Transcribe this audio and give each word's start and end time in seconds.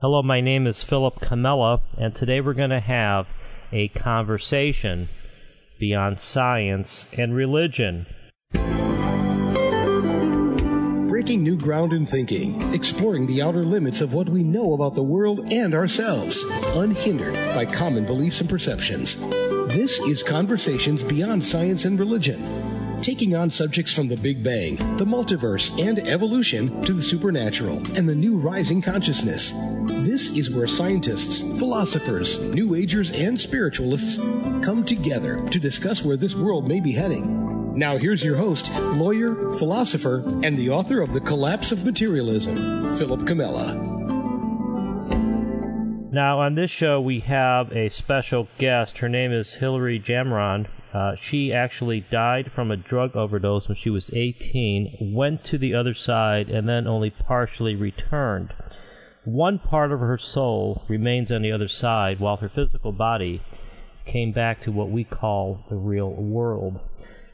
Hello, 0.00 0.22
my 0.22 0.40
name 0.40 0.68
is 0.68 0.84
Philip 0.84 1.18
Comella, 1.18 1.80
and 1.96 2.14
today 2.14 2.40
we're 2.40 2.54
going 2.54 2.70
to 2.70 2.78
have 2.78 3.26
a 3.72 3.88
conversation 3.88 5.08
beyond 5.80 6.20
science 6.20 7.08
and 7.18 7.34
religion. 7.34 8.06
Breaking 11.08 11.42
new 11.42 11.58
ground 11.58 11.92
in 11.92 12.06
thinking, 12.06 12.72
exploring 12.72 13.26
the 13.26 13.42
outer 13.42 13.64
limits 13.64 14.00
of 14.00 14.14
what 14.14 14.28
we 14.28 14.44
know 14.44 14.72
about 14.72 14.94
the 14.94 15.02
world 15.02 15.40
and 15.50 15.74
ourselves, 15.74 16.44
unhindered 16.76 17.34
by 17.56 17.64
common 17.66 18.06
beliefs 18.06 18.40
and 18.40 18.48
perceptions. 18.48 19.16
This 19.74 19.98
is 19.98 20.22
Conversations 20.22 21.02
Beyond 21.02 21.44
Science 21.44 21.84
and 21.84 21.98
Religion, 21.98 22.67
taking 23.02 23.34
on 23.34 23.50
subjects 23.50 23.92
from 23.92 24.08
the 24.08 24.16
Big 24.16 24.42
Bang, 24.42 24.76
the 24.96 25.04
multiverse, 25.04 25.78
and 25.84 25.98
evolution 26.00 26.82
to 26.82 26.92
the 26.92 27.02
supernatural 27.02 27.76
and 27.96 28.08
the 28.08 28.14
new 28.14 28.38
rising 28.38 28.82
consciousness. 28.82 29.52
This 29.86 30.30
is 30.36 30.50
where 30.50 30.66
scientists, 30.66 31.40
philosophers, 31.58 32.38
New 32.54 32.74
Agers, 32.74 33.10
and 33.10 33.40
spiritualists 33.40 34.18
come 34.64 34.84
together 34.84 35.40
to 35.48 35.58
discuss 35.58 36.04
where 36.04 36.16
this 36.16 36.34
world 36.34 36.66
may 36.68 36.80
be 36.80 36.92
heading. 36.92 37.74
Now, 37.74 37.96
here's 37.96 38.24
your 38.24 38.36
host, 38.36 38.72
lawyer, 38.80 39.52
philosopher, 39.52 40.24
and 40.42 40.56
the 40.56 40.70
author 40.70 41.00
of 41.00 41.12
The 41.12 41.20
Collapse 41.20 41.70
of 41.70 41.84
Materialism, 41.84 42.96
Philip 42.96 43.20
Comella. 43.20 43.98
Now, 46.10 46.40
on 46.40 46.54
this 46.56 46.70
show, 46.70 47.00
we 47.00 47.20
have 47.20 47.70
a 47.70 47.88
special 47.90 48.48
guest. 48.58 48.98
Her 48.98 49.08
name 49.08 49.30
is 49.30 49.54
Hilary 49.54 50.00
Jamron. 50.00 50.66
Uh, 50.92 51.14
she 51.14 51.52
actually 51.52 52.00
died 52.00 52.50
from 52.50 52.70
a 52.70 52.76
drug 52.76 53.14
overdose 53.14 53.68
when 53.68 53.76
she 53.76 53.90
was 53.90 54.10
18, 54.12 55.12
went 55.12 55.44
to 55.44 55.58
the 55.58 55.74
other 55.74 55.92
side, 55.92 56.48
and 56.48 56.68
then 56.68 56.86
only 56.86 57.10
partially 57.10 57.74
returned. 57.74 58.54
One 59.24 59.58
part 59.58 59.92
of 59.92 60.00
her 60.00 60.16
soul 60.16 60.84
remains 60.88 61.30
on 61.30 61.42
the 61.42 61.52
other 61.52 61.68
side, 61.68 62.20
while 62.20 62.38
her 62.38 62.48
physical 62.48 62.92
body 62.92 63.42
came 64.06 64.32
back 64.32 64.62
to 64.62 64.72
what 64.72 64.90
we 64.90 65.04
call 65.04 65.64
the 65.68 65.76
real 65.76 66.10
world. 66.10 66.80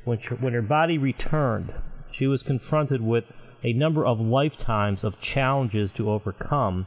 When, 0.05 0.19
she, 0.19 0.35
when 0.35 0.55
her 0.55 0.63
body 0.63 0.99
returned, 0.99 1.73
she 2.11 2.27
was 2.27 2.43
confronted 2.43 3.01
with 3.01 3.25
a 3.63 3.73
number 3.73 4.05
of 4.05 4.21
lifetimes 4.21 5.05
of 5.05 5.21
challenges 5.21 5.93
to 5.93 6.11
overcome 6.11 6.87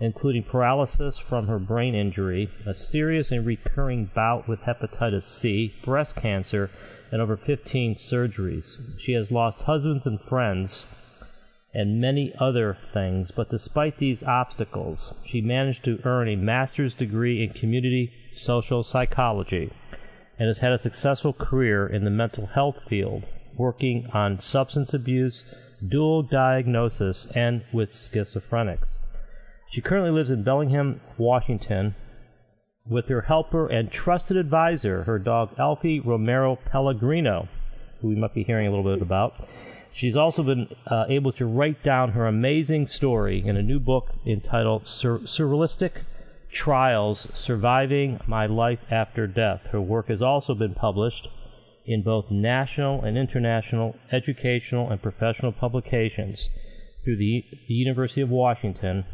including 0.00 0.42
paralysis 0.42 1.18
from 1.18 1.46
her 1.46 1.58
brain 1.58 1.94
injury, 1.94 2.50
a 2.66 2.74
serious 2.74 3.30
and 3.32 3.46
recurring 3.46 4.10
bout 4.14 4.46
with 4.46 4.60
hepatitis 4.60 5.22
C, 5.22 5.74
breast 5.82 6.16
cancer, 6.16 6.70
and 7.10 7.22
over 7.22 7.36
15 7.36 7.96
surgeries. 7.96 9.00
She 9.00 9.12
has 9.12 9.30
lost 9.30 9.62
husbands 9.62 10.06
and 10.06 10.20
friends 10.20 10.84
and 11.72 12.00
many 12.00 12.32
other 12.38 12.76
things, 12.92 13.30
but 13.30 13.50
despite 13.50 13.98
these 13.98 14.22
obstacles, 14.22 15.14
she 15.26 15.40
managed 15.40 15.84
to 15.84 16.00
earn 16.04 16.28
a 16.28 16.36
master's 16.36 16.94
degree 16.94 17.42
in 17.42 17.50
community 17.50 18.12
social 18.32 18.82
psychology 18.82 19.70
and 20.38 20.48
has 20.48 20.58
had 20.58 20.72
a 20.72 20.78
successful 20.78 21.32
career 21.32 21.86
in 21.86 22.04
the 22.04 22.10
mental 22.10 22.46
health 22.46 22.76
field, 22.88 23.24
working 23.56 24.06
on 24.12 24.40
substance 24.40 24.92
abuse, 24.92 25.54
dual 25.86 26.22
diagnosis, 26.22 27.26
and 27.34 27.62
with 27.72 27.92
schizophrenics. 27.92 28.98
She 29.70 29.80
currently 29.80 30.10
lives 30.10 30.30
in 30.30 30.44
Bellingham, 30.44 31.00
Washington, 31.18 31.94
with 32.88 33.08
her 33.08 33.22
helper 33.22 33.66
and 33.66 33.90
trusted 33.90 34.36
advisor, 34.36 35.02
her 35.04 35.18
dog 35.18 35.50
Alfie 35.58 35.98
Romero 36.00 36.56
Pellegrino, 36.56 37.48
who 38.00 38.08
we 38.08 38.14
might 38.14 38.32
be 38.34 38.44
hearing 38.44 38.66
a 38.66 38.70
little 38.70 38.94
bit 38.94 39.02
about. 39.02 39.48
She's 39.92 40.16
also 40.16 40.42
been 40.42 40.68
uh, 40.86 41.06
able 41.08 41.32
to 41.32 41.46
write 41.46 41.82
down 41.82 42.12
her 42.12 42.26
amazing 42.26 42.86
story 42.86 43.42
in 43.44 43.56
a 43.56 43.62
new 43.62 43.80
book 43.80 44.12
entitled 44.26 44.86
Sur- 44.86 45.20
Surrealistic 45.20 46.02
Trials 46.52 47.26
Surviving 47.34 48.20
My 48.26 48.46
Life 48.46 48.80
After 48.90 49.26
Death. 49.26 49.62
Her 49.72 49.80
work 49.80 50.08
has 50.08 50.22
also 50.22 50.54
been 50.54 50.74
published 50.74 51.28
in 51.86 52.02
both 52.02 52.30
national 52.30 53.02
and 53.02 53.18
international 53.18 53.96
educational 54.12 54.90
and 54.90 55.02
professional 55.02 55.52
publications 55.52 56.50
through 57.04 57.16
the, 57.16 57.44
the 57.68 57.74
University 57.74 58.20
of 58.20 58.28
Washington 58.28 59.04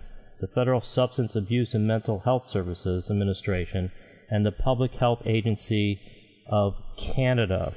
the 0.42 0.48
Federal 0.48 0.80
Substance 0.80 1.36
Abuse 1.36 1.72
and 1.72 1.86
Mental 1.86 2.18
Health 2.18 2.46
Services 2.48 3.08
Administration, 3.08 3.92
and 4.28 4.44
the 4.44 4.50
Public 4.50 4.92
Health 4.94 5.22
Agency 5.24 6.00
of 6.48 6.74
Canada. 6.98 7.72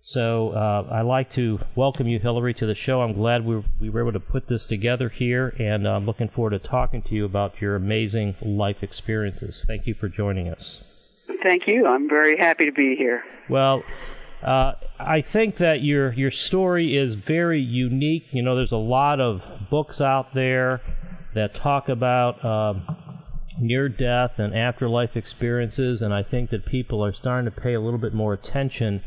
So 0.00 0.50
uh, 0.50 0.86
I'd 0.92 1.02
like 1.02 1.28
to 1.30 1.58
welcome 1.74 2.06
you, 2.06 2.20
Hilary, 2.20 2.54
to 2.54 2.66
the 2.66 2.76
show. 2.76 3.02
I'm 3.02 3.14
glad 3.14 3.44
we, 3.44 3.64
we 3.80 3.90
were 3.90 4.00
able 4.00 4.12
to 4.12 4.20
put 4.20 4.46
this 4.46 4.68
together 4.68 5.08
here, 5.08 5.52
and 5.58 5.88
I'm 5.88 6.06
looking 6.06 6.28
forward 6.28 6.50
to 6.50 6.60
talking 6.60 7.02
to 7.02 7.14
you 7.16 7.24
about 7.24 7.60
your 7.60 7.74
amazing 7.74 8.36
life 8.40 8.84
experiences. 8.84 9.64
Thank 9.66 9.88
you 9.88 9.94
for 9.94 10.08
joining 10.08 10.48
us. 10.48 10.84
Thank 11.42 11.66
you. 11.66 11.84
I'm 11.84 12.08
very 12.08 12.38
happy 12.38 12.66
to 12.66 12.72
be 12.72 12.94
here. 12.96 13.24
Well, 13.48 13.82
uh, 14.40 14.74
I 15.00 15.20
think 15.20 15.56
that 15.56 15.82
your 15.82 16.12
your 16.12 16.30
story 16.30 16.96
is 16.96 17.14
very 17.14 17.60
unique. 17.60 18.26
You 18.30 18.42
know, 18.42 18.54
there's 18.54 18.72
a 18.72 18.76
lot 18.76 19.20
of 19.20 19.42
books 19.68 20.00
out 20.00 20.32
there 20.32 20.80
that 21.34 21.54
talk 21.54 21.88
about 21.88 22.44
um, 22.44 22.82
near 23.58 23.88
death 23.88 24.38
and 24.38 24.54
afterlife 24.54 25.16
experiences, 25.16 26.02
and 26.02 26.12
I 26.12 26.22
think 26.22 26.50
that 26.50 26.66
people 26.66 27.04
are 27.04 27.12
starting 27.12 27.50
to 27.50 27.60
pay 27.60 27.74
a 27.74 27.80
little 27.80 27.98
bit 27.98 28.14
more 28.14 28.32
attention 28.32 29.02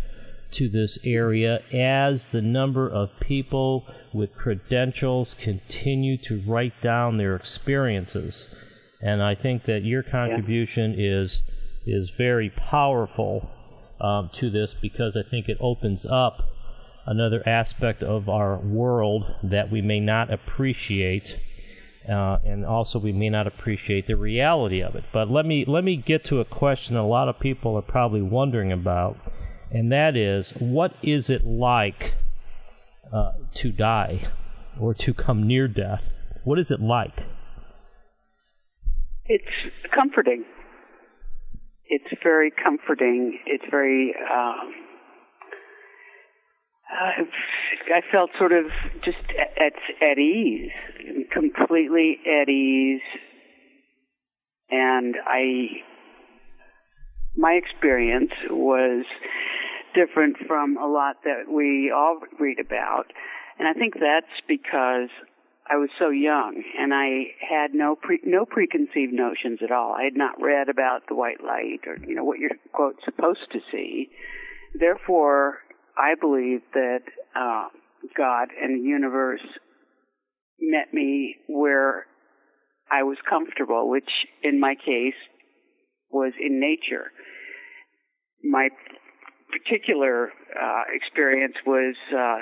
to 0.51 0.69
this 0.69 0.99
area 1.03 1.61
as 1.73 2.27
the 2.27 2.41
number 2.41 2.87
of 2.87 3.09
people 3.19 3.87
with 4.13 4.35
credentials 4.35 5.33
continue 5.33 6.17
to 6.17 6.43
write 6.45 6.79
down 6.81 7.17
their 7.17 7.35
experiences. 7.35 8.53
And 9.01 9.21
I 9.21 9.35
think 9.35 9.65
that 9.65 9.83
your 9.83 10.03
contribution 10.03 10.93
yeah. 10.97 11.21
is 11.21 11.41
is 11.85 12.11
very 12.11 12.49
powerful 12.49 13.49
um, 13.99 14.29
to 14.33 14.49
this 14.49 14.73
because 14.73 15.17
I 15.17 15.23
think 15.23 15.49
it 15.49 15.57
opens 15.59 16.05
up 16.05 16.47
another 17.05 17.43
aspect 17.47 18.01
of 18.01 18.29
our 18.29 18.57
world 18.57 19.25
that 19.43 19.69
we 19.69 19.81
may 19.81 19.99
not 19.99 20.31
appreciate 20.31 21.37
uh, 22.09 22.39
and 22.43 22.65
also 22.65 22.99
we 22.99 23.11
may 23.11 23.29
not 23.29 23.47
appreciate 23.47 24.07
the 24.07 24.15
reality 24.15 24.81
of 24.81 24.95
it. 24.95 25.05
But 25.13 25.29
let 25.29 25.45
me 25.45 25.65
let 25.65 25.83
me 25.83 25.95
get 25.95 26.23
to 26.25 26.39
a 26.39 26.45
question 26.45 26.95
a 26.95 27.07
lot 27.07 27.29
of 27.29 27.39
people 27.39 27.75
are 27.75 27.81
probably 27.81 28.21
wondering 28.21 28.71
about, 28.71 29.17
and 29.71 29.91
that 29.91 30.15
is, 30.15 30.51
what 30.59 30.93
is 31.01 31.29
it 31.29 31.45
like 31.45 32.15
uh, 33.11 33.33
to 33.55 33.71
die 33.71 34.27
or 34.79 34.93
to 34.95 35.13
come 35.13 35.47
near 35.47 35.67
death? 35.67 36.03
What 36.43 36.59
is 36.59 36.71
it 36.71 36.81
like? 36.81 37.23
It's 39.25 39.45
comforting. 39.93 40.43
It's 41.87 42.21
very 42.21 42.51
comforting. 42.51 43.39
It's 43.45 43.63
very. 43.71 44.13
Uh, 44.13 44.53
Uh, 46.91 47.23
I 47.95 48.01
felt 48.11 48.31
sort 48.37 48.51
of 48.51 48.65
just 49.03 49.17
at 49.39 49.73
at 50.01 50.17
ease, 50.17 50.71
completely 51.31 52.19
at 52.25 52.49
ease, 52.49 53.01
and 54.69 55.15
I 55.25 55.83
my 57.35 57.53
experience 57.53 58.31
was 58.49 59.05
different 59.95 60.37
from 60.47 60.77
a 60.77 60.87
lot 60.87 61.17
that 61.23 61.51
we 61.51 61.91
all 61.91 62.19
read 62.39 62.59
about, 62.59 63.05
and 63.57 63.67
I 63.67 63.73
think 63.73 63.95
that's 63.95 64.33
because 64.47 65.09
I 65.69 65.77
was 65.77 65.89
so 65.97 66.09
young 66.09 66.61
and 66.77 66.93
I 66.93 67.31
had 67.39 67.73
no 67.73 67.95
pre, 67.95 68.19
no 68.23 68.45
preconceived 68.45 69.13
notions 69.13 69.59
at 69.63 69.71
all. 69.71 69.93
I 69.93 70.03
had 70.03 70.17
not 70.17 70.41
read 70.41 70.67
about 70.67 71.07
the 71.07 71.15
white 71.15 71.41
light 71.43 71.87
or 71.87 71.97
you 72.05 72.15
know 72.15 72.23
what 72.23 72.39
you're 72.39 72.51
quote 72.73 72.97
supposed 73.05 73.51
to 73.53 73.59
see. 73.71 74.09
Therefore, 74.75 75.59
I 75.97 76.15
believe 76.19 76.61
that 76.73 77.03
uh, 77.35 77.67
God 78.17 78.49
and 78.61 78.79
the 78.79 78.87
universe 78.87 79.45
met 80.59 80.93
me 80.93 81.35
where 81.47 82.05
I 82.91 83.03
was 83.03 83.17
comfortable, 83.29 83.89
which 83.89 84.09
in 84.43 84.59
my 84.59 84.75
case 84.75 85.17
was 86.11 86.33
in 86.39 86.59
nature. 86.59 87.11
My 88.43 88.69
particular 89.51 90.29
uh, 90.29 90.83
experience 90.93 91.55
was 91.65 91.95
uh, 92.11 92.41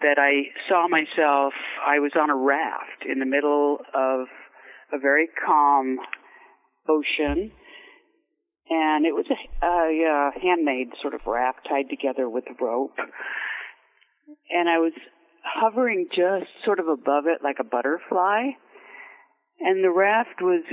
that 0.00 0.18
I 0.18 0.50
saw 0.68 0.88
myself, 0.88 1.52
I 1.86 1.98
was 1.98 2.12
on 2.20 2.30
a 2.30 2.36
raft 2.36 3.04
in 3.10 3.18
the 3.18 3.26
middle 3.26 3.78
of 3.94 4.26
a 4.92 4.98
very 5.00 5.28
calm 5.46 5.98
ocean 6.88 7.52
and 8.72 9.04
it 9.04 9.12
was 9.12 9.26
a, 9.28 9.66
a, 9.66 10.30
a 10.30 10.40
handmade 10.40 10.92
sort 11.02 11.12
of 11.14 11.20
raft 11.26 11.66
tied 11.68 11.90
together 11.90 12.28
with 12.28 12.44
rope. 12.58 12.96
And 14.50 14.68
I 14.68 14.78
was 14.78 14.92
hovering 15.44 16.08
just 16.08 16.48
sort 16.64 16.78
of 16.78 16.88
above 16.88 17.24
it 17.26 17.44
like 17.44 17.56
a 17.60 17.64
butterfly. 17.64 18.52
And 19.60 19.84
the 19.84 19.90
raft 19.90 20.40
was 20.40 20.64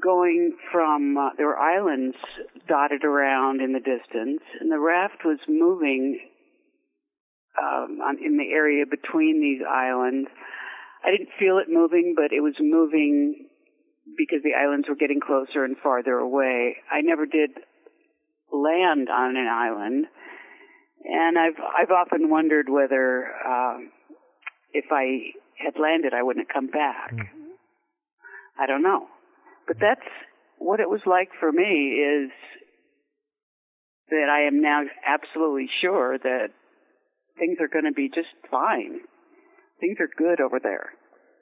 going 0.00 0.56
from, 0.70 1.16
uh, 1.16 1.30
there 1.36 1.46
were 1.46 1.58
islands 1.58 2.16
dotted 2.68 3.04
around 3.04 3.62
in 3.62 3.72
the 3.72 3.80
distance, 3.80 4.42
and 4.60 4.70
the 4.70 4.78
raft 4.78 5.24
was 5.24 5.38
moving 5.48 6.20
um, 7.60 7.98
in 8.24 8.36
the 8.36 8.52
area 8.52 8.84
between 8.88 9.40
these 9.40 9.66
islands. 9.68 10.28
I 11.04 11.10
didn't 11.10 11.30
feel 11.38 11.58
it 11.58 11.66
moving, 11.68 12.14
but 12.14 12.32
it 12.32 12.42
was 12.42 12.54
moving 12.60 13.47
because 14.16 14.42
the 14.42 14.54
islands 14.54 14.88
were 14.88 14.96
getting 14.96 15.20
closer 15.20 15.64
and 15.64 15.76
farther 15.82 16.16
away. 16.18 16.76
I 16.90 17.00
never 17.02 17.26
did 17.26 17.50
land 18.52 19.08
on 19.08 19.36
an 19.36 19.46
island, 19.46 20.06
and 21.04 21.38
I've 21.38 21.58
I've 21.58 21.90
often 21.90 22.30
wondered 22.30 22.68
whether 22.68 23.26
um, 23.46 23.90
if 24.72 24.86
I 24.90 25.32
had 25.56 25.74
landed, 25.80 26.14
I 26.14 26.22
wouldn't 26.22 26.46
have 26.48 26.54
come 26.54 26.68
back. 26.68 27.12
Mm. 27.12 27.28
I 28.58 28.66
don't 28.66 28.82
know, 28.82 29.06
but 29.66 29.76
that's 29.80 30.08
what 30.58 30.80
it 30.80 30.88
was 30.88 31.00
like 31.06 31.30
for 31.38 31.52
me. 31.52 31.98
Is 32.00 32.30
that 34.10 34.28
I 34.30 34.46
am 34.46 34.62
now 34.62 34.82
absolutely 35.06 35.68
sure 35.80 36.18
that 36.18 36.48
things 37.38 37.58
are 37.60 37.68
going 37.68 37.84
to 37.84 37.92
be 37.92 38.08
just 38.08 38.28
fine. 38.50 39.00
Things 39.80 39.98
are 40.00 40.08
good 40.16 40.40
over 40.40 40.58
there. 40.60 40.90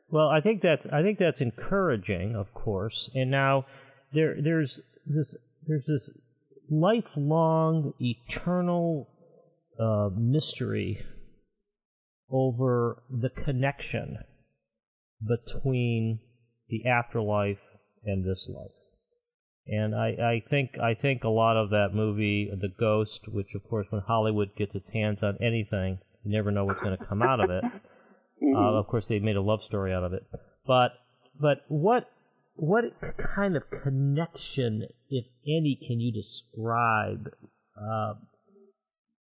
Well, 0.09 0.29
I 0.29 0.41
think 0.41 0.63
that's 0.63 0.87
I 0.93 1.03
think 1.03 1.19
that's 1.19 1.41
encouraging, 1.41 2.37
of 2.37 2.53
course. 2.55 3.11
And 3.15 3.31
now 3.31 3.67
there 4.13 4.37
there's 4.41 4.83
this 5.07 5.37
there's 5.67 5.87
this 5.87 6.11
lifelong, 6.71 7.93
eternal 8.01 9.09
uh, 9.79 10.11
mystery 10.17 11.05
over 12.31 13.03
the 13.11 13.31
connection 13.31 14.19
between 15.27 16.21
the 16.69 16.87
afterlife 16.87 17.59
and 18.05 18.25
this 18.25 18.49
life. 18.49 18.71
And 19.69 19.95
I, 19.95 20.09
I 20.09 20.43
think 20.49 20.79
I 20.79 20.95
think 20.95 21.25
a 21.25 21.29
lot 21.29 21.57
of 21.57 21.71
that 21.71 21.89
movie, 21.93 22.49
The 22.53 22.69
Ghost, 22.69 23.27
which 23.29 23.55
of 23.57 23.69
course 23.69 23.89
when 23.91 24.03
Hollywood 24.03 24.55
gets 24.57 24.77
its 24.77 24.91
hands 24.91 25.23
on 25.23 25.37
anything, 25.41 25.99
you 26.25 26.31
never 26.31 26.53
know 26.53 26.65
what's 26.65 26.81
going 26.81 26.97
to 26.97 27.05
come 27.05 27.23
out 27.23 27.41
of 27.41 27.51
it. 27.51 27.65
Mm-hmm. 28.43 28.57
Uh, 28.57 28.79
of 28.79 28.87
course, 28.87 29.07
they 29.09 29.19
made 29.19 29.37
a 29.37 29.41
love 29.41 29.63
story 29.65 29.93
out 29.93 30.05
of 30.05 30.13
it. 30.13 30.27
But 30.67 30.93
but 31.41 31.65
what 31.69 32.11
what 32.57 32.85
kind 33.19 33.57
of 33.57 33.63
connection, 33.83 34.87
if 35.11 35.27
any, 35.47 35.79
can 35.87 36.01
you 36.01 36.13
describe 36.13 37.31
uh, 37.77 38.15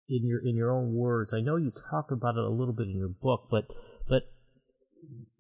in 0.07 0.25
your 0.25 0.39
in 0.45 0.55
your 0.55 0.71
own 0.71 0.93
words? 0.93 1.31
I 1.33 1.41
know 1.41 1.55
you 1.55 1.71
talk 1.89 2.11
about 2.11 2.35
it 2.35 2.43
a 2.43 2.49
little 2.49 2.73
bit 2.73 2.87
in 2.87 2.97
your 2.97 3.09
book, 3.09 3.47
but 3.51 3.65
but 4.07 4.23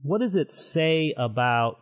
what 0.01 0.21
does 0.21 0.35
it 0.35 0.53
say 0.53 1.13
about 1.17 1.77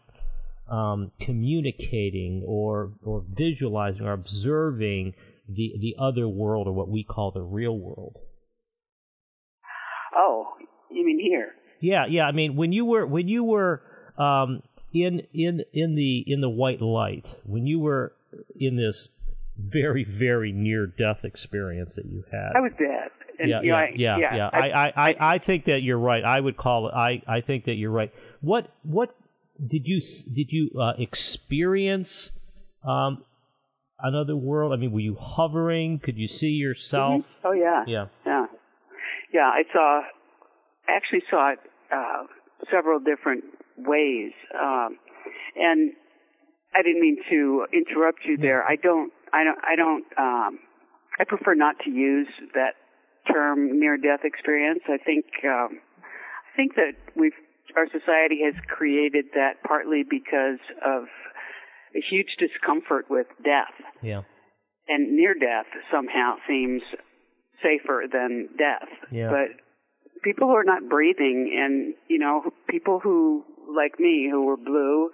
um, 0.70 1.12
communicating 1.20 2.44
or 2.46 2.94
or 3.04 3.24
visualizing 3.28 4.06
or 4.06 4.14
observing 4.14 5.14
the 5.48 5.74
the 5.80 5.96
other 6.00 6.28
world 6.28 6.68
or 6.68 6.74
what 6.74 6.90
we 6.90 7.04
call 7.04 7.32
the 7.32 7.42
real 7.42 7.78
world? 7.78 8.18
Oh, 10.16 10.48
you 10.90 11.06
mean 11.06 11.20
here? 11.20 11.54
Yeah, 11.80 12.06
yeah. 12.10 12.24
I 12.24 12.32
mean, 12.32 12.56
when 12.56 12.72
you 12.72 12.86
were 12.86 13.06
when 13.06 13.28
you 13.28 13.44
were 13.44 13.82
um, 14.18 14.62
in 14.94 15.22
in 15.34 15.64
in 15.74 15.96
the 15.96 16.24
in 16.28 16.42
the 16.42 16.50
white 16.50 16.82
light, 16.82 17.36
when 17.46 17.68
you 17.68 17.80
were 17.80 18.14
in 18.60 18.76
this 18.76 19.10
very 19.58 20.04
very 20.04 20.52
near 20.52 20.86
death 20.86 21.24
experience 21.24 21.96
that 21.96 22.06
you 22.06 22.24
had, 22.32 22.54
I 22.56 22.60
was 22.60 22.72
dead. 22.78 23.10
And, 23.40 23.50
yeah, 23.52 23.62
yeah, 23.62 23.76
I, 23.76 23.92
yeah, 23.96 24.18
yeah, 24.18 24.36
yeah, 24.36 24.50
I, 24.52 24.70
I, 24.70 25.10
I, 25.10 25.36
I 25.36 25.38
think 25.38 25.66
that 25.66 25.84
you're 25.84 26.00
right. 26.00 26.24
I 26.24 26.40
would 26.40 26.58
call 26.58 26.88
it. 26.88 26.96
I, 26.96 27.22
I 27.28 27.42
think 27.42 27.66
that 27.66 27.76
you're 27.76 27.92
right. 27.92 28.12
What, 28.42 28.68
what 28.82 29.16
did 29.64 29.84
you 29.86 30.02
did 30.34 30.52
you 30.52 30.72
uh, 30.80 30.94
experience 30.98 32.32
um, 32.84 33.24
another 34.00 34.36
world? 34.36 34.74
I 34.74 34.78
mean, 34.78 34.92
were 34.92 35.02
you 35.02 35.16
hovering? 35.20 36.00
Could 36.00 36.18
you 36.18 36.28
see 36.28 36.48
yourself? 36.48 37.22
Mm-hmm. 37.22 37.48
Oh 37.48 37.52
yeah, 37.52 37.84
yeah, 37.86 38.06
yeah, 38.26 38.46
yeah. 39.32 39.52
I 39.54 39.62
saw, 39.72 40.02
actually 40.90 41.24
saw 41.30 41.54
it 41.54 41.60
uh, 41.92 42.24
several 42.72 43.00
different 43.00 43.44
ways, 43.78 44.32
um, 44.60 44.98
and 45.56 45.94
I 46.76 46.82
didn't 46.84 47.02
mean 47.02 47.18
to 47.30 47.66
interrupt 47.74 48.20
you 48.26 48.38
there. 48.38 48.64
I 48.64 48.76
don't, 48.76 49.12
I 49.34 49.44
don't, 49.44 49.60
I 49.64 49.76
don't. 49.76 50.06
Um, 50.18 50.60
I 51.20 51.24
prefer 51.24 51.56
not 51.56 51.76
to 51.86 51.90
use 51.90 52.28
that 52.54 52.76
term 53.32 53.80
near-death 53.80 54.22
experience. 54.24 54.82
I 54.88 54.98
think, 54.98 55.26
um, 55.44 55.80
I 56.54 56.56
think 56.56 56.76
that 56.76 56.94
we've 57.16 57.34
our 57.76 57.88
society 57.88 58.40
has 58.46 58.56
created 58.68 59.26
that 59.34 59.62
partly 59.66 60.04
because 60.08 60.60
of 60.86 61.04
a 61.96 62.02
huge 62.10 62.36
discomfort 62.40 63.06
with 63.10 63.28
death. 63.44 63.74
Yeah. 64.02 64.22
And 64.88 65.16
near 65.16 65.34
death 65.34 65.68
somehow 65.92 66.36
seems 66.48 66.82
safer 67.62 68.04
than 68.12 68.50
death. 68.58 68.88
Yeah. 69.12 69.30
But 69.30 69.67
people 70.28 70.48
who 70.48 70.56
are 70.56 70.64
not 70.64 70.90
breathing 70.90 71.56
and, 71.58 71.94
you 72.10 72.20
know, 72.20 72.44
people 72.70 73.00
who, 73.00 73.44
like 73.76 74.00
me, 74.00 74.28
who 74.30 74.46
were 74.46 74.58
blue 74.58 75.10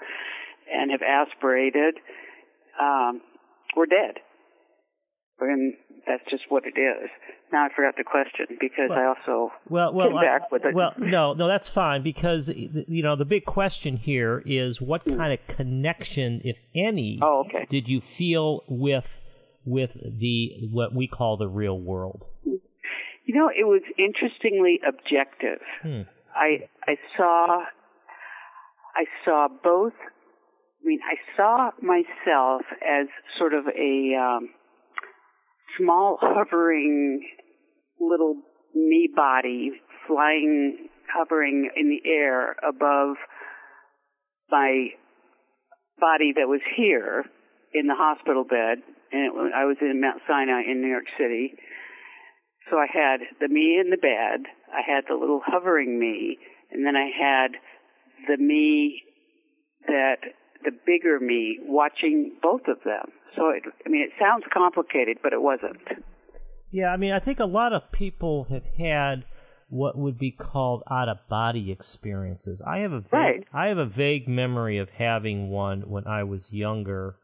and 0.74 0.92
have 0.92 1.02
aspirated, 1.02 1.96
um, 2.82 3.22
were 3.78 3.86
dead. 3.86 4.16
And 5.40 5.74
that's 6.08 6.24
just 6.30 6.44
what 6.50 6.64
it 6.66 6.80
is. 6.80 7.10
Now 7.52 7.66
I 7.66 7.70
forgot 7.76 7.96
the 7.98 8.04
question 8.04 8.58
because 8.60 8.90
well, 8.90 9.00
I 9.00 9.06
also 9.06 9.52
well, 9.70 9.94
well, 9.94 10.08
came 10.10 10.22
back 10.22 10.52
with 10.52 10.64
it. 10.66 10.74
Well, 10.74 10.94
no, 10.98 11.34
no, 11.34 11.48
that's 11.48 11.70
fine 11.70 12.02
because 12.02 12.50
you 12.50 13.04
know 13.04 13.16
the 13.16 13.26
big 13.26 13.46
question 13.46 13.98
here 13.98 14.42
is 14.46 14.80
what 14.80 15.06
mm. 15.06 15.18
kind 15.18 15.34
of 15.34 15.56
connection, 15.56 16.42
if 16.44 16.56
any, 16.76 17.20
oh, 17.22 17.44
okay. 17.48 17.68
did 17.70 17.88
you 17.88 18.02
feel 18.18 18.64
with 18.68 19.06
with 19.66 19.92
the 19.94 20.68
what 20.72 20.96
we 20.96 21.08
call 21.08 21.38
the 21.38 21.48
real 21.48 21.80
world? 21.80 22.24
You 23.26 23.36
know, 23.36 23.50
it 23.50 23.66
was 23.66 23.82
interestingly 23.98 24.80
objective. 24.88 25.60
Hmm. 25.82 26.02
I 26.36 26.68
I 26.86 26.96
saw 27.16 27.64
I 28.96 29.06
saw 29.26 29.48
both. 29.48 29.94
I 29.94 30.86
mean, 30.86 31.00
I 31.10 31.16
saw 31.38 31.72
myself 31.82 32.62
as 32.82 33.08
sort 33.40 33.54
of 33.54 33.66
a 33.68 34.16
um, 34.16 34.50
small 35.78 36.18
hovering 36.22 37.22
little 38.00 38.36
me 38.76 39.10
body 39.16 39.72
flying, 40.08 40.90
hovering 41.12 41.70
in 41.76 41.90
the 41.90 42.10
air 42.10 42.56
above 42.68 43.16
my 44.52 44.90
body 46.00 46.34
that 46.36 46.48
was 46.48 46.62
here 46.76 47.26
in 47.74 47.88
the 47.88 47.96
hospital 47.96 48.44
bed. 48.44 48.84
And 49.12 49.26
it, 49.26 49.54
I 49.56 49.66
was 49.66 49.78
in 49.82 50.02
Mount 50.02 50.22
Sinai 50.28 50.64
in 50.70 50.82
New 50.82 50.90
York 50.90 51.08
City. 51.18 51.54
So 52.70 52.78
I 52.78 52.88
had 52.92 53.20
the 53.40 53.48
me 53.48 53.80
in 53.80 53.90
the 53.90 53.98
bed, 53.98 54.50
I 54.72 54.82
had 54.86 55.04
the 55.08 55.16
little 55.16 55.42
hovering 55.46 56.00
me, 56.00 56.38
and 56.72 56.86
then 56.86 56.96
I 56.96 57.10
had 57.10 57.52
the 58.28 58.38
me 58.42 59.04
that 59.88 60.18
the 60.64 60.72
bigger 60.86 61.20
me 61.20 61.60
watching 61.62 62.32
both 62.42 62.68
of 62.68 62.78
them. 62.86 63.12
So 63.36 63.50
it, 63.50 63.64
I 63.86 63.90
mean, 63.90 64.02
it 64.02 64.12
sounds 64.20 64.46
complicated, 64.54 65.18
but 65.22 65.34
it 65.34 65.42
wasn't. 65.42 65.82
Yeah, 66.72 66.88
I 66.88 66.98
mean, 66.98 67.12
I 67.12 67.20
think 67.20 67.40
a 67.40 67.46
lot 67.46 67.74
of 67.74 67.92
people 67.92 68.48
have 68.50 68.66
had 68.78 69.26
what 69.70 69.98
would 69.98 70.18
be 70.18 70.32
called 70.32 70.84
out 70.90 71.10
of 71.10 71.18
body 71.30 71.72
experiences. 71.72 72.62
I 72.66 72.80
have 72.80 72.92
a 72.92 73.02
vague, 73.02 73.12
right. 73.12 73.48
I 73.54 73.68
have 73.68 73.78
a 73.78 73.86
vague 73.86 74.28
memory 74.28 74.78
of 74.78 74.90
having 74.90 75.50
one 75.50 75.82
when 75.90 76.08
I 76.08 76.24
was 76.24 76.42
younger, 76.50 77.16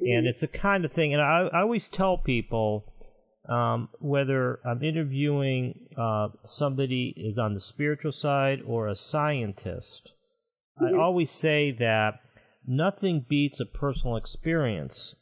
mm-hmm. 0.00 0.18
and 0.18 0.26
it's 0.26 0.42
a 0.42 0.48
kind 0.48 0.84
of 0.84 0.92
thing. 0.92 1.14
And 1.14 1.22
I, 1.22 1.48
I 1.52 1.60
always 1.60 1.88
tell 1.88 2.18
people 2.18 2.89
um, 3.50 3.88
whether 3.98 4.60
I'm 4.64 4.82
interviewing 4.82 5.88
uh, 5.98 6.28
somebody 6.44 7.12
is 7.16 7.36
on 7.36 7.54
the 7.54 7.60
spiritual 7.60 8.12
side 8.12 8.60
or 8.64 8.86
a 8.86 8.94
scientist. 8.94 10.12
Mm-hmm. 10.80 10.94
I 10.94 11.02
always 11.02 11.32
say 11.32 11.72
that 11.72 12.20
nothing 12.66 13.26
beats 13.28 13.58
a 13.58 13.66
personal 13.66 14.16
experience. 14.16 15.16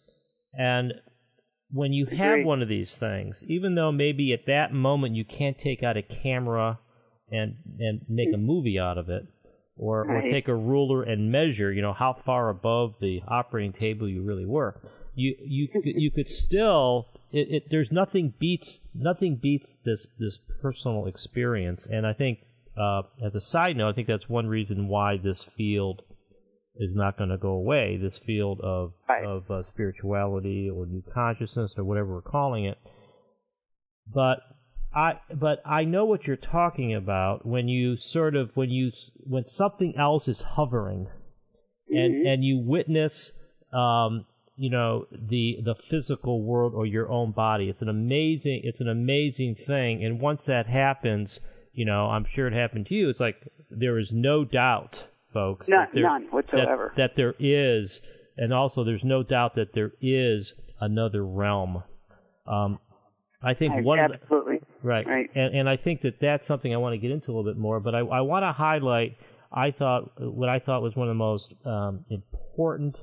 And 0.52 0.92
when 1.70 1.92
you 1.92 2.06
have 2.06 2.44
one 2.44 2.60
of 2.62 2.68
these 2.68 2.96
things, 2.96 3.42
even 3.46 3.74
though 3.74 3.92
maybe 3.92 4.32
at 4.32 4.46
that 4.46 4.72
moment 4.72 5.14
you 5.14 5.24
can't 5.24 5.58
take 5.58 5.82
out 5.82 5.96
a 5.96 6.02
camera 6.02 6.78
and 7.30 7.56
and 7.78 8.00
make 8.08 8.32
a 8.32 8.38
movie 8.38 8.78
out 8.78 8.96
of 8.98 9.08
it, 9.08 9.26
or 9.76 10.04
right. 10.04 10.24
or 10.24 10.30
take 10.30 10.48
a 10.48 10.54
ruler 10.54 11.02
and 11.02 11.30
measure, 11.30 11.72
you 11.72 11.82
know, 11.82 11.92
how 11.92 12.16
far 12.24 12.48
above 12.48 12.94
the 13.00 13.20
operating 13.28 13.72
table 13.72 14.08
you 14.08 14.22
really 14.22 14.46
were, 14.46 14.80
you 15.14 15.34
you 15.40 15.68
you 15.84 16.10
could 16.10 16.28
still 16.28 17.08
it, 17.32 17.48
it, 17.50 17.62
there's 17.70 17.92
nothing 17.92 18.34
beats 18.38 18.78
nothing 18.94 19.36
beats 19.36 19.72
this 19.84 20.06
this 20.18 20.38
personal 20.62 21.06
experience, 21.06 21.86
and 21.86 22.06
I 22.06 22.12
think 22.12 22.40
uh, 22.78 23.02
as 23.24 23.34
a 23.34 23.40
side 23.40 23.76
note, 23.76 23.90
I 23.90 23.92
think 23.92 24.08
that's 24.08 24.28
one 24.28 24.46
reason 24.46 24.88
why 24.88 25.16
this 25.16 25.44
field 25.56 26.02
is 26.76 26.94
not 26.94 27.18
going 27.18 27.30
to 27.30 27.36
go 27.36 27.50
away. 27.50 27.98
This 28.00 28.18
field 28.18 28.60
of 28.62 28.92
right. 29.08 29.24
of 29.24 29.50
uh, 29.50 29.62
spirituality 29.62 30.70
or 30.70 30.86
new 30.86 31.02
consciousness 31.12 31.74
or 31.76 31.84
whatever 31.84 32.14
we're 32.14 32.22
calling 32.22 32.64
it. 32.64 32.78
But 34.12 34.38
I 34.94 35.20
but 35.34 35.60
I 35.66 35.84
know 35.84 36.04
what 36.04 36.26
you're 36.26 36.36
talking 36.36 36.94
about 36.94 37.44
when 37.44 37.68
you 37.68 37.96
sort 37.98 38.36
of 38.36 38.50
when 38.54 38.70
you 38.70 38.92
when 39.18 39.44
something 39.46 39.94
else 39.98 40.28
is 40.28 40.40
hovering, 40.40 41.08
mm-hmm. 41.92 41.96
and 41.96 42.26
and 42.26 42.44
you 42.44 42.58
witness. 42.58 43.32
Um, 43.72 44.24
you 44.58 44.68
know 44.68 45.06
the 45.10 45.58
the 45.64 45.74
physical 45.88 46.42
world 46.42 46.74
or 46.74 46.84
your 46.84 47.08
own 47.08 47.30
body 47.30 47.68
it's 47.68 47.80
an 47.80 47.88
amazing 47.88 48.60
it's 48.64 48.80
an 48.80 48.88
amazing 48.88 49.54
thing 49.54 50.04
and 50.04 50.20
once 50.20 50.44
that 50.44 50.66
happens 50.66 51.40
you 51.72 51.84
know 51.84 52.06
i'm 52.06 52.26
sure 52.34 52.46
it 52.48 52.52
happened 52.52 52.84
to 52.86 52.94
you 52.94 53.08
it's 53.08 53.20
like 53.20 53.36
there 53.70 53.98
is 53.98 54.12
no 54.12 54.44
doubt, 54.44 55.04
folks, 55.32 55.68
none, 55.68 55.80
that 55.80 55.94
there, 55.94 56.02
none 56.04 56.22
whatsoever. 56.30 56.92
That, 56.96 57.14
that 57.14 57.16
there 57.16 57.34
is, 57.38 58.00
and 58.36 58.52
also 58.52 58.84
there's 58.84 59.04
no 59.04 59.22
doubt 59.22 59.54
that 59.56 59.74
there 59.74 59.92
is 60.00 60.54
another 60.80 61.24
realm. 61.24 61.82
Um, 62.46 62.78
I 63.42 63.54
think 63.54 63.74
I, 63.74 63.80
one 63.82 63.98
absolutely 63.98 64.56
of 64.56 64.60
the, 64.82 64.88
right, 64.88 65.06
right, 65.06 65.30
and 65.34 65.54
and 65.54 65.68
I 65.68 65.76
think 65.76 66.02
that 66.02 66.20
that's 66.20 66.48
something 66.48 66.72
I 66.72 66.78
want 66.78 66.94
to 66.94 66.98
get 66.98 67.10
into 67.10 67.30
a 67.30 67.32
little 67.34 67.50
bit 67.50 67.58
more. 67.58 67.80
But 67.80 67.94
I, 67.94 67.98
I 68.00 68.20
want 68.22 68.44
to 68.44 68.52
highlight. 68.52 69.16
I 69.52 69.70
thought 69.70 70.10
what 70.18 70.48
I 70.48 70.58
thought 70.58 70.82
was 70.82 70.96
one 70.96 71.08
of 71.08 71.12
the 71.12 71.18
most 71.18 71.54
um, 71.64 72.04
important 72.10 72.96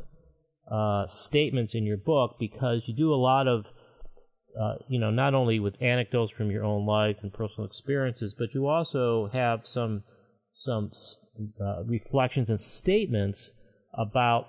uh, 0.72 1.06
statements 1.08 1.76
in 1.76 1.86
your 1.86 1.98
book 1.98 2.38
because 2.40 2.82
you 2.86 2.96
do 2.96 3.14
a 3.14 3.16
lot 3.16 3.48
of 3.48 3.66
uh, 4.60 4.76
you 4.88 5.00
know, 5.00 5.12
not 5.12 5.34
only 5.34 5.60
with 5.60 5.82
anecdotes 5.82 6.32
from 6.32 6.50
your 6.50 6.64
own 6.64 6.86
life 6.86 7.18
and 7.22 7.34
personal 7.34 7.68
experiences, 7.68 8.34
but 8.38 8.54
you 8.54 8.68
also 8.68 9.30
have 9.34 9.62
some 9.64 10.04
some 10.58 10.90
uh, 11.60 11.84
reflections 11.84 12.48
and 12.48 12.62
statements 12.62 13.52
about 13.94 14.48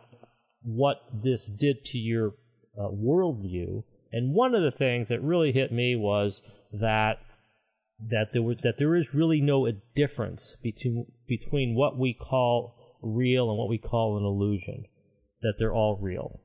what 0.62 1.02
this 1.12 1.48
did 1.48 1.84
to 1.84 1.98
your 1.98 2.34
uh, 2.78 2.82
worldview. 2.82 3.82
And 4.12 4.32
one 4.32 4.54
of 4.54 4.62
the 4.62 4.70
things 4.70 5.08
that 5.08 5.20
really 5.20 5.50
hit 5.50 5.72
me 5.72 5.96
was 5.96 6.42
that 6.72 7.18
that 8.08 8.28
there 8.32 8.42
was 8.42 8.58
that 8.62 8.74
there 8.78 8.94
is 8.94 9.06
really 9.12 9.40
no 9.40 9.68
difference 9.96 10.56
between 10.62 11.06
between 11.26 11.74
what 11.74 11.98
we 11.98 12.14
call 12.14 12.76
real 13.02 13.48
and 13.50 13.58
what 13.58 13.68
we 13.68 13.78
call 13.78 14.16
an 14.16 14.24
illusion. 14.24 14.84
That 15.42 15.54
they're 15.58 15.74
all 15.74 15.98
real 16.00 16.40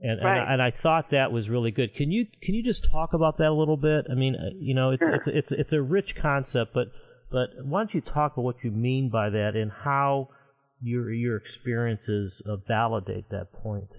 and 0.00 0.22
right. 0.22 0.38
and, 0.38 0.48
I, 0.48 0.52
and, 0.52 0.62
I, 0.62 0.72
thought 0.82 1.10
that 1.10 1.32
was 1.32 1.48
really 1.48 1.70
good. 1.70 1.94
Can 1.94 2.10
you 2.10 2.26
can 2.42 2.54
you 2.54 2.62
just 2.62 2.88
talk 2.90 3.14
about 3.14 3.38
that 3.38 3.48
a 3.48 3.52
little 3.52 3.76
bit? 3.76 4.06
I 4.10 4.14
mean, 4.14 4.36
uh, 4.36 4.54
you 4.58 4.74
know, 4.74 4.90
it's 4.92 5.00
sure. 5.00 5.14
it's 5.14 5.26
it's 5.26 5.52
it's 5.52 5.72
a 5.72 5.82
rich 5.82 6.14
concept, 6.14 6.72
but 6.72 6.88
but 7.30 7.48
why 7.64 7.80
don't 7.80 7.94
you 7.94 8.00
talk 8.00 8.34
about 8.34 8.44
what 8.44 8.56
you 8.62 8.70
mean 8.70 9.10
by 9.10 9.30
that 9.30 9.56
and 9.56 9.72
how 9.72 10.28
your 10.80 11.12
your 11.12 11.36
experiences 11.36 12.40
uh, 12.46 12.56
validate 12.68 13.30
that 13.30 13.52
point? 13.52 13.90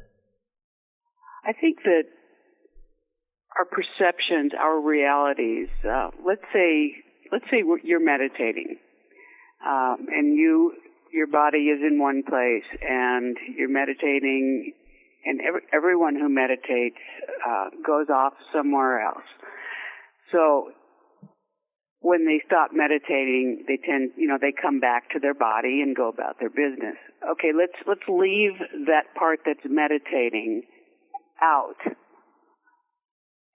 I 1.45 1.51
think 1.53 1.79
that 1.83 2.03
our 3.57 3.65
perceptions, 3.65 4.53
our 4.57 4.79
realities. 4.79 5.67
Uh, 5.83 6.11
let's 6.25 6.43
say 6.53 6.93
let's 7.31 7.45
say 7.51 7.63
you're 7.83 8.03
meditating, 8.03 8.77
um, 9.67 10.07
and 10.15 10.33
you 10.33 10.73
your 11.11 11.27
body 11.27 11.69
is 11.69 11.79
in 11.81 11.99
one 11.99 12.23
place, 12.23 12.65
and 12.81 13.37
you're 13.57 13.69
meditating 13.69 14.73
and 15.25 15.41
every, 15.45 15.61
everyone 15.73 16.15
who 16.15 16.29
meditates 16.29 16.97
uh, 17.45 17.69
goes 17.85 18.07
off 18.09 18.33
somewhere 18.53 19.01
else. 19.01 19.27
So 20.31 20.71
when 22.01 22.25
they 22.25 22.41
stop 22.45 22.71
meditating, 22.73 23.65
they 23.67 23.77
tend, 23.85 24.11
you 24.15 24.27
know, 24.27 24.37
they 24.39 24.53
come 24.53 24.79
back 24.79 25.09
to 25.11 25.19
their 25.19 25.33
body 25.33 25.81
and 25.81 25.95
go 25.95 26.07
about 26.07 26.39
their 26.39 26.49
business. 26.49 26.95
Okay, 27.31 27.51
let's 27.57 27.75
let's 27.87 28.07
leave 28.07 28.53
that 28.87 29.13
part 29.17 29.39
that's 29.45 29.65
meditating 29.65 30.63
out, 31.43 31.79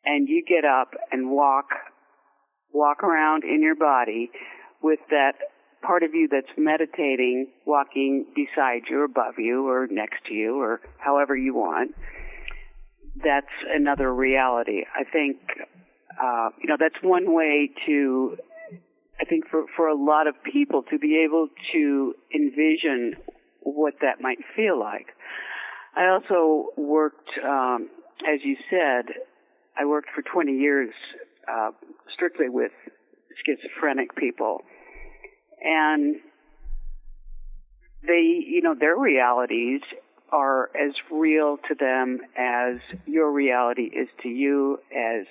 and 0.05 0.29
you 0.29 0.45
get 0.47 0.65
up 0.65 0.91
and 1.11 1.31
walk 1.31 1.67
walk 2.73 3.03
around 3.03 3.45
in 3.45 3.63
your 3.63 3.77
body 3.77 4.31
with 4.83 4.99
that 5.09 5.33
part 5.87 6.03
of 6.03 6.15
you 6.15 6.29
that's 6.31 6.49
meditating, 6.57 7.49
walking 7.67 8.27
beside 8.35 8.83
you 8.89 9.01
or 9.01 9.05
above 9.05 9.35
you 9.39 9.69
or 9.69 9.87
next 9.91 10.25
to 10.27 10.35
you 10.35 10.61
or 10.61 10.81
however 10.99 11.37
you 11.37 11.55
want, 11.55 11.95
that's 13.23 13.47
another 13.69 14.13
reality. 14.13 14.83
I 14.95 15.05
think, 15.05 15.39
uh, 16.21 16.51
you 16.61 16.69
know, 16.69 16.77
that's 16.79 16.97
one 17.03 17.33
way 17.33 17.71
to, 17.87 18.37
I 19.21 19.25
think 19.25 19.45
for, 19.51 19.65
for 19.77 19.89
a 19.89 19.97
lot 19.97 20.27
of 20.27 20.35
people 20.43 20.83
to 20.91 20.99
be 20.99 21.23
able 21.25 21.49
to 21.73 22.15
envision 22.35 23.15
what 23.61 23.95
that 24.01 24.21
might 24.21 24.39
feel 24.57 24.79
like. 24.79 25.07
I 25.97 26.09
also 26.09 26.71
worked, 26.77 27.31
um, 27.45 27.89
as 28.29 28.41
you 28.43 28.57
said, 28.69 29.15
I 29.79 29.85
worked 29.85 30.09
for 30.15 30.23
20 30.23 30.53
years 30.53 30.91
uh, 31.49 31.71
strictly 32.13 32.49
with 32.49 32.73
schizophrenic 33.45 34.17
people 34.17 34.63
and 35.65 36.17
they, 38.07 38.45
you 38.47 38.61
know, 38.63 38.75
their 38.79 38.97
realities 38.97 39.81
are 40.31 40.71
as 40.77 40.93
real 41.11 41.57
to 41.69 41.75
them 41.79 42.21
as 42.39 42.77
your 43.07 43.33
reality 43.33 43.85
is 43.85 44.09
to 44.23 44.29
you, 44.29 44.79
as 44.95 45.27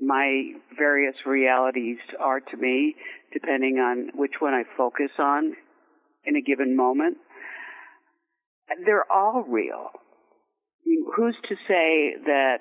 my 0.00 0.52
various 0.76 1.16
realities 1.26 1.98
are 2.20 2.40
to 2.40 2.56
me, 2.56 2.94
depending 3.32 3.78
on 3.78 4.10
which 4.14 4.34
one 4.38 4.54
I 4.54 4.62
focus 4.76 5.10
on 5.18 5.54
in 6.24 6.36
a 6.36 6.40
given 6.40 6.76
moment. 6.76 7.18
They're 8.84 9.10
all 9.10 9.44
real. 9.46 9.90
Who's 11.16 11.36
to 11.48 11.54
say 11.66 12.14
that 12.24 12.58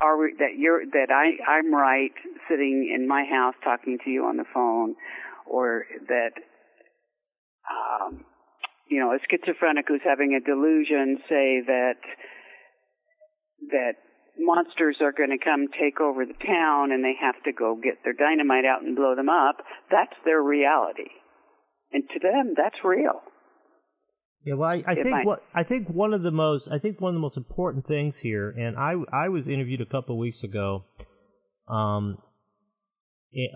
are 0.00 0.16
that 0.38 0.58
you're 0.58 0.84
that 0.84 1.08
I 1.10 1.50
I'm 1.50 1.72
right 1.72 2.12
sitting 2.48 2.90
in 2.94 3.06
my 3.06 3.24
house 3.30 3.54
talking 3.62 3.98
to 4.04 4.10
you 4.10 4.24
on 4.24 4.36
the 4.36 4.44
phone, 4.52 4.96
or 5.46 5.84
that 6.08 6.32
um, 7.70 8.24
you 8.90 8.98
know, 8.98 9.12
a 9.12 9.18
schizophrenic 9.30 9.86
who's 9.88 10.02
having 10.04 10.34
a 10.34 10.44
delusion 10.44 11.18
say 11.28 11.62
that 11.66 12.02
that 13.70 13.94
monsters 14.38 14.96
are 15.00 15.12
going 15.12 15.30
to 15.30 15.42
come 15.42 15.68
take 15.78 16.00
over 16.00 16.24
the 16.24 16.38
town 16.44 16.92
and 16.92 17.04
they 17.04 17.14
have 17.20 17.40
to 17.44 17.52
go 17.52 17.76
get 17.76 18.02
their 18.02 18.14
dynamite 18.14 18.64
out 18.64 18.82
and 18.82 18.96
blow 18.96 19.14
them 19.14 19.28
up, 19.28 19.58
that's 19.90 20.16
their 20.24 20.42
reality. 20.42 21.12
And 21.92 22.04
to 22.08 22.18
them, 22.18 22.54
that's 22.56 22.82
real. 22.84 23.20
Yeah, 24.44 24.54
well, 24.54 24.70
I, 24.70 24.82
I 24.86 24.94
think 24.94 25.10
might. 25.10 25.26
what 25.26 25.42
I 25.54 25.64
think 25.64 25.88
one 25.88 26.14
of 26.14 26.22
the 26.22 26.30
most 26.30 26.64
I 26.72 26.78
think 26.78 27.00
one 27.00 27.10
of 27.10 27.14
the 27.14 27.20
most 27.20 27.36
important 27.36 27.86
things 27.86 28.14
here, 28.22 28.48
and 28.50 28.76
I 28.76 28.94
I 29.12 29.28
was 29.28 29.46
interviewed 29.46 29.82
a 29.82 29.86
couple 29.86 30.14
of 30.14 30.18
weeks 30.18 30.42
ago, 30.42 30.84
um, 31.68 32.16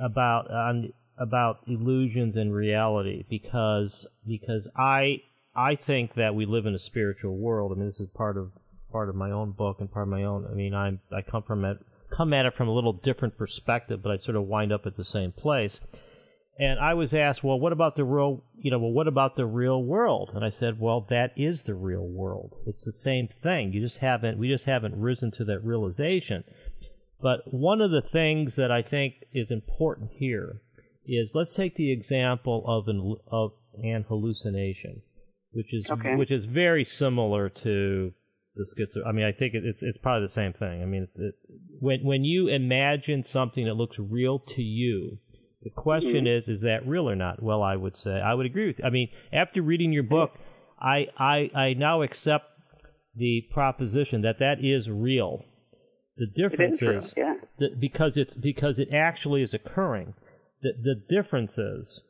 about 0.05 0.51
on 0.51 0.93
about 1.19 1.61
illusions 1.67 2.37
and 2.37 2.55
reality 2.55 3.25
because 3.29 4.07
because 4.27 4.69
I 4.77 5.23
I 5.55 5.77
think 5.77 6.15
that 6.15 6.35
we 6.35 6.47
live 6.47 6.67
in 6.67 6.75
a 6.75 6.79
spiritual 6.79 7.37
world. 7.37 7.73
I 7.73 7.77
mean, 7.77 7.89
this 7.89 8.01
is 8.01 8.09
part 8.15 8.37
of 8.37 8.53
part 8.91 9.09
of 9.09 9.15
my 9.15 9.31
own 9.31 9.53
book 9.53 9.77
and 9.81 9.91
part 9.91 10.09
of 10.09 10.11
my 10.11 10.25
own. 10.25 10.47
I 10.51 10.55
mean, 10.55 10.75
I 10.75 10.99
I 11.15 11.23
come 11.23 11.43
from 11.43 11.65
it 11.65 11.79
come 12.15 12.33
at 12.33 12.47
it 12.47 12.55
from 12.55 12.69
a 12.69 12.75
little 12.75 12.93
different 12.93 13.37
perspective, 13.37 14.03
but 14.03 14.13
I 14.13 14.19
sort 14.19 14.37
of 14.37 14.45
wind 14.45 14.73
up 14.73 14.87
at 14.87 14.97
the 14.97 15.05
same 15.05 15.33
place. 15.33 15.81
And 16.57 16.79
I 16.79 16.95
was 16.95 17.13
asked, 17.13 17.43
well, 17.43 17.59
what 17.59 17.73
about 17.73 17.97
the 17.97 18.05
real, 18.05 18.45
you 18.57 18.71
know, 18.71 18.79
well, 18.79 18.93
what 18.93 19.09
about 19.09 19.35
the 19.35 19.47
real 19.47 19.83
world? 19.83 20.31
And 20.35 20.45
I 20.45 20.51
said, 20.51 20.79
well, 20.79 21.05
that 21.11 21.33
is 21.37 21.65
the 21.65 21.75
real 21.75 22.07
world. 22.07 22.55
It's 22.67 22.85
the 22.85 22.93
same 22.93 23.27
thing. 23.27 23.73
You 23.73 23.81
just 23.81 23.99
haven't, 23.99 24.39
we 24.39 24.49
just 24.49 24.65
haven't 24.65 24.95
risen 24.97 25.33
to 25.33 25.45
that 25.47 25.65
realization. 25.65 26.45
But 27.21 27.53
one 27.53 27.81
of 27.81 27.91
the 27.91 28.03
things 28.03 28.55
that 28.55 28.71
I 28.71 28.83
think 28.83 29.15
is 29.33 29.51
important 29.51 30.11
here 30.13 30.61
is 31.07 31.33
let's 31.35 31.55
take 31.55 31.77
the 31.77 31.93
example 31.93 32.65
of 32.67 32.89
an 32.89 33.17
of 33.31 33.53
an 33.83 34.05
hallucination, 34.09 35.03
which 35.53 35.73
is 35.73 35.89
okay. 35.91 36.15
which 36.15 36.31
is 36.31 36.45
very 36.45 36.85
similar 36.85 37.49
to 37.49 38.13
the 38.55 38.65
schizo. 38.65 39.07
I 39.07 39.13
mean, 39.13 39.25
I 39.25 39.33
think 39.33 39.55
it, 39.55 39.65
it's 39.65 39.83
it's 39.83 39.99
probably 39.99 40.27
the 40.27 40.33
same 40.33 40.53
thing. 40.53 40.83
I 40.83 40.87
mean, 40.87 41.09
it, 41.17 41.35
when 41.81 42.05
when 42.05 42.25
you 42.25 42.49
imagine 42.49 43.25
something 43.25 43.65
that 43.67 43.75
looks 43.75 43.99
real 43.99 44.39
to 44.55 44.63
you, 44.63 45.19
the 45.63 45.71
question 45.71 46.25
mm-hmm. 46.25 46.27
is, 46.27 46.49
is 46.49 46.61
that 46.63 46.87
real 46.87 47.09
or 47.09 47.17
not? 47.17 47.43
Well, 47.43 47.63
I 47.63 47.77
would 47.77 47.97
say 47.97 48.21
I 48.21 48.35
would 48.35 48.47
agree 48.47 48.69
with. 48.69 48.79
You. 48.79 48.85
I 48.85 48.91
mean, 48.91 49.09
after 49.33 49.63
reading 49.63 49.93
your 49.93 50.03
book, 50.03 50.33
I 50.81 51.07
I 51.19 51.51
I 51.55 51.75
now 51.75 52.03
accept 52.03 52.47
the 53.17 53.47
proposition 53.53 54.23
that 54.23 54.39
that 54.39 54.65
is 54.65 54.89
real. 54.89 55.45
The 56.17 56.27
difference 56.27 56.81
is, 56.81 57.07
is, 57.07 57.15
yeah. 57.17 57.35
that 57.59 57.81
because 57.81 58.17
it's 58.17 58.35
because 58.35 58.79
it 58.79 58.93
actually 58.93 59.43
is 59.43 59.53
occurring 59.53 60.15
the, 60.65 60.73
the 60.83 60.95
difference 60.95 61.59
is 61.59 62.03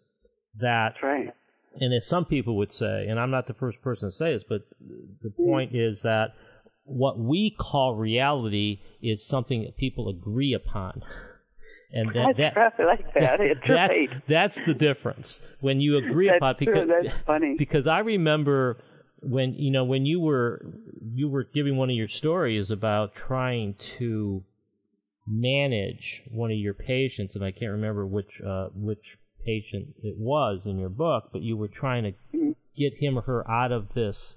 that, 0.58 0.94
right. 1.02 1.34
and 1.80 1.92
as 1.92 2.06
some 2.06 2.24
people 2.24 2.56
would 2.56 2.72
say, 2.72 3.06
and 3.08 3.18
I'm 3.18 3.30
not 3.30 3.48
the 3.48 3.54
first 3.54 3.82
person 3.82 4.10
to 4.10 4.16
say 4.16 4.32
this, 4.32 4.44
but 4.48 4.62
the 5.22 5.30
point 5.30 5.74
is 5.74 6.02
that 6.02 6.34
what 6.84 7.18
we 7.18 7.54
call 7.58 7.96
reality 7.96 8.80
is 9.02 9.26
something 9.26 9.64
that 9.64 9.76
people 9.76 10.08
agree 10.08 10.54
upon. 10.54 11.02
And 11.92 12.08
that, 12.14 12.36
that's 12.36 12.76
that, 12.76 12.86
like 12.86 13.14
that. 13.14 13.40
It's 13.40 13.60
that, 13.68 13.90
right. 13.90 14.10
That's 14.28 14.60
the 14.62 14.74
difference 14.74 15.40
when 15.60 15.80
you 15.80 15.96
agree 15.96 16.28
upon 16.28 16.56
because 16.58 16.74
true. 16.74 17.02
That's 17.02 17.14
funny. 17.24 17.54
because 17.56 17.86
I 17.86 18.00
remember 18.00 18.78
when 19.22 19.54
you 19.54 19.70
know 19.70 19.84
when 19.84 20.04
you 20.04 20.18
were 20.20 20.60
you 21.14 21.28
were 21.28 21.44
giving 21.44 21.76
one 21.76 21.90
of 21.90 21.96
your 21.96 22.08
stories 22.08 22.70
about 22.72 23.14
trying 23.14 23.74
to 23.98 24.42
manage 25.26 26.22
one 26.30 26.50
of 26.50 26.56
your 26.56 26.74
patients, 26.74 27.34
and 27.34 27.44
I 27.44 27.50
can't 27.50 27.72
remember 27.72 28.06
which 28.06 28.40
uh, 28.46 28.68
which 28.74 29.18
patient 29.44 29.94
it 30.02 30.16
was 30.16 30.62
in 30.64 30.78
your 30.78 30.88
book, 30.88 31.30
but 31.32 31.42
you 31.42 31.56
were 31.56 31.68
trying 31.68 32.04
to 32.32 32.54
get 32.76 32.94
him 32.94 33.18
or 33.18 33.22
her 33.22 33.50
out 33.50 33.72
of 33.72 33.94
this 33.94 34.36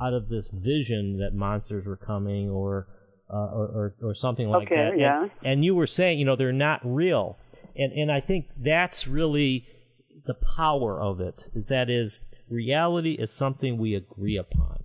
out 0.00 0.14
of 0.14 0.28
this 0.28 0.48
vision 0.52 1.18
that 1.18 1.34
monsters 1.34 1.86
were 1.86 1.96
coming, 1.96 2.48
or 2.48 2.88
uh, 3.30 3.36
or, 3.36 3.64
or, 3.64 3.94
or 4.02 4.14
something 4.14 4.48
like 4.48 4.66
okay, 4.66 4.76
that. 4.76 4.98
Yeah. 4.98 5.22
And, 5.22 5.30
and 5.44 5.64
you 5.64 5.74
were 5.74 5.86
saying, 5.86 6.18
you 6.18 6.24
know, 6.24 6.36
they're 6.36 6.52
not 6.52 6.80
real, 6.84 7.38
and 7.76 7.92
and 7.92 8.10
I 8.10 8.20
think 8.20 8.46
that's 8.56 9.06
really 9.06 9.66
the 10.26 10.34
power 10.34 11.00
of 11.00 11.20
it 11.20 11.48
is 11.54 11.68
that 11.68 11.90
is 11.90 12.20
reality 12.48 13.12
is 13.12 13.32
something 13.32 13.78
we 13.78 13.94
agree 13.94 14.36
upon 14.36 14.82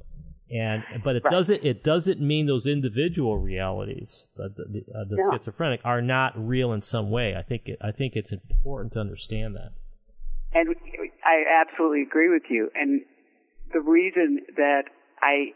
and 0.50 0.84
but 1.04 1.16
it 1.16 1.24
right. 1.26 1.32
doesn't 1.32 1.64
it 1.64 1.84
doesn't 1.84 2.22
mean 2.22 2.46
those 2.46 2.66
individual 2.66 3.38
realities 3.38 4.28
uh, 4.40 4.48
the, 4.56 4.64
the, 4.66 4.98
uh, 4.98 5.04
the 5.04 5.30
schizophrenic 5.32 5.82
are 5.84 6.02
not 6.02 6.34
real 6.38 6.72
in 6.72 6.82
some 6.82 7.10
way. 7.10 7.36
I 7.36 7.42
think 7.42 7.64
it, 7.68 7.78
i 7.82 7.92
think 7.92 8.16
it's 8.16 8.32
important 8.32 8.94
to 8.94 9.00
understand 9.00 9.56
that. 9.56 9.74
And 10.54 10.76
i 11.26 11.44
absolutely 11.62 12.04
agree 12.04 12.30
with 12.30 12.44
you. 12.50 12.70
And 12.76 13.02
the 13.74 13.82
reason 13.82 14.40
that 14.56 14.84
i 15.22 15.54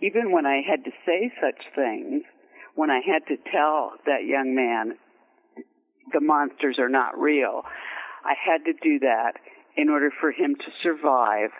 even 0.00 0.30
when 0.32 0.46
i 0.46 0.60
had 0.66 0.84
to 0.84 0.90
say 1.04 1.32
such 1.40 1.64
things 1.74 2.22
when 2.74 2.90
i 2.90 3.00
had 3.04 3.26
to 3.26 3.36
tell 3.50 3.92
that 4.06 4.24
young 4.24 4.54
man 4.54 4.96
the 6.12 6.20
monsters 6.20 6.76
are 6.78 6.88
not 6.88 7.18
real 7.18 7.62
i 8.24 8.34
had 8.34 8.64
to 8.64 8.72
do 8.72 8.98
that 9.00 9.32
in 9.76 9.88
order 9.88 10.10
for 10.20 10.32
him 10.32 10.54
to 10.54 10.70
survive 10.82 11.50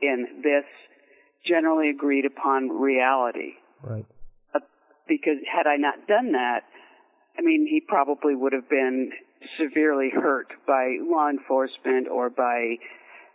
in 0.00 0.26
this 0.42 0.64
generally 1.46 1.90
agreed 1.90 2.24
upon 2.24 2.68
reality. 2.68 3.54
Right. 3.82 4.06
Uh, 4.54 4.60
because 5.08 5.38
had 5.44 5.66
I 5.66 5.76
not 5.76 6.06
done 6.06 6.32
that, 6.32 6.60
I 7.38 7.42
mean, 7.42 7.66
he 7.68 7.80
probably 7.80 8.34
would 8.34 8.52
have 8.52 8.68
been 8.68 9.10
severely 9.60 10.10
hurt 10.10 10.48
by 10.66 10.96
law 11.00 11.28
enforcement 11.28 12.08
or 12.08 12.30
by, 12.30 12.76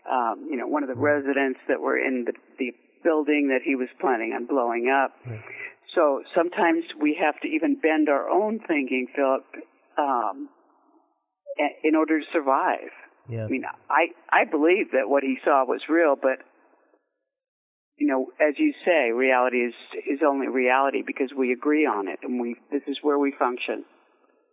um, 0.10 0.48
you 0.50 0.58
know, 0.58 0.68
one 0.68 0.84
of 0.84 0.90
the 0.90 0.96
residents 0.96 1.60
that 1.68 1.80
were 1.80 1.98
in 1.98 2.26
the, 2.26 2.34
the 2.58 2.72
building 3.04 3.50
that 3.50 3.62
he 3.64 3.76
was 3.76 3.88
planning 4.00 4.34
on 4.34 4.46
blowing 4.46 4.90
up. 4.90 5.14
Right. 5.26 5.42
So 5.96 6.24
sometimes 6.36 6.84
we 7.00 7.20
have 7.22 7.40
to 7.42 7.48
even 7.48 7.76
bend 7.76 8.10
our 8.10 8.30
own 8.30 8.60
thinking, 8.68 9.08
Philip, 9.16 9.46
um, 9.98 10.50
in 11.84 11.96
order 11.96 12.20
to 12.20 12.26
survive. 12.32 12.90
Yes. 13.30 13.46
I 13.46 13.52
mean, 13.52 13.64
I 13.90 14.08
I 14.32 14.46
believe 14.50 14.92
that 14.94 15.08
what 15.08 15.24
he 15.24 15.38
saw 15.44 15.64
was 15.66 15.82
real, 15.90 16.16
but 16.16 16.40
you 18.02 18.08
know, 18.08 18.32
as 18.42 18.56
you 18.58 18.74
say, 18.84 19.12
reality 19.12 19.58
is 19.58 19.76
is 20.10 20.22
only 20.28 20.48
reality 20.48 21.04
because 21.06 21.30
we 21.38 21.54
agree 21.54 21.86
on 21.86 22.08
it, 22.08 22.18
and 22.24 22.42
we 22.42 22.56
this 22.72 22.82
is 22.88 22.98
where 23.04 23.20
we 23.20 23.32
function. 23.38 23.86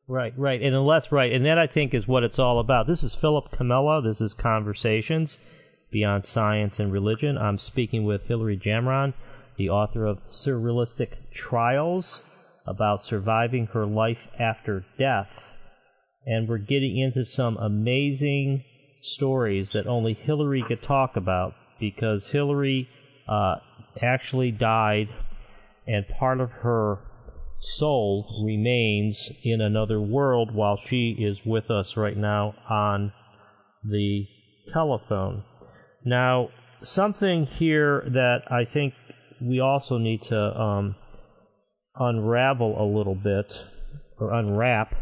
Right, 0.06 0.34
right, 0.36 0.60
and 0.60 0.74
unless 0.74 1.10
right, 1.10 1.32
and 1.32 1.46
that 1.46 1.58
I 1.58 1.66
think 1.66 1.94
is 1.94 2.06
what 2.06 2.24
it's 2.24 2.38
all 2.38 2.60
about. 2.60 2.86
This 2.86 3.02
is 3.02 3.14
Philip 3.14 3.50
Comella. 3.50 4.04
This 4.04 4.20
is 4.20 4.34
Conversations 4.34 5.38
Beyond 5.90 6.26
Science 6.26 6.78
and 6.78 6.92
Religion. 6.92 7.38
I'm 7.38 7.56
speaking 7.56 8.04
with 8.04 8.24
Hilary 8.24 8.58
Jamron, 8.58 9.14
the 9.56 9.70
author 9.70 10.04
of 10.04 10.26
Surrealistic 10.26 11.14
Trials 11.32 12.22
about 12.66 13.02
surviving 13.02 13.68
her 13.68 13.86
life 13.86 14.28
after 14.38 14.84
death, 14.98 15.54
and 16.26 16.46
we're 16.46 16.58
getting 16.58 16.98
into 16.98 17.24
some 17.24 17.56
amazing 17.56 18.62
stories 19.00 19.72
that 19.72 19.86
only 19.86 20.12
Hilary 20.12 20.62
could 20.68 20.82
talk 20.82 21.16
about 21.16 21.54
because 21.80 22.28
Hilary 22.28 22.90
uh, 23.28 23.56
actually 24.02 24.50
died, 24.50 25.08
and 25.86 26.06
part 26.18 26.40
of 26.40 26.50
her 26.50 26.98
soul 27.60 28.42
remains 28.44 29.30
in 29.42 29.60
another 29.60 30.00
world 30.00 30.54
while 30.54 30.76
she 30.76 31.16
is 31.18 31.44
with 31.44 31.70
us 31.70 31.96
right 31.96 32.16
now 32.16 32.54
on 32.68 33.12
the 33.84 34.26
telephone. 34.72 35.42
Now, 36.04 36.50
something 36.80 37.46
here 37.46 38.04
that 38.06 38.42
I 38.50 38.64
think 38.64 38.94
we 39.40 39.60
also 39.60 39.98
need 39.98 40.22
to 40.22 40.60
um, 40.60 40.96
unravel 41.96 42.80
a 42.80 42.86
little 42.86 43.14
bit 43.14 43.66
or 44.18 44.32
unwrap 44.32 44.94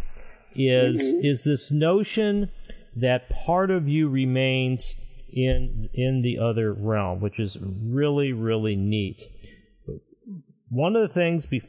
is 0.55 1.13
mm-hmm. 1.13 1.27
is 1.27 1.45
this 1.45 1.71
notion 1.71 2.51
that 2.95 3.29
part 3.45 3.71
of 3.71 3.89
you 3.89 4.09
remains 4.09 4.95
in 5.37 5.91
in 5.93 6.23
the 6.23 6.39
other 6.43 6.73
realm, 6.73 7.21
which 7.21 7.39
is 7.39 7.57
really 7.61 8.33
really 8.33 8.75
neat. 8.75 9.23
One 10.69 10.97
of 10.97 11.07
the 11.07 11.15
things 11.15 11.47
be, 11.47 11.63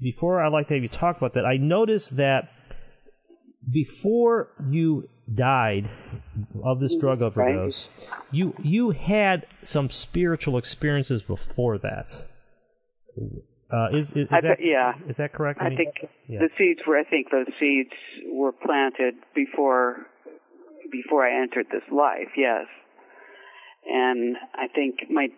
before 0.00 0.40
I 0.40 0.48
like 0.48 0.68
to 0.68 0.74
have 0.74 0.82
you 0.84 0.88
talk 0.88 1.16
about 1.16 1.34
that, 1.34 1.44
I 1.44 1.56
noticed 1.56 2.16
that 2.18 2.50
before 3.68 4.50
you 4.70 5.08
died 5.34 5.90
of 6.62 6.78
this 6.78 6.94
drug 6.94 7.22
overdose, 7.22 7.88
right. 8.08 8.20
you 8.30 8.54
you 8.62 8.90
had 8.90 9.46
some 9.62 9.90
spiritual 9.90 10.58
experiences 10.58 11.22
before 11.22 11.78
that. 11.78 12.24
Uh, 13.70 13.88
is, 13.92 14.10
is, 14.10 14.16
is 14.16 14.28
that, 14.30 14.58
yeah. 14.60 14.94
Is 15.08 15.16
that 15.16 15.32
correct? 15.32 15.60
I, 15.60 15.66
I 15.66 15.68
mean, 15.70 15.78
think 15.78 16.10
yeah. 16.28 16.38
the 16.38 16.48
seeds 16.56 16.80
were. 16.86 16.96
I 16.96 17.04
think 17.04 17.30
those 17.30 17.46
seeds 17.58 17.90
were 18.30 18.52
planted 18.52 19.14
before 19.34 20.06
before 20.90 21.26
I 21.26 21.42
entered 21.42 21.66
this 21.70 21.82
life, 21.92 22.32
yes. 22.36 22.66
And 23.86 24.36
I 24.54 24.68
think 24.68 24.96
my 25.10 25.28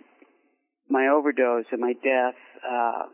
my 0.88 1.06
overdose 1.06 1.66
and 1.70 1.80
my 1.80 1.92
death 1.92 2.34
uh, 2.68 3.04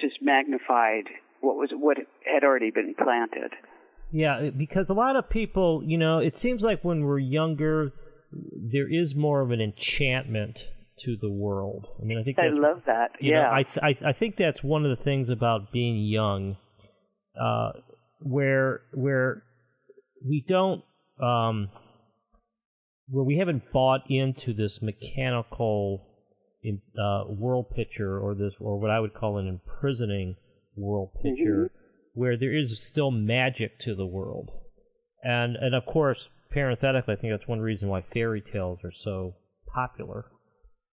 just 0.00 0.16
magnified 0.20 1.04
what 1.40 1.56
was 1.56 1.70
what 1.72 1.98
had 2.32 2.44
already 2.44 2.70
been 2.70 2.94
planted. 2.94 3.52
Yeah, 4.10 4.50
because 4.56 4.86
a 4.90 4.94
lot 4.94 5.16
of 5.16 5.30
people, 5.30 5.82
you 5.84 5.96
know, 5.96 6.18
it 6.18 6.36
seems 6.36 6.60
like 6.60 6.84
when 6.84 7.02
we're 7.02 7.18
younger, 7.18 7.92
there 8.70 8.86
is 8.90 9.14
more 9.14 9.40
of 9.40 9.50
an 9.50 9.60
enchantment 9.60 10.64
to 11.00 11.16
the 11.20 11.30
world. 11.30 11.86
I 12.00 12.04
mean, 12.04 12.18
I 12.18 12.22
think 12.22 12.38
I 12.38 12.48
love 12.48 12.82
that. 12.86 13.12
yeah, 13.20 13.42
know, 13.42 13.50
I, 13.50 13.62
th- 13.62 13.78
I 14.04 14.10
I 14.10 14.12
think 14.12 14.36
that's 14.36 14.62
one 14.62 14.84
of 14.84 14.96
the 14.96 15.02
things 15.02 15.30
about 15.30 15.72
being 15.72 15.96
young, 15.96 16.56
uh, 17.40 17.72
where 18.20 18.82
where 18.92 19.42
we 20.24 20.44
don't 20.46 20.82
um, 21.20 21.68
where 23.08 23.24
we 23.24 23.38
haven't 23.38 23.72
bought 23.72 24.02
into 24.08 24.52
this 24.52 24.80
mechanical 24.80 26.06
in, 26.62 26.80
uh, 26.98 27.24
world 27.28 27.70
picture 27.74 28.18
or 28.18 28.34
this 28.34 28.54
or 28.60 28.78
what 28.78 28.90
I 28.90 29.00
would 29.00 29.14
call 29.14 29.38
an 29.38 29.48
imprisoning 29.48 30.36
world 30.76 31.10
picture, 31.22 31.70
mm-hmm. 31.70 32.20
where 32.20 32.36
there 32.36 32.56
is 32.56 32.82
still 32.82 33.10
magic 33.10 33.78
to 33.80 33.94
the 33.94 34.06
world, 34.06 34.50
and 35.22 35.56
and 35.56 35.74
of 35.74 35.84
course, 35.86 36.28
parenthetically, 36.50 37.14
I 37.14 37.16
think 37.16 37.32
that's 37.32 37.48
one 37.48 37.60
reason 37.60 37.88
why 37.88 38.04
fairy 38.12 38.42
tales 38.42 38.78
are 38.84 38.92
so 38.92 39.34
popular 39.66 40.26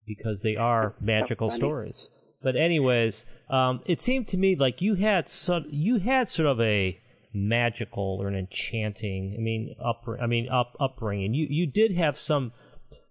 because 0.05 0.41
they 0.41 0.55
are 0.55 0.95
magical 0.99 1.49
stories. 1.51 2.09
But 2.41 2.57
anyways, 2.57 3.25
um, 3.49 3.81
it 3.85 4.01
seemed 4.01 4.27
to 4.29 4.37
me 4.37 4.55
like 4.55 4.81
you 4.81 4.95
had 4.95 5.29
so, 5.29 5.63
you 5.69 5.99
had 5.99 6.29
sort 6.29 6.47
of 6.47 6.59
a 6.59 6.99
magical 7.33 8.17
or 8.21 8.27
an 8.27 8.35
enchanting. 8.35 9.35
I 9.37 9.41
mean, 9.41 9.75
up. 9.83 10.05
I 10.21 10.27
mean, 10.27 10.49
up 10.49 10.75
upbringing. 10.79 11.33
You 11.33 11.47
you 11.49 11.67
did 11.67 11.95
have 11.95 12.17
some 12.17 12.53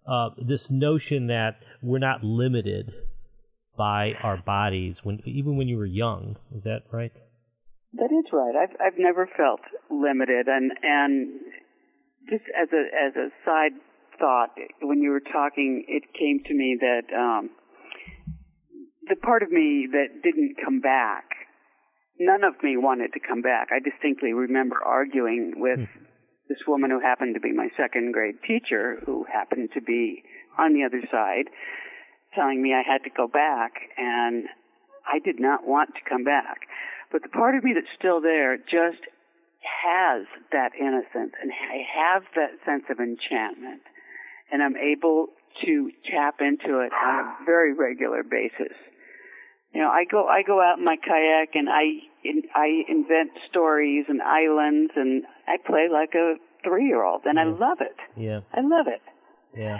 uh, 0.06 0.30
this 0.36 0.70
notion 0.70 1.26
that 1.28 1.56
we're 1.82 1.98
not 1.98 2.22
limited 2.22 2.92
by 3.76 4.12
our 4.22 4.36
bodies 4.36 4.98
when 5.02 5.20
even 5.24 5.56
when 5.56 5.68
you 5.68 5.76
were 5.76 5.86
young. 5.86 6.36
Is 6.54 6.64
that 6.64 6.82
right? 6.92 7.12
That 7.94 8.10
is 8.12 8.24
right. 8.32 8.54
I've 8.56 8.76
I've 8.80 8.98
never 8.98 9.28
felt 9.36 9.60
limited, 9.90 10.46
and 10.48 10.72
and 10.82 11.40
just 12.30 12.44
as 12.60 12.68
a 12.72 12.82
as 13.06 13.16
a 13.16 13.28
side 13.44 13.72
thought, 14.18 14.50
when 14.80 15.02
you 15.02 15.10
were 15.10 15.20
talking, 15.20 15.84
it 15.88 16.04
came 16.18 16.40
to 16.46 16.54
me 16.54 16.78
that 16.80 17.14
um, 17.16 17.50
the 19.08 19.16
part 19.16 19.42
of 19.42 19.50
me 19.50 19.88
that 19.90 20.22
didn't 20.22 20.56
come 20.64 20.80
back 20.80 21.24
none 22.18 22.44
of 22.44 22.54
me 22.62 22.76
wanted 22.76 23.12
to 23.14 23.20
come 23.20 23.42
back. 23.42 23.68
I 23.72 23.78
distinctly 23.78 24.32
remember 24.32 24.76
arguing 24.84 25.54
with 25.56 25.80
mm. 25.80 25.88
this 26.48 26.58
woman 26.66 26.90
who 26.90 27.00
happened 27.00 27.34
to 27.34 27.40
be 27.40 27.52
my 27.52 27.68
second 27.76 28.12
grade 28.12 28.36
teacher, 28.46 29.00
who 29.06 29.24
happened 29.32 29.70
to 29.74 29.80
be 29.80 30.22
on 30.58 30.74
the 30.74 30.84
other 30.84 31.02
side, 31.10 31.48
telling 32.34 32.62
me 32.62 32.74
I 32.74 32.82
had 32.86 33.04
to 33.04 33.10
go 33.10 33.26
back, 33.26 33.72
and 33.96 34.44
I 35.06 35.18
did 35.18 35.40
not 35.40 35.66
want 35.66 35.90
to 35.94 36.08
come 36.08 36.24
back. 36.24 36.60
But 37.10 37.22
the 37.22 37.28
part 37.28 37.56
of 37.56 37.64
me 37.64 37.72
that's 37.74 37.92
still 37.98 38.20
there 38.20 38.56
just 38.56 39.02
has 39.62 40.26
that 40.50 40.72
innocence, 40.78 41.32
and 41.40 41.52
I 41.52 41.84
have 41.86 42.22
that 42.34 42.58
sense 42.64 42.84
of 42.90 42.98
enchantment, 42.98 43.82
and 44.50 44.62
I'm 44.62 44.76
able 44.76 45.28
to 45.64 45.90
tap 46.10 46.40
into 46.40 46.80
it 46.80 46.92
on 46.92 47.14
a 47.20 47.36
very 47.46 47.72
regular 47.74 48.22
basis 48.22 48.76
you 49.74 49.80
know, 49.80 49.88
I 49.88 50.04
go 50.10 50.26
I 50.26 50.42
go 50.42 50.60
out 50.60 50.78
in 50.78 50.84
my 50.84 50.96
kayak 50.96 51.54
and 51.54 51.68
I 51.68 51.84
in, 52.24 52.42
I 52.54 52.82
invent 52.88 53.30
stories 53.48 54.04
and 54.08 54.20
islands 54.20 54.92
and 54.96 55.24
I 55.48 55.56
play 55.66 55.88
like 55.90 56.14
a 56.14 56.34
three 56.62 56.86
year 56.86 57.04
old 57.04 57.22
and 57.24 57.36
yeah. 57.36 57.42
I 57.42 57.46
love 57.46 57.78
it. 57.80 57.96
Yeah, 58.16 58.40
I 58.52 58.60
love 58.60 58.86
it. 58.86 59.00
Yeah, 59.56 59.78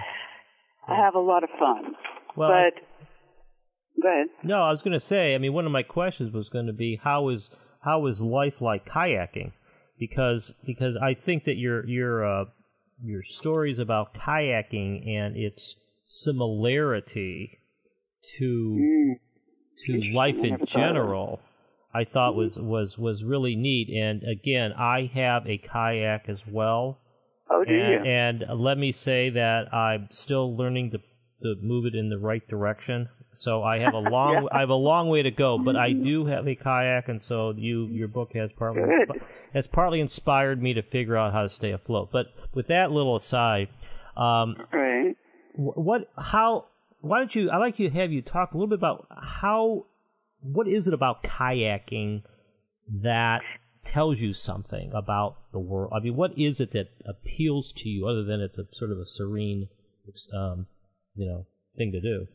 I 0.87 0.95
have 0.95 1.15
a 1.15 1.19
lot 1.19 1.43
of 1.43 1.49
fun. 1.59 1.95
Well, 2.35 2.49
but 2.49 2.81
I, 2.81 4.01
go 4.01 4.09
ahead. 4.09 4.27
No, 4.43 4.63
I 4.63 4.71
was 4.71 4.81
going 4.81 4.99
to 4.99 5.05
say. 5.05 5.35
I 5.35 5.37
mean, 5.37 5.53
one 5.53 5.65
of 5.65 5.71
my 5.71 5.83
questions 5.83 6.33
was 6.33 6.49
going 6.49 6.67
to 6.67 6.73
be 6.73 6.99
how 7.03 7.29
is 7.29 7.49
how 7.81 8.07
is 8.07 8.19
life 8.21 8.61
like 8.61 8.85
kayaking? 8.87 9.51
Because 9.99 10.55
because 10.65 10.97
I 10.97 11.13
think 11.13 11.43
that 11.45 11.57
your 11.57 11.85
your 11.87 12.25
uh, 12.25 12.45
your 13.03 13.21
stories 13.23 13.77
about 13.77 14.15
kayaking 14.15 15.07
and 15.07 15.37
its 15.37 15.75
similarity 16.03 17.59
to 18.39 18.77
mm 18.79 19.19
to 19.85 20.11
life 20.13 20.35
in 20.41 20.57
general, 20.73 21.39
I 21.93 22.03
thought 22.05 22.35
was 22.35 22.55
was 22.55 22.97
was 22.97 23.23
really 23.23 23.55
neat. 23.55 23.89
And 23.89 24.23
again, 24.23 24.73
I 24.73 25.11
have 25.13 25.47
a 25.47 25.57
kayak 25.57 26.27
as 26.27 26.39
well, 26.49 26.97
Oh, 27.49 27.63
do 27.63 27.71
and, 27.73 28.05
you? 28.05 28.11
And 28.11 28.43
let 28.61 28.77
me 28.77 28.91
say 28.91 29.29
that 29.31 29.73
I'm 29.73 30.07
still 30.11 30.55
learning 30.55 30.91
to 30.91 30.97
to 31.43 31.55
move 31.61 31.85
it 31.85 31.93
in 31.95 32.09
the 32.09 32.17
right 32.17 32.47
direction. 32.47 33.09
So 33.35 33.63
I 33.63 33.79
have 33.79 33.93
a 33.93 33.99
long 34.17 34.43
Yeah. 34.43 34.57
I 34.57 34.59
have 34.61 34.69
a 34.69 34.75
long 34.75 35.09
way 35.09 35.21
to 35.23 35.31
go, 35.31 35.57
but 35.57 35.75
I 35.75 35.91
do 35.91 36.25
have 36.25 36.47
a 36.47 36.55
kayak, 36.55 37.09
and 37.09 37.21
so 37.21 37.51
you 37.55 37.87
your 37.87 38.07
book 38.07 38.31
has 38.33 38.49
partly 38.57 38.83
Good. 38.83 39.21
has 39.53 39.67
partly 39.67 39.99
inspired 39.99 40.61
me 40.61 40.73
to 40.73 40.81
figure 40.81 41.17
out 41.17 41.33
how 41.33 41.43
to 41.43 41.49
stay 41.49 41.71
afloat. 41.71 42.09
But 42.11 42.27
with 42.53 42.67
that 42.67 42.91
little 42.91 43.15
aside, 43.17 43.69
um, 44.17 44.55
Right. 44.71 45.15
what 45.55 46.09
how 46.17 46.65
why 47.03 47.19
don't 47.19 47.35
you 47.35 47.51
I'd 47.51 47.57
like 47.57 47.79
you 47.79 47.89
to 47.89 47.95
have 47.95 48.11
you 48.11 48.21
talk 48.21 48.53
a 48.53 48.57
little 48.57 48.69
bit 48.69 48.79
about 48.79 49.07
how 49.11 49.85
what 50.41 50.67
is 50.67 50.87
it 50.87 50.93
about 50.93 51.21
kayaking 51.23 52.23
that 53.01 53.41
tells 53.83 54.17
you 54.19 54.33
something 54.33 54.91
about 54.93 55.35
the 55.51 55.59
world? 55.59 55.91
I 55.95 55.99
mean, 55.99 56.15
what 56.15 56.37
is 56.37 56.59
it 56.61 56.71
that 56.71 56.87
appeals 57.05 57.73
to 57.77 57.89
you 57.89 58.07
other 58.07 58.23
than 58.23 58.39
it's 58.39 58.57
a 58.57 58.65
sort 58.73 58.91
of 58.91 58.99
a 58.99 59.05
serene, 59.05 59.67
um, 60.33 60.67
you 61.15 61.27
know, 61.27 61.45
thing 61.77 61.91
to 61.91 61.99
do? 62.01 62.27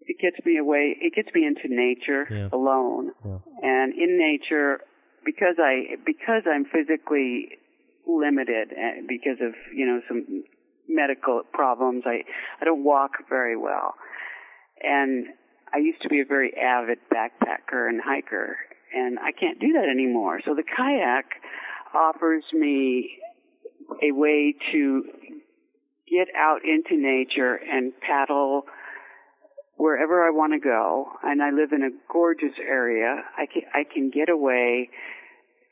It 0.00 0.16
gets 0.22 0.44
me 0.46 0.56
away. 0.58 0.96
It 1.00 1.14
gets 1.14 1.34
me 1.34 1.44
into 1.44 1.66
nature 1.68 2.26
Yeah. 2.30 2.48
alone, 2.52 3.10
Yeah. 3.24 3.38
and 3.62 3.92
in 3.94 4.16
nature 4.18 4.80
because 5.24 5.56
I 5.58 5.96
because 6.06 6.44
I'm 6.46 6.64
physically 6.64 7.58
limited 8.06 8.72
uh, 8.72 9.02
because 9.08 9.38
of 9.40 9.54
you 9.74 9.86
know 9.86 10.00
some 10.08 10.44
medical 10.88 11.42
problems. 11.52 12.04
I 12.06 12.24
I 12.60 12.64
don't 12.64 12.84
walk 12.84 13.12
very 13.28 13.56
well, 13.56 13.94
and 14.82 15.26
I 15.72 15.78
used 15.78 16.02
to 16.02 16.08
be 16.08 16.20
a 16.20 16.24
very 16.24 16.52
avid 16.56 16.98
backpacker 17.12 17.88
and 17.88 18.00
hiker, 18.04 18.56
and 18.94 19.18
I 19.18 19.32
can't 19.32 19.60
do 19.60 19.72
that 19.74 19.88
anymore. 19.88 20.40
So 20.44 20.54
the 20.54 20.62
kayak 20.64 21.26
offers 21.94 22.44
me 22.52 23.18
a 24.02 24.12
way 24.12 24.54
to 24.72 25.04
get 26.10 26.28
out 26.36 26.60
into 26.64 26.96
nature 27.00 27.54
and 27.54 27.92
paddle 28.00 28.62
wherever 29.76 30.26
I 30.26 30.30
want 30.30 30.52
to 30.54 30.58
go. 30.58 31.06
And 31.22 31.42
I 31.42 31.50
live 31.50 31.72
in 31.72 31.82
a 31.82 31.90
gorgeous 32.12 32.54
area. 32.60 33.22
I 33.36 33.46
can 33.46 33.62
I 33.74 33.84
can 33.84 34.10
get 34.10 34.28
away. 34.28 34.90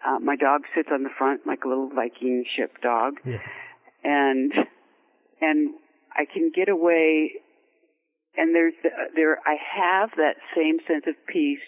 Uh, 0.07 0.19
my 0.21 0.37
dog 0.37 0.63
sits 0.75 0.89
on 0.93 1.03
the 1.03 1.11
front 1.17 1.47
like 1.47 1.65
a 1.65 1.69
little 1.69 1.89
Viking 1.89 2.45
ship 2.57 2.81
dog, 2.83 3.15
Yeah. 3.25 3.39
and 4.05 4.53
and 5.41 5.75
I 6.13 6.25
can 6.33 6.51
get 6.55 6.69
away. 6.69 7.33
And 8.37 8.55
there's 8.55 8.75
there 9.15 9.39
I 9.47 9.57
have 9.77 10.11
that 10.17 10.37
same 10.55 10.79
sense 10.87 11.05
of 11.07 11.15
peace 11.27 11.59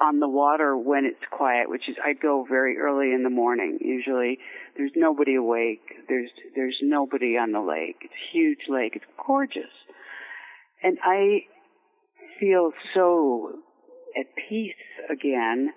on 0.00 0.18
the 0.18 0.28
water 0.28 0.76
when 0.76 1.04
it's 1.04 1.22
quiet, 1.30 1.68
which 1.68 1.88
is 1.88 1.96
I 2.04 2.14
go 2.14 2.44
very 2.48 2.78
early 2.78 3.12
in 3.12 3.22
the 3.22 3.30
morning. 3.30 3.78
Usually 3.80 4.38
there's 4.76 4.90
nobody 4.96 5.36
awake. 5.36 5.82
There's 6.08 6.30
there's 6.56 6.78
nobody 6.82 7.36
on 7.36 7.52
the 7.52 7.60
lake. 7.60 7.96
It's 8.02 8.12
a 8.12 8.36
huge 8.36 8.66
lake. 8.68 8.92
It's 8.96 9.04
gorgeous. 9.24 9.70
And 10.82 10.98
I 11.04 11.42
feel 12.40 12.72
so 12.94 13.52
at 14.18 14.26
peace 14.48 14.74
again 15.10 15.70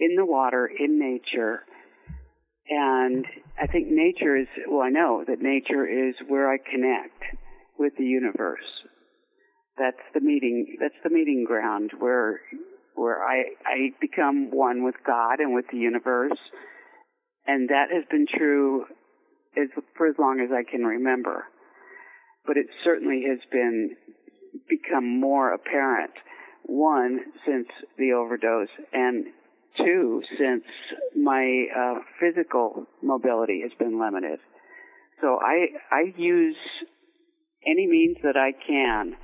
in 0.00 0.16
the 0.16 0.24
water, 0.24 0.66
in 0.66 0.98
nature. 0.98 1.64
And 2.68 3.26
I 3.60 3.66
think 3.66 3.88
nature 3.88 4.36
is, 4.36 4.46
well, 4.68 4.82
I 4.82 4.90
know 4.90 5.24
that 5.26 5.40
nature 5.40 5.86
is 5.86 6.14
where 6.28 6.50
I 6.50 6.58
connect 6.58 7.38
with 7.78 7.92
the 7.98 8.04
universe. 8.04 8.60
That's 9.78 10.02
the 10.14 10.20
meeting, 10.20 10.76
that's 10.80 10.94
the 11.02 11.10
meeting 11.10 11.44
ground 11.46 11.90
where, 11.98 12.40
where 12.94 13.22
I, 13.22 13.44
I 13.66 13.90
become 14.00 14.50
one 14.50 14.84
with 14.84 14.94
God 15.06 15.40
and 15.40 15.54
with 15.54 15.64
the 15.72 15.78
universe. 15.78 16.38
And 17.46 17.68
that 17.70 17.86
has 17.92 18.04
been 18.10 18.26
true 18.38 18.84
as, 19.56 19.68
for 19.96 20.06
as 20.06 20.14
long 20.18 20.40
as 20.40 20.50
I 20.52 20.68
can 20.70 20.82
remember. 20.84 21.44
But 22.46 22.56
it 22.56 22.66
certainly 22.84 23.24
has 23.28 23.38
been 23.50 23.96
become 24.68 25.20
more 25.20 25.52
apparent. 25.52 26.12
One, 26.64 27.20
since 27.46 27.66
the 27.98 28.12
overdose, 28.12 28.68
and 28.92 29.26
two, 29.76 30.22
since 30.38 30.64
my 31.16 31.66
uh, 31.76 31.94
physical 32.20 32.86
mobility 33.02 33.62
has 33.62 33.72
been 33.78 34.00
limited. 34.00 34.38
So 35.20 35.38
I 35.40 35.66
I 35.90 36.12
use 36.16 36.56
any 37.66 37.86
means 37.86 38.16
that 38.22 38.36
I 38.36 38.52
can 38.52 39.14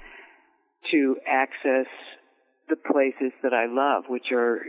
to 0.92 1.16
access 1.26 1.86
the 2.68 2.76
places 2.76 3.32
that 3.42 3.52
I 3.52 3.66
love, 3.66 4.04
which 4.08 4.32
are 4.32 4.66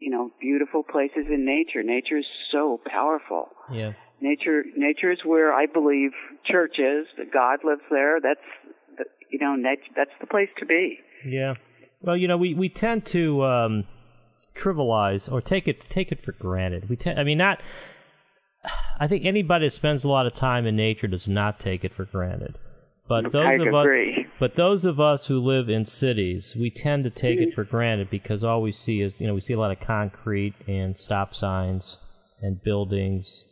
you 0.00 0.10
know 0.10 0.30
beautiful 0.40 0.82
places 0.82 1.26
in 1.28 1.44
nature. 1.44 1.82
Nature 1.82 2.18
is 2.18 2.26
so 2.52 2.80
powerful. 2.86 3.48
Yeah. 3.72 3.92
Nature 4.20 4.64
nature 4.76 5.12
is 5.12 5.18
where 5.24 5.52
I 5.52 5.66
believe 5.66 6.10
church 6.46 6.78
is. 6.78 7.06
That 7.18 7.32
God 7.32 7.60
lives 7.64 7.82
there. 7.90 8.20
That's 8.20 8.40
the, 8.98 9.04
you 9.30 9.38
know 9.38 9.54
nat- 9.54 9.92
that's 9.96 10.14
the 10.20 10.26
place 10.26 10.50
to 10.58 10.66
be. 10.66 10.98
Yeah. 11.24 11.54
Well, 12.04 12.18
you 12.18 12.28
know, 12.28 12.36
we, 12.36 12.52
we 12.52 12.68
tend 12.68 13.06
to 13.06 13.42
um, 13.44 13.84
trivialize 14.56 15.30
or 15.30 15.40
take 15.40 15.68
it 15.68 15.88
take 15.90 16.12
it 16.12 16.24
for 16.24 16.32
granted. 16.32 16.88
We 16.88 16.96
tend, 16.96 17.18
I 17.18 17.24
mean, 17.24 17.38
not. 17.38 17.60
I 18.98 19.08
think 19.08 19.24
anybody 19.26 19.66
that 19.66 19.74
spends 19.74 20.04
a 20.04 20.08
lot 20.08 20.26
of 20.26 20.32
time 20.32 20.66
in 20.66 20.76
nature 20.76 21.06
does 21.06 21.28
not 21.28 21.60
take 21.60 21.84
it 21.84 21.92
for 21.94 22.04
granted. 22.06 22.56
But 23.06 23.32
those 23.32 23.44
I 23.46 23.52
of 23.54 23.74
us, 23.74 23.84
agree. 23.84 24.26
but 24.40 24.56
those 24.56 24.86
of 24.86 24.98
us 24.98 25.26
who 25.26 25.38
live 25.38 25.68
in 25.68 25.84
cities, 25.84 26.56
we 26.58 26.70
tend 26.70 27.04
to 27.04 27.10
take 27.10 27.38
Mm-hmm. 27.38 27.50
it 27.50 27.54
for 27.54 27.64
granted 27.64 28.08
because 28.08 28.42
all 28.42 28.62
we 28.62 28.72
see 28.72 29.02
is, 29.02 29.12
you 29.18 29.26
know, 29.26 29.34
we 29.34 29.42
see 29.42 29.52
a 29.52 29.58
lot 29.58 29.70
of 29.72 29.80
concrete 29.80 30.54
and 30.66 30.96
stop 30.96 31.34
signs 31.34 31.98
and 32.40 32.62
buildings 32.62 33.44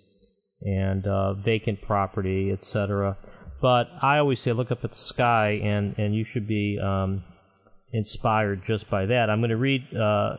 and 0.62 1.06
uh, 1.06 1.34
vacant 1.34 1.82
property, 1.82 2.50
etc. 2.50 3.18
But 3.60 3.88
I 4.00 4.16
always 4.18 4.40
say, 4.40 4.52
look 4.52 4.70
up 4.70 4.84
at 4.84 4.92
the 4.92 4.96
sky, 4.96 5.60
and 5.62 5.98
and 5.98 6.14
you 6.14 6.24
should 6.24 6.48
be 6.48 6.78
um, 6.82 7.22
inspired 7.92 8.62
just 8.66 8.88
by 8.88 9.04
that. 9.06 9.28
I'm 9.28 9.40
going 9.40 9.50
to 9.50 9.56
read 9.58 9.82
uh, 9.94 10.36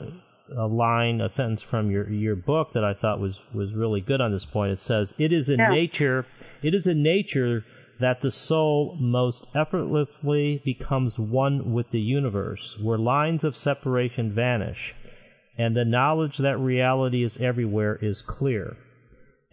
a 0.58 0.68
line, 0.68 1.22
a 1.22 1.30
sentence 1.30 1.62
from 1.62 1.92
your 1.92 2.10
your 2.10 2.36
book 2.36 2.74
that 2.74 2.84
I 2.84 2.94
thought 2.94 3.20
was 3.20 3.40
was 3.54 3.74
really 3.74 4.02
good 4.02 4.22
on 4.22 4.32
this 4.32 4.46
point. 4.46 4.72
It 4.72 4.80
says, 4.80 5.14
"It 5.18 5.32
is 5.32 5.50
in 5.50 5.60
Yeah. 5.60 5.70
nature. 5.70 6.26
It 6.62 6.74
is 6.74 6.88
in 6.88 7.04
nature." 7.04 7.66
That 8.00 8.22
the 8.22 8.32
soul 8.32 8.98
most 9.00 9.46
effortlessly 9.56 10.62
becomes 10.66 11.18
one 11.18 11.72
with 11.72 11.92
the 11.92 12.02
universe, 12.02 12.78
where 12.82 12.98
lines 12.98 13.44
of 13.44 13.56
separation 13.56 14.34
vanish, 14.34 14.96
and 15.58 15.76
the 15.76 15.86
knowledge 15.86 16.40
that 16.40 16.60
reality 16.60 17.24
is 17.24 17.38
everywhere 17.38 18.00
is 18.02 18.22
clear 18.22 18.78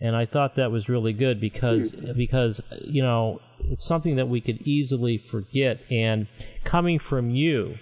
and 0.00 0.16
I 0.16 0.26
thought 0.26 0.56
that 0.56 0.70
was 0.70 0.88
really 0.88 1.12
good 1.12 1.40
because 1.40 1.92
hmm. 1.92 2.12
because 2.16 2.60
you 2.82 3.02
know 3.02 3.40
it's 3.60 3.84
something 3.84 4.16
that 4.16 4.28
we 4.28 4.40
could 4.40 4.60
easily 4.62 5.18
forget. 5.30 5.80
And 5.90 6.26
coming 6.64 6.98
from 6.98 7.30
you, 7.30 7.76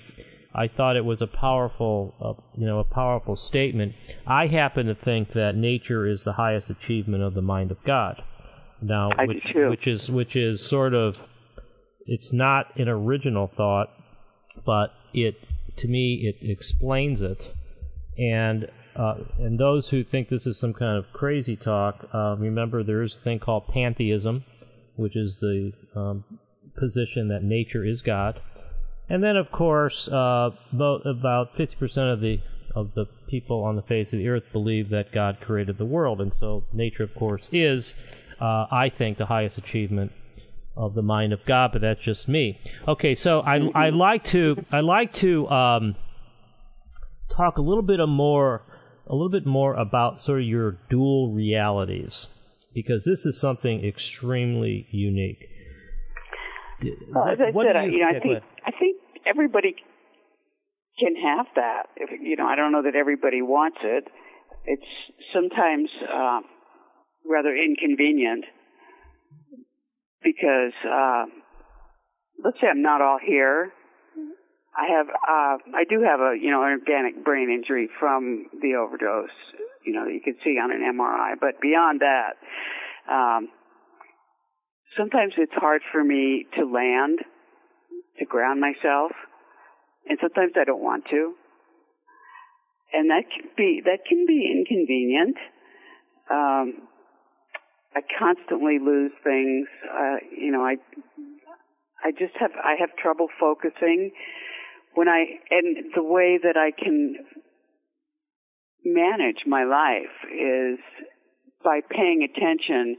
I 0.58 0.68
thought 0.68 0.96
it 0.96 1.04
was 1.04 1.22
a 1.22 1.26
powerful 1.26 2.14
uh, 2.20 2.42
you 2.58 2.66
know 2.66 2.80
a 2.80 2.84
powerful 2.84 3.36
statement. 3.36 3.94
I 4.26 4.48
happen 4.48 4.86
to 4.86 4.94
think 4.94 5.32
that 5.34 5.54
nature 5.54 6.06
is 6.06 6.24
the 6.24 6.32
highest 6.32 6.68
achievement 6.68 7.22
of 7.22 7.34
the 7.34 7.42
mind 7.42 7.70
of 7.70 7.82
God. 7.84 8.22
Now, 8.82 9.10
I 9.16 9.26
do 9.26 9.34
which 9.34 9.52
too. 9.52 9.70
which 9.70 9.86
is 9.86 10.10
which 10.10 10.36
is 10.36 10.66
sort 10.66 10.94
of 10.94 11.22
it's 12.06 12.32
not 12.32 12.76
an 12.76 12.88
original 12.88 13.46
thought, 13.46 13.88
but 14.66 14.88
it 15.14 15.36
to 15.76 15.86
me 15.86 16.22
it 16.24 16.48
explains 16.48 17.22
it 17.22 17.52
and 18.18 18.68
uh, 18.96 19.14
and 19.38 19.60
those 19.60 19.88
who 19.88 20.02
think 20.02 20.28
this 20.28 20.44
is 20.44 20.58
some 20.58 20.74
kind 20.74 20.98
of 20.98 21.12
crazy 21.12 21.54
talk, 21.56 22.08
uh, 22.12 22.34
remember 22.36 22.82
there 22.82 23.04
is 23.04 23.16
a 23.16 23.22
thing 23.22 23.38
called 23.38 23.68
pantheism, 23.68 24.44
which 24.96 25.16
is 25.16 25.38
the 25.40 25.70
um, 25.94 26.24
position 26.76 27.28
that 27.28 27.44
nature 27.44 27.84
is 27.84 28.02
God. 28.02 28.40
And 29.08 29.22
then, 29.22 29.36
of 29.36 29.50
course, 29.50 30.08
uh, 30.08 30.50
about 30.72 31.06
about 31.06 31.56
fifty 31.56 31.76
percent 31.76 32.08
of 32.10 32.20
the 32.20 32.40
of 32.74 32.94
the 32.94 33.06
people 33.28 33.64
on 33.64 33.76
the 33.76 33.82
face 33.82 34.12
of 34.12 34.18
the 34.18 34.28
earth 34.28 34.44
believe 34.52 34.90
that 34.90 35.12
God 35.12 35.38
created 35.40 35.78
the 35.78 35.84
world, 35.84 36.20
and 36.20 36.32
so 36.38 36.64
nature, 36.72 37.02
of 37.02 37.14
course, 37.14 37.48
is, 37.50 37.94
uh, 38.40 38.66
I 38.70 38.92
think, 38.96 39.18
the 39.18 39.26
highest 39.26 39.56
achievement 39.58 40.12
of 40.76 40.94
the 40.94 41.02
mind 41.02 41.32
of 41.32 41.44
God. 41.46 41.72
But 41.72 41.80
that's 41.80 42.02
just 42.02 42.28
me. 42.28 42.60
Okay, 42.86 43.14
so 43.14 43.40
I 43.40 43.56
I 43.74 43.90
like 43.90 44.24
to 44.24 44.64
I 44.70 44.80
like 44.80 45.12
to 45.14 45.48
um, 45.48 45.96
talk 47.30 47.56
a 47.56 47.62
little 47.62 47.82
bit 47.82 48.00
more 48.06 48.62
a 49.06 49.14
little 49.14 49.30
bit 49.30 49.46
more 49.46 49.74
about 49.74 50.20
sort 50.20 50.40
of 50.40 50.46
your 50.46 50.76
dual 50.90 51.32
realities 51.32 52.28
because 52.74 53.04
this 53.04 53.24
is 53.24 53.40
something 53.40 53.84
extremely 53.84 54.86
unique. 54.90 55.48
Well, 57.12 57.28
as 57.28 57.38
I 57.40 57.50
said, 57.52 57.76
I, 57.76 57.84
you 57.86 57.98
know, 58.00 58.08
I 58.08 58.12
think. 58.20 58.42
I 58.66 58.70
think 58.70 58.96
everybody 59.26 59.74
can 60.98 61.14
have 61.16 61.46
that. 61.56 61.86
If, 61.96 62.10
you 62.20 62.36
know, 62.36 62.46
I 62.46 62.56
don't 62.56 62.72
know 62.72 62.82
that 62.82 62.94
everybody 62.94 63.42
wants 63.42 63.78
it. 63.82 64.04
It's 64.64 64.90
sometimes 65.34 65.88
uh, 66.02 66.40
rather 67.28 67.54
inconvenient 67.56 68.44
because 70.22 70.72
uh, 70.84 71.24
let's 72.44 72.58
say 72.60 72.66
I'm 72.68 72.82
not 72.82 73.00
all 73.00 73.18
here. 73.24 73.72
I 74.76 74.86
have 74.96 75.08
uh, 75.08 75.56
I 75.74 75.84
do 75.88 76.02
have 76.02 76.20
a 76.20 76.36
you 76.40 76.50
know 76.50 76.62
an 76.62 76.78
organic 76.78 77.24
brain 77.24 77.50
injury 77.50 77.88
from 77.98 78.46
the 78.60 78.74
overdose. 78.74 79.34
You 79.84 79.92
know 79.94 80.06
you 80.06 80.20
can 80.22 80.36
see 80.44 80.58
on 80.58 80.70
an 80.70 80.82
MRI, 80.94 81.34
but 81.40 81.60
beyond 81.60 82.00
that, 82.00 82.36
Um, 83.10 83.48
sometimes 84.96 85.34
it's 85.36 85.52
hard 85.54 85.82
for 85.92 86.02
me 86.02 86.46
to 86.56 86.64
land, 86.64 87.18
to 88.18 88.24
ground 88.24 88.60
myself, 88.60 89.12
and 90.08 90.18
sometimes 90.20 90.52
I 90.60 90.64
don't 90.64 90.82
want 90.82 91.04
to. 91.10 91.34
And 92.92 93.10
that 93.10 93.24
can 93.30 93.50
be 93.56 93.82
that 93.84 94.00
can 94.08 94.24
be 94.26 94.48
inconvenient. 94.50 95.36
Um, 96.30 96.88
I 97.94 98.00
constantly 98.18 98.78
lose 98.78 99.12
things. 99.22 99.68
Uh, 99.84 100.16
you 100.36 100.52
know, 100.52 100.62
I 100.64 100.76
I 102.02 102.12
just 102.12 102.34
have 102.40 102.52
I 102.52 102.76
have 102.80 102.90
trouble 102.96 103.28
focusing 103.38 104.10
when 104.94 105.08
I 105.08 105.24
and 105.50 105.92
the 105.94 106.02
way 106.02 106.38
that 106.42 106.56
I 106.56 106.70
can 106.70 107.16
manage 108.84 109.44
my 109.46 109.64
life 109.64 110.16
is 110.32 110.78
by 111.62 111.80
paying 111.90 112.22
attention 112.22 112.96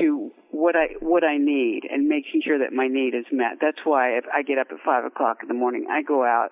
to 0.00 0.30
what 0.50 0.76
I 0.76 0.94
what 1.00 1.24
I 1.24 1.36
need 1.36 1.82
and 1.90 2.08
making 2.08 2.42
sure 2.44 2.58
that 2.58 2.72
my 2.72 2.88
need 2.88 3.14
is 3.14 3.26
met. 3.32 3.58
That's 3.60 3.78
why 3.84 4.18
if 4.18 4.24
I 4.32 4.42
get 4.42 4.58
up 4.58 4.68
at 4.70 4.78
five 4.84 5.04
o'clock 5.04 5.38
in 5.42 5.48
the 5.48 5.54
morning, 5.54 5.86
I 5.90 6.02
go 6.02 6.24
out, 6.24 6.50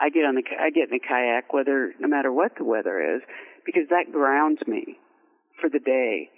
I 0.00 0.10
get 0.10 0.24
on 0.24 0.34
the 0.34 0.42
I 0.58 0.70
get 0.70 0.90
in 0.90 0.90
the 0.90 1.00
kayak, 1.00 1.52
whether 1.52 1.92
no 2.00 2.08
matter 2.08 2.32
what 2.32 2.52
the 2.58 2.64
weather 2.64 3.16
is, 3.16 3.22
because 3.64 3.88
that 3.90 4.12
grounds 4.12 4.60
me 4.66 4.98
for 5.60 5.68
the 5.70 5.78
day. 5.78 6.30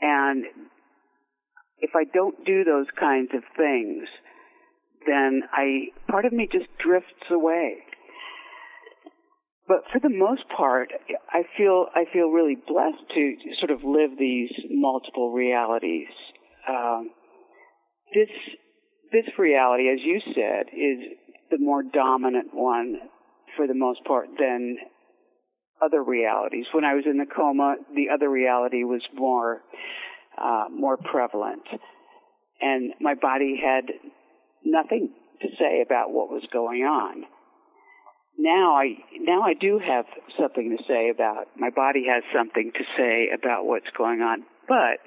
And 0.00 0.44
if 1.80 1.90
I 1.94 2.04
don't 2.04 2.44
do 2.44 2.64
those 2.64 2.86
kinds 2.98 3.30
of 3.34 3.42
things, 3.56 4.08
then 5.06 5.42
I 5.52 5.88
part 6.10 6.24
of 6.24 6.32
me 6.32 6.48
just 6.50 6.66
drifts 6.78 7.30
away. 7.30 7.78
But 9.68 9.84
for 9.92 10.00
the 10.00 10.08
most 10.08 10.44
part, 10.56 10.88
I 11.30 11.42
feel 11.58 11.86
I 11.94 12.04
feel 12.10 12.30
really 12.30 12.56
blessed 12.56 13.04
to 13.14 13.34
sort 13.60 13.70
of 13.70 13.84
live 13.84 14.18
these 14.18 14.50
multiple 14.70 15.30
realities. 15.32 16.08
Um, 16.66 17.10
this 18.14 18.30
this 19.12 19.26
reality, 19.38 19.90
as 19.90 19.98
you 20.02 20.20
said, 20.34 20.72
is 20.72 21.18
the 21.50 21.58
more 21.58 21.82
dominant 21.82 22.48
one 22.54 22.96
for 23.56 23.66
the 23.66 23.74
most 23.74 24.02
part 24.06 24.28
than 24.38 24.78
other 25.84 26.02
realities. 26.02 26.64
When 26.72 26.84
I 26.84 26.94
was 26.94 27.04
in 27.04 27.18
the 27.18 27.26
coma, 27.26 27.76
the 27.94 28.08
other 28.12 28.30
reality 28.30 28.84
was 28.84 29.02
more 29.14 29.60
uh, 30.42 30.64
more 30.70 30.96
prevalent, 30.96 31.68
and 32.62 32.94
my 33.02 33.14
body 33.14 33.60
had 33.62 33.84
nothing 34.64 35.12
to 35.42 35.48
say 35.58 35.82
about 35.84 36.10
what 36.10 36.30
was 36.30 36.42
going 36.52 36.82
on. 36.84 37.24
Now 38.38 38.76
I 38.76 38.94
now 39.18 39.42
I 39.42 39.54
do 39.54 39.80
have 39.84 40.06
something 40.38 40.76
to 40.76 40.82
say 40.86 41.10
about 41.10 41.48
my 41.56 41.70
body 41.70 42.06
has 42.08 42.22
something 42.32 42.70
to 42.72 42.84
say 42.96 43.28
about 43.34 43.66
what's 43.66 43.90
going 43.96 44.20
on, 44.20 44.44
but 44.68 45.02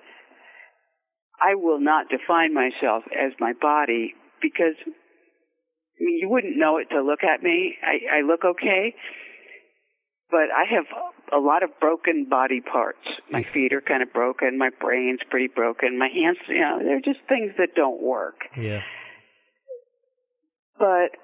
I 1.41 1.55
will 1.55 1.79
not 1.79 2.07
define 2.09 2.53
myself 2.53 3.03
as 3.07 3.31
my 3.39 3.53
body 3.53 4.15
because 4.41 4.75
I 4.85 6.03
mean, 6.03 6.17
you 6.19 6.29
wouldn't 6.29 6.57
know 6.57 6.77
it 6.77 6.89
to 6.91 7.01
look 7.01 7.23
at 7.23 7.41
me. 7.41 7.77
I, 7.81 8.19
I 8.19 8.21
look 8.21 8.43
okay, 8.43 8.95
but 10.29 10.51
I 10.51 10.65
have 10.75 10.85
a 11.31 11.39
lot 11.39 11.63
of 11.63 11.69
broken 11.79 12.27
body 12.29 12.59
parts. 12.59 13.05
My 13.31 13.41
mm. 13.43 13.53
feet 13.53 13.73
are 13.73 13.81
kind 13.81 14.03
of 14.03 14.11
broken. 14.11 14.57
My 14.57 14.71
brain's 14.79 15.19
pretty 15.29 15.47
broken. 15.47 15.97
My 15.97 16.09
hands, 16.09 16.37
you 16.49 16.59
know, 16.59 16.79
they're 16.83 17.01
just 17.01 17.25
things 17.29 17.51
that 17.57 17.75
don't 17.75 18.01
work. 18.01 18.39
Yeah. 18.57 18.81
But 20.77 21.15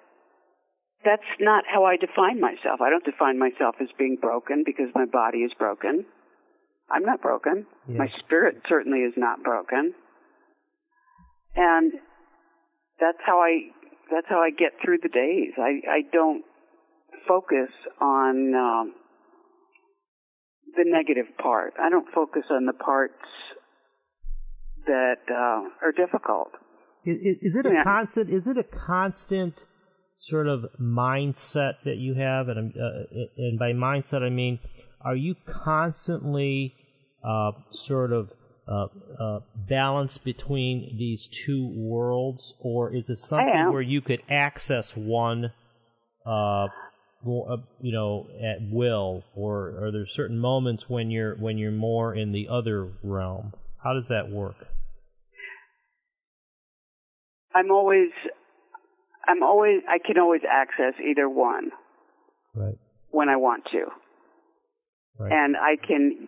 that's 1.08 1.32
not 1.39 1.63
how 1.74 1.86
I 1.86 1.96
define 1.96 2.39
myself. 2.41 2.82
I 2.82 2.89
don't 2.89 3.06
define 3.06 3.39
myself 3.39 3.76
as 3.82 3.88
being 3.98 4.17
broken 4.20 4.63
because 4.65 4.88
my 4.93 5.06
body 5.06 5.39
is 5.39 5.54
broken. 5.58 6.06
I'm 6.91 7.04
not 7.04 7.22
broken. 7.22 7.65
Yeah. 7.88 8.00
My 8.00 8.10
spirit 8.20 8.62
certainly 8.67 9.00
is 9.00 9.13
not 9.15 9.41
broken. 9.43 9.93
And 11.56 11.93
that's 13.00 13.17
how 13.26 13.39
I 13.39 13.54
that's 14.12 14.28
how 14.30 14.41
I 14.41 14.50
get 14.52 14.74
through 14.84 15.00
the 15.02 15.10
days. 15.10 15.54
I 15.58 15.72
I 15.98 16.00
don't 16.12 16.43
focus 17.28 17.72
on 18.02 18.54
um, 18.56 18.93
the 20.76 20.84
negative 20.86 21.26
part. 21.41 21.74
I 21.82 21.89
don't 21.89 22.08
focus 22.13 22.43
on 22.52 22.65
the 22.65 22.74
parts 22.74 23.13
that 24.86 25.22
uh, 25.30 25.86
are 25.86 25.91
difficult. 25.96 26.52
Is, 27.06 27.38
is 27.41 27.56
it 27.56 27.65
a 27.65 27.70
Yeah. 27.74 27.84
constant? 27.84 28.30
Is 28.30 28.48
it 28.48 28.58
a 28.58 28.63
constant 28.63 29.65
sort 30.20 30.48
of 30.48 30.66
mindset 30.80 31.76
that 31.86 31.98
you 31.98 32.16
have? 32.16 32.50
And, 32.50 32.74
uh, 32.76 33.26
and 33.38 33.60
by 33.60 33.72
mindset, 33.72 34.24
I 34.24 34.30
mean, 34.30 34.60
are 35.02 35.16
you 35.16 35.36
constantly 35.46 36.76
uh, 37.24 37.52
sort 37.72 38.12
of 38.12 38.32
uh, 38.68 38.88
uh, 39.20 39.40
balanced 39.70 40.24
between 40.26 40.98
these 40.98 41.28
two 41.28 41.68
worlds, 41.76 42.54
or 42.60 42.94
is 42.94 43.10
it 43.10 43.18
something 43.18 43.72
where 43.72 43.82
you 43.82 44.02
could 44.02 44.22
access 44.30 44.96
one? 44.96 45.54
Uh, 46.26 46.68
more, 47.24 47.52
uh, 47.52 47.58
you 47.82 47.94
know, 47.94 48.28
at 48.42 48.58
will, 48.72 49.24
or 49.36 49.86
are 49.86 49.92
there 49.92 50.06
certain 50.06 50.38
moments 50.38 50.90
when 50.90 51.10
you're 51.10 51.36
when 51.36 51.58
you're 51.58 51.72
more 51.72 52.14
in 52.14 52.32
the 52.32 52.48
other 52.50 52.92
realm? 53.04 53.54
How 53.84 53.94
does 53.94 54.08
that 54.10 54.30
work? 54.30 54.68
I'm 57.56 57.72
always 57.72 58.10
I'm 59.28 59.44
always 59.44 59.82
I 59.90 59.98
can 60.00 60.18
always 60.18 60.42
access 60.50 60.94
either 61.04 61.28
one 61.30 61.72
Right. 62.56 62.78
when 63.12 63.30
I 63.30 63.36
want 63.36 63.63
to. 63.72 63.86
Right. 65.20 65.32
and 65.32 65.56
I 65.58 65.76
can 65.78 66.28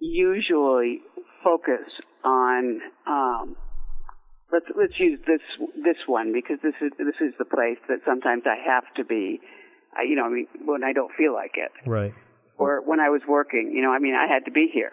usually 0.00 1.00
focus 1.42 1.86
on 2.24 2.80
um, 3.06 3.56
let's 4.52 4.66
let's 4.78 4.98
use 4.98 5.18
this 5.26 5.40
this 5.76 5.96
one 6.06 6.32
because 6.32 6.58
this 6.62 6.74
is 6.80 6.92
this 6.98 7.16
is 7.20 7.34
the 7.38 7.44
place 7.44 7.78
that 7.88 7.98
sometimes 8.06 8.44
I 8.46 8.56
have 8.72 8.84
to 8.96 9.04
be. 9.04 9.40
I, 9.96 10.02
you 10.08 10.14
know, 10.14 10.24
I 10.24 10.28
mean, 10.28 10.46
when 10.64 10.84
I 10.84 10.92
don't 10.92 11.10
feel 11.18 11.34
like 11.34 11.52
it, 11.56 11.72
right. 11.88 12.14
or 12.56 12.80
when 12.86 13.00
I 13.00 13.08
was 13.08 13.22
working, 13.28 13.72
you 13.74 13.82
know, 13.82 13.90
I 13.90 13.98
mean, 13.98 14.14
I 14.14 14.32
had 14.32 14.44
to 14.44 14.52
be 14.52 14.70
here, 14.72 14.92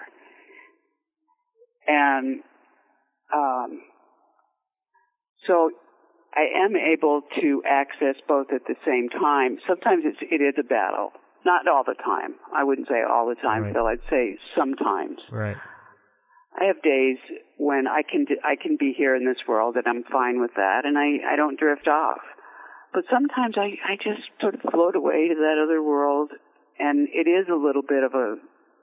and 1.88 2.41
um, 3.31 3.81
so 5.45 5.69
I 6.38 6.63
am 6.65 6.76
able 6.76 7.21
to 7.41 7.63
access 7.65 8.15
both 8.28 8.47
at 8.54 8.62
the 8.67 8.76
same 8.86 9.10
time. 9.10 9.58
Sometimes 9.67 10.04
it's 10.06 10.19
it 10.21 10.41
is 10.41 10.54
a 10.60 10.63
battle. 10.63 11.12
Not 11.45 11.67
all 11.67 11.84
the 11.84 11.95
time. 11.95 12.36
I 12.54 12.63
wouldn't 12.63 12.88
say 12.88 13.02
all 13.02 13.28
the 13.28 13.36
time, 13.41 13.63
Right. 13.63 13.73
Phil. 13.73 13.88
I'd 13.88 14.06
say 14.10 14.38
sometimes. 14.56 15.17
Right. 15.32 15.58
I 16.60 16.65
have 16.65 16.82
days 16.82 17.17
when 17.58 17.88
I 17.88 18.02
can 18.04 18.26
I 18.43 18.56
can 18.56 18.78
be 18.78 18.93
here 18.95 19.15
in 19.15 19.26
this 19.26 19.41
world 19.47 19.76
and 19.78 19.88
I'm 19.88 20.04
fine 20.04 20.39
with 20.39 20.52
that, 20.56 20.86
and 20.86 20.97
I 20.97 21.34
I 21.34 21.36
don't 21.36 21.60
drift 21.60 21.88
off. 21.88 22.21
But 22.93 23.04
sometimes 23.12 23.56
I 23.58 23.78
I 23.86 23.95
just 23.95 24.21
sort 24.39 24.56
of 24.56 24.62
float 24.62 24.95
away 24.95 25.30
to 25.30 25.36
that 25.36 25.58
other 25.63 25.82
world, 25.82 26.32
and 26.78 27.08
it 27.13 27.28
is 27.28 27.47
a 27.50 27.56
little 27.56 27.84
bit 27.84 28.04
of 28.04 28.13
a 28.13 28.36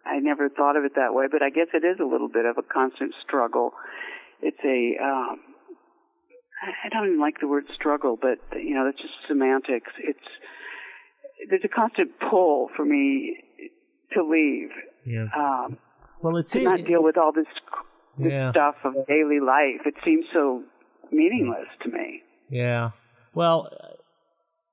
I 0.07 0.19
never 0.19 0.49
thought 0.49 0.77
of 0.77 0.85
it 0.85 0.95
that 0.97 1.15
way, 1.15 1.27
but 1.31 1.43
I 1.43 1.51
guess 1.51 1.69
it 1.73 1.85
is 1.85 1.99
a 2.01 2.05
little 2.05 2.29
bit 2.29 2.45
of 2.45 2.59
a 2.59 2.63
constant 2.63 3.15
struggle. 3.27 3.73
It's 4.43 4.61
a 4.65 5.03
um, 5.03 5.41
I 6.63 6.89
don't 6.89 7.07
even 7.09 7.21
like 7.21 7.41
the 7.41 7.49
word 7.49 7.65
struggle, 7.75 8.17
but 8.21 8.39
you 8.59 8.75
know 8.75 8.85
that's 8.85 8.99
just 9.01 9.15
semantics. 9.29 9.93
It's 9.99 10.29
there's 11.51 11.63
a 11.65 11.69
constant 11.69 12.13
pull 12.31 12.69
for 12.77 12.85
me 12.85 13.37
to 14.15 14.25
leave. 14.25 14.71
Yeah. 15.05 15.27
Um, 15.37 15.79
Well, 16.23 16.37
it's 16.39 16.51
to 16.51 16.63
not 16.63 16.85
deal 16.85 17.03
with 17.03 17.19
all 17.19 17.33
this, 17.33 17.47
this 18.19 18.31
Yeah. 18.33 18.51
stuff 18.53 18.77
of 18.85 18.95
daily 19.07 19.41
life. 19.41 19.83
It 19.85 19.95
seems 20.05 20.25
so 20.33 20.63
meaningless 21.13 21.67
to 21.83 21.91
me. 21.91 22.23
Yeah. 22.49 22.91
Well, 23.35 23.69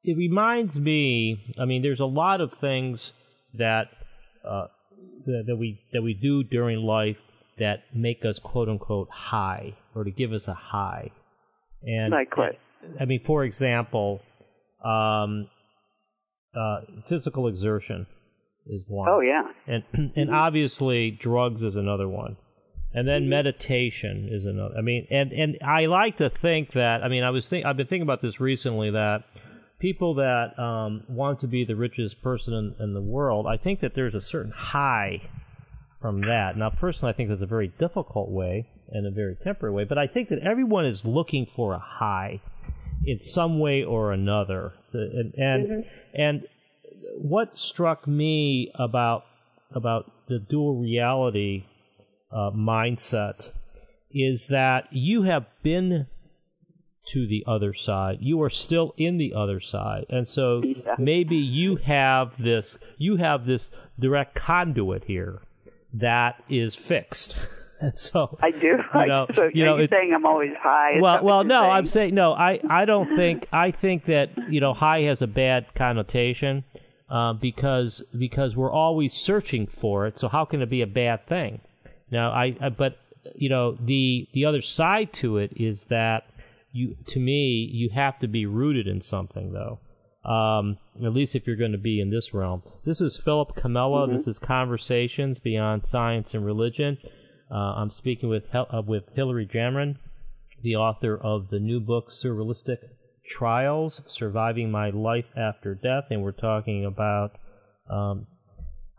it 0.04 0.15
reminds 0.17 0.80
me. 0.80 1.56
I 1.60 1.65
mean, 1.65 1.82
there's 1.82 2.00
a 2.00 2.06
lot 2.06 2.39
of 2.41 2.52
things 2.62 3.12
that 3.56 3.88
uh, 4.46 4.67
that, 5.26 5.44
that 5.48 5.56
we 5.58 5.82
that 5.94 6.02
we 6.04 6.13
do 6.13 6.44
during 6.44 6.80
life 6.80 7.17
that 7.60 7.84
make 7.94 8.24
us 8.24 8.39
quote 8.39 8.70
unquote 8.70 9.10
high, 9.10 9.76
or 9.94 10.04
to 10.04 10.12
give 10.12 10.32
us 10.32 10.48
a 10.48 10.54
high. 10.54 11.12
And 11.84 12.12
Like? 12.44 12.60
I 13.00 13.06
mean, 13.06 13.22
for 13.26 13.44
example, 13.44 14.22
um, 14.84 15.48
uh, 16.56 16.82
physical 17.08 17.48
exertion 17.48 18.08
is 18.67 18.82
one. 18.88 19.10
Oh 19.10 19.22
yeah, 19.22 19.44
and 19.67 19.84
and 20.15 20.34
obviously 20.34 21.12
drugs 21.12 21.63
is 21.63 21.76
another 21.76 22.08
one 22.08 22.38
and 22.94 23.08
then 23.08 23.30
meditation 23.30 24.28
is 24.32 24.46
another 24.46 24.76
i 24.78 24.82
mean 24.82 25.08
and 25.10 25.32
and 25.32 25.58
i 25.65 25.86
like 25.86 26.17
to 26.17 26.30
think 26.30 26.74
that 26.74 27.04
i 27.04 27.08
mean 27.08 27.24
i 27.24 27.30
was 27.30 27.48
think 27.48 27.65
i've 27.65 27.78
been 27.78 27.88
thinking 27.88 28.02
about 28.02 28.22
this 28.22 28.39
recently 28.39 28.91
that 28.91 29.24
people 29.80 30.15
that 30.15 30.58
um 30.60 31.04
want 31.08 31.39
to 31.39 31.48
be 31.48 31.63
the 31.65 31.76
richest 31.76 32.22
person 32.22 32.54
in, 32.54 32.76
in 32.84 32.94
the 32.94 33.02
world 33.02 33.46
i 33.48 33.58
think 33.58 33.80
that 33.80 33.94
there's 33.96 34.15
a 34.15 34.22
certain 34.22 34.52
high 34.52 35.22
from 36.02 36.22
that 36.22 36.58
now 36.58 36.70
personally 36.70 37.13
i 37.13 37.15
think 37.15 37.30
that's 37.30 37.41
a 37.41 37.46
very 37.46 37.72
difficult 37.80 38.30
way 38.30 38.67
and 38.91 39.06
a 39.08 39.12
very 39.12 39.36
temporary 39.36 39.73
way 39.73 39.84
but 39.84 39.97
i 39.97 40.08
think 40.08 40.30
that 40.30 40.39
everyone 40.39 40.86
is 40.86 41.06
looking 41.06 41.47
for 41.56 41.73
a 41.73 41.80
high 41.80 42.39
in 43.06 43.19
some 43.19 43.60
way 43.60 43.84
or 43.84 44.12
another 44.12 44.73
and 44.93 45.34
and, 45.36 45.86
and 46.13 46.47
what 47.15 47.58
struck 47.58 48.08
me 48.08 48.71
about 48.75 49.25
about 49.73 50.12
the 50.27 50.39
dual 50.39 50.75
reality 50.80 51.65
uh, 52.32 52.51
mindset 52.51 53.51
is 54.12 54.47
that 54.47 54.88
you 54.91 55.23
have 55.23 55.45
been 55.63 56.08
to 57.08 57.27
the 57.27 57.43
other 57.47 57.73
side. 57.73 58.19
You 58.21 58.41
are 58.41 58.49
still 58.49 58.93
in 58.97 59.17
the 59.17 59.34
other 59.34 59.60
side. 59.60 60.06
And 60.10 60.27
so 60.27 60.62
Yeah. 60.63 60.95
maybe 60.97 61.36
you 61.36 61.77
have 61.77 62.41
this 62.41 62.77
you 62.97 63.17
have 63.17 63.45
this 63.45 63.71
direct 63.99 64.36
conduit 64.36 65.06
here 65.06 65.41
that 65.93 66.43
is 66.49 66.75
fixed. 66.75 67.36
And 67.88 67.98
so 67.98 68.38
I 68.41 68.52
do. 68.52 68.78
You 68.94 69.06
know, 69.08 69.26
so 69.34 69.50
you 69.52 69.63
are 69.63 69.65
know, 69.65 69.78
you 69.78 69.84
it- 69.84 69.89
saying 69.89 70.13
I'm 70.15 70.26
always 70.26 70.52
high? 70.60 70.98
Is 70.98 71.02
well, 71.02 71.24
well, 71.24 71.44
no, 71.44 71.62
saying? 71.62 71.72
I'm 71.72 71.88
saying 71.88 72.13
no. 72.13 72.34
I, 72.34 72.60
I 72.70 72.86
don't 72.86 73.15
think 73.15 73.48
I 73.52 73.72
think 73.72 74.06
that 74.06 74.30
you 74.50 74.60
know 74.62 74.74
high 74.76 75.02
has 75.02 75.24
a 75.24 75.28
bad 75.28 75.65
connotation 75.76 76.63
uh, 77.10 77.34
because 77.34 78.04
because 78.17 78.56
we're 78.56 78.72
always 78.72 79.15
searching 79.15 79.65
for 79.65 80.06
it. 80.06 80.20
So 80.20 80.28
how 80.28 80.46
can 80.46 80.62
it 80.62 80.70
be 80.70 80.82
a 80.82 80.88
bad 80.88 81.26
thing? 81.28 81.60
Now, 82.12 82.32
I, 82.32 82.56
I 82.62 82.70
but 82.70 82.98
you 83.36 83.50
know 83.50 83.76
the 83.80 84.28
the 84.34 84.46
other 84.46 84.62
side 84.62 85.12
to 85.13 85.38
it 85.38 85.52
is 85.56 85.86
that 85.86 86.26
you 86.72 86.96
to 87.08 87.20
me 87.20 87.67
you 87.72 87.89
have 87.89 88.20
to 88.20 88.28
be 88.28 88.46
rooted 88.46 88.88
in 88.88 89.02
something 89.02 89.54
though. 89.54 89.80
Um, 90.24 90.78
at 91.04 91.13
least 91.13 91.34
if 91.34 91.48
you're 91.48 91.56
going 91.56 91.72
to 91.72 91.80
be 91.80 92.00
in 92.00 92.12
this 92.12 92.32
realm. 92.32 92.62
This 92.86 93.02
is 93.02 93.17
Philip 93.17 93.56
Comella. 93.56 94.08
This 94.08 94.28
is 94.28 94.38
Conversations 94.38 95.39
Beyond 95.39 95.84
Science 95.84 96.36
and 96.36 96.46
Religion. 96.46 97.00
Uh, 97.51 97.73
I'm 97.75 97.89
speaking 97.89 98.29
with 98.29 98.43
uh, 98.53 98.81
with 98.87 99.03
Hilary 99.13 99.45
Jamron, 99.45 99.97
the 100.63 100.77
author 100.77 101.17
of 101.17 101.49
the 101.49 101.59
new 101.59 101.81
book 101.81 102.11
Surrealistic 102.11 102.77
Trials: 103.27 104.01
Surviving 104.05 104.71
My 104.71 104.89
Life 104.89 105.25
After 105.35 105.75
Death, 105.75 106.05
and 106.09 106.23
we're 106.23 106.31
talking 106.31 106.85
about 106.85 107.31
um, 107.89 108.27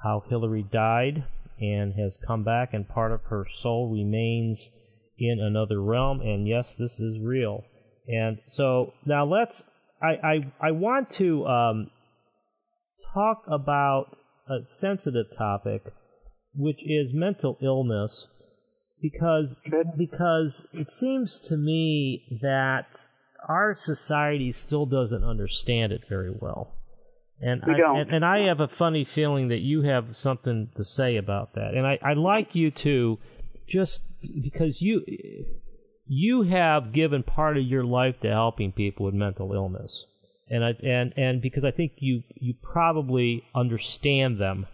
how 0.03 0.23
Hilary 0.29 0.67
died 0.71 1.25
and 1.59 1.95
has 1.95 2.19
come 2.27 2.45
back, 2.45 2.75
and 2.75 2.87
part 2.87 3.13
of 3.13 3.23
her 3.31 3.47
soul 3.49 3.91
remains 3.91 4.71
in 5.17 5.41
another 5.41 5.81
realm. 5.83 6.21
And 6.21 6.47
yes, 6.47 6.75
this 6.75 7.01
is 7.01 7.19
real. 7.21 7.65
And 8.07 8.39
so 8.47 8.93
now 9.07 9.25
let's. 9.25 9.63
I 10.03 10.09
I, 10.23 10.53
I 10.61 10.71
want 10.73 11.09
to 11.13 11.47
um, 11.47 11.91
talk 13.15 13.45
about 13.49 14.17
a 14.47 14.67
sensitive 14.67 15.27
topic, 15.39 15.85
which 16.55 16.81
is 16.85 17.15
mental 17.15 17.57
illness, 17.63 18.27
because 19.03 19.59
because 19.99 20.67
it 20.73 20.91
seems 20.91 21.41
to 21.41 21.57
me 21.57 22.39
that 22.41 22.87
our 23.49 23.75
society 23.75 24.53
still 24.53 24.87
doesn't 24.87 25.25
understand 25.25 25.93
it 25.93 26.03
very 26.09 26.31
well. 26.31 26.77
And 27.41 27.61
We 27.67 27.75
I, 27.75 27.77
don't. 27.77 27.97
And, 27.99 28.11
and 28.13 28.25
I 28.25 28.47
have 28.47 28.61
a 28.61 28.69
funny 28.69 29.05
feeling 29.05 29.49
that 29.49 29.59
you 29.59 29.83
have 29.83 30.17
something 30.17 30.71
to 30.77 30.85
say 30.85 31.17
about 31.17 31.55
that. 31.55 31.75
And 31.75 31.85
I, 31.87 31.99
I'd 32.01 32.17
like 32.17 32.55
you 32.55 32.71
to 32.71 33.19
just 33.69 34.03
because 34.41 34.81
you 34.81 35.03
you 36.07 36.43
have 36.43 36.93
given 36.93 37.23
part 37.25 37.57
of 37.57 37.65
your 37.65 37.85
life 37.85 38.21
to 38.21 38.29
helping 38.29 38.71
people 38.71 39.07
with 39.07 39.15
mental 39.15 39.53
illness. 39.53 40.07
And 40.49 40.65
I 40.65 40.71
and 40.85 41.13
and 41.17 41.43
because 41.43 41.65
I 41.65 41.73
think 41.73 41.93
you 41.99 42.23
you 42.35 42.55
probably 42.63 43.45
understand 43.55 44.39
them. 44.39 44.67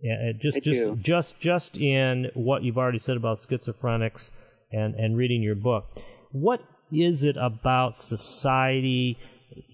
Yeah, 0.00 0.30
uh, 0.30 0.32
just 0.40 0.58
I 0.58 0.60
just 0.60 0.80
do. 0.80 0.96
just 1.00 1.40
just 1.40 1.76
in 1.76 2.30
what 2.34 2.62
you've 2.62 2.78
already 2.78 2.98
said 2.98 3.16
about 3.16 3.38
schizophrenics 3.38 4.30
and 4.72 4.94
and 4.94 5.16
reading 5.16 5.42
your 5.42 5.54
book. 5.54 5.86
What 6.32 6.60
is 6.92 7.24
it 7.24 7.36
about 7.36 7.96
society 7.96 9.18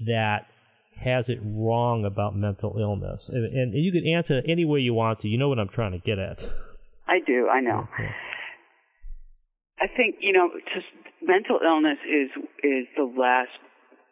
that 0.06 0.46
has 1.02 1.28
it 1.28 1.40
wrong 1.42 2.04
about 2.04 2.36
mental 2.36 2.76
illness? 2.78 3.28
And, 3.28 3.46
and 3.46 3.74
you 3.74 3.90
can 3.90 4.06
answer 4.06 4.42
any 4.46 4.64
way 4.64 4.80
you 4.80 4.94
want 4.94 5.20
to. 5.20 5.28
You 5.28 5.38
know 5.38 5.48
what 5.48 5.58
I'm 5.58 5.68
trying 5.68 5.92
to 5.92 5.98
get 5.98 6.18
at. 6.18 6.44
I 7.08 7.18
do. 7.26 7.48
I 7.48 7.60
know. 7.60 7.88
Okay. 7.94 8.10
I 9.80 9.86
think 9.96 10.16
you 10.20 10.32
know, 10.32 10.50
just 10.74 10.86
mental 11.22 11.58
illness 11.64 11.98
is 12.06 12.30
is 12.62 12.86
the 12.96 13.04
last 13.04 13.56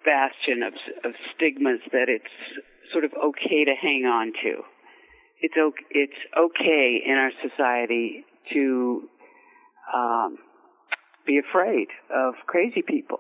bastion 0.05 0.63
of 0.63 0.73
of 1.05 1.15
stigmas 1.35 1.81
that 1.93 2.09
it's 2.09 2.33
sort 2.93 3.05
of 3.05 3.13
okay 3.13 3.65
to 3.65 3.75
hang 3.81 4.05
on 4.07 4.33
to. 4.43 4.63
It's 5.41 5.55
okay, 5.57 5.85
it's 5.91 6.21
okay 6.37 7.01
in 7.07 7.15
our 7.15 7.31
society 7.49 8.25
to 8.53 9.09
um, 9.95 10.39
be 11.27 11.39
afraid 11.39 11.89
of 12.15 12.35
crazy 12.47 12.83
people. 12.83 13.19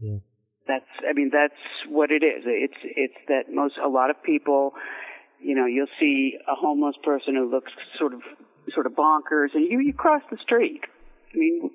Yeah. 0.00 0.18
That's 0.66 0.84
I 1.08 1.12
mean 1.12 1.30
that's 1.32 1.60
what 1.88 2.10
it 2.10 2.22
is. 2.24 2.44
It's 2.46 2.80
it's 2.82 3.14
that 3.28 3.52
most 3.52 3.74
a 3.84 3.88
lot 3.88 4.10
of 4.10 4.22
people, 4.22 4.72
you 5.40 5.54
know, 5.54 5.66
you'll 5.66 5.92
see 6.00 6.34
a 6.48 6.54
homeless 6.54 6.96
person 7.02 7.34
who 7.34 7.50
looks 7.50 7.72
sort 7.98 8.14
of 8.14 8.20
sort 8.72 8.86
of 8.86 8.92
bonkers, 8.92 9.48
and 9.54 9.70
you 9.70 9.80
you 9.80 9.92
cross 9.92 10.22
the 10.30 10.38
street. 10.42 10.80
I 11.34 11.36
mean, 11.36 11.70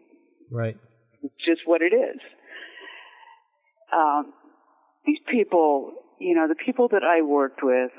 Right. 0.50 0.78
it's 1.22 1.36
just 1.46 1.62
what 1.66 1.82
it 1.82 1.94
is. 1.94 2.20
Um, 3.94 4.34
these 5.06 5.20
people, 5.30 5.92
you 6.20 6.36
know, 6.36 6.48
the 6.48 6.56
people 6.56 6.88
that 6.90 7.04
I 7.04 7.22
worked 7.22 7.62
with, 7.64 7.92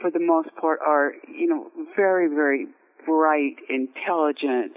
for 0.00 0.10
the 0.10 0.20
most 0.20 0.48
part, 0.60 0.80
are 0.86 1.12
you 1.28 1.48
know 1.48 1.70
very 1.96 2.28
very 2.28 2.66
bright, 3.06 3.56
intelligent, 3.68 4.72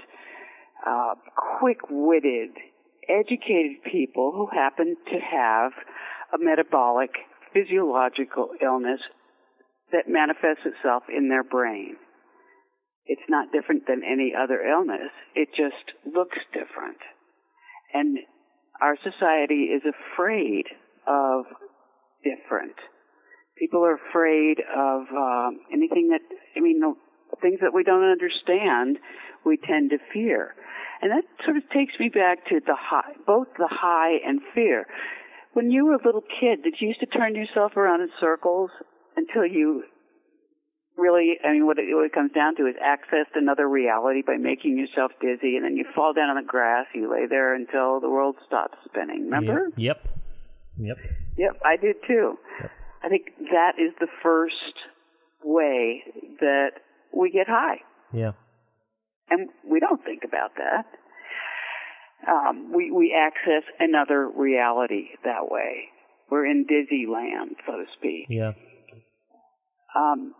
uh, 0.88 1.16
quick-witted, 1.60 2.52
educated 3.10 3.84
people 3.92 4.32
who 4.32 4.48
happen 4.54 4.96
to 5.12 5.20
have 5.20 5.72
a 6.34 6.38
metabolic 6.40 7.12
physiological 7.54 8.50
illness 8.64 9.02
that 9.92 10.08
manifests 10.08 10.66
itself 10.66 11.04
in 11.16 11.28
their 11.28 11.44
brain. 11.44 11.98
It's 13.06 13.28
not 13.28 13.52
different 13.52 13.84
than 13.88 14.04
any 14.10 14.32
other 14.32 14.62
illness. 14.62 15.12
It 15.36 15.50
just 15.50 15.92
looks 16.06 16.38
different. 16.54 16.98
And 17.94 18.20
our 18.82 18.96
society 19.04 19.68
is 19.76 19.82
afraid 19.84 20.64
of 21.08 21.46
different. 22.24 22.76
People 23.62 23.86
are 23.86 23.93
afraid 24.10 24.58
of 24.58 25.02
um, 25.13 25.60
anything 25.71 26.10
that, 26.10 26.26
I 26.58 26.62
mean, 26.62 26.82
the 26.82 26.95
things 27.43 27.60
that 27.62 27.76
we 27.76 27.84
don't 27.84 28.04
understand, 28.04 28.97
we 29.45 29.58
tend 29.58 29.91
to 29.91 30.00
fear. 30.12 30.56
And 31.04 31.12
that 31.12 31.24
sort 31.45 31.58
of 31.58 31.63
takes 31.69 31.93
me 32.00 32.10
back 32.10 32.43
to 32.50 32.60
the 32.65 32.74
high, 32.74 33.13
both 33.28 33.50
the 33.60 33.69
high 33.69 34.17
and 34.26 34.41
fear. 34.56 34.88
When 35.54 35.69
you 35.69 35.86
were 35.86 35.93
a 35.93 36.04
little 36.04 36.26
kid, 36.26 36.63
did 36.63 36.76
you 36.80 36.88
used 36.88 37.02
to 37.02 37.06
turn 37.06 37.36
yourself 37.36 37.78
around 37.78 38.02
in 38.02 38.10
circles 38.19 38.71
until 39.15 39.45
you 39.45 39.84
really, 40.97 41.38
I 41.45 41.52
mean, 41.52 41.67
what 41.67 41.78
it, 41.78 41.86
what 41.93 42.06
it 42.06 42.13
comes 42.13 42.32
down 42.32 42.56
to 42.56 42.65
is 42.65 42.76
accessed 42.82 43.36
another 43.36 43.69
reality 43.69 44.24
by 44.26 44.38
making 44.38 44.78
yourself 44.78 45.12
dizzy, 45.21 45.56
and 45.56 45.65
then 45.65 45.78
you 45.78 45.86
fall 45.93 46.13
down 46.13 46.30
on 46.30 46.36
the 46.36 46.47
grass, 46.47 46.88
you 46.95 47.12
lay 47.12 47.28
there 47.30 47.54
until 47.54 48.00
the 48.00 48.10
world 48.10 48.38
stops 48.47 48.78
spinning. 48.86 49.26
Remember? 49.26 49.69
Yep. 49.78 50.02
Yep. 50.80 50.97
Yep, 51.38 51.62
I 51.63 51.78
did 51.78 51.97
too. 52.08 52.38
I 53.04 53.10
think 53.10 53.24
that 53.52 53.74
is 53.80 53.94
the 54.00 54.08
first 54.24 54.76
way 55.44 56.04
that 56.40 56.72
we 57.16 57.32
get 57.32 57.48
high, 57.48 57.82
Yeah. 58.14 58.32
and 59.30 59.50
we 59.68 59.80
don't 59.80 60.04
think 60.04 60.24
about 60.24 60.52
that. 60.56 60.86
Um, 62.28 62.72
we 62.74 62.92
we 62.92 63.14
access 63.18 63.64
another 63.80 64.28
reality 64.30 65.10
that 65.24 65.50
way. 65.50 65.90
We're 66.30 66.46
in 66.46 66.66
dizzy 66.68 67.08
land, 67.12 67.56
so 67.66 67.74
to 67.74 67.86
speak. 67.98 68.28
Yeah. 68.30 68.54
um, 69.96 70.34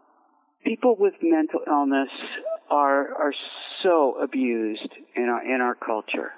people 0.64 0.96
with 0.98 1.16
mental 1.22 1.62
illness 1.68 2.10
are 2.70 3.14
are 3.16 3.34
so 3.84 4.16
abused 4.22 4.90
in 5.16 5.24
our 5.24 5.44
in 5.44 5.60
our 5.62 5.76
culture, 5.76 6.32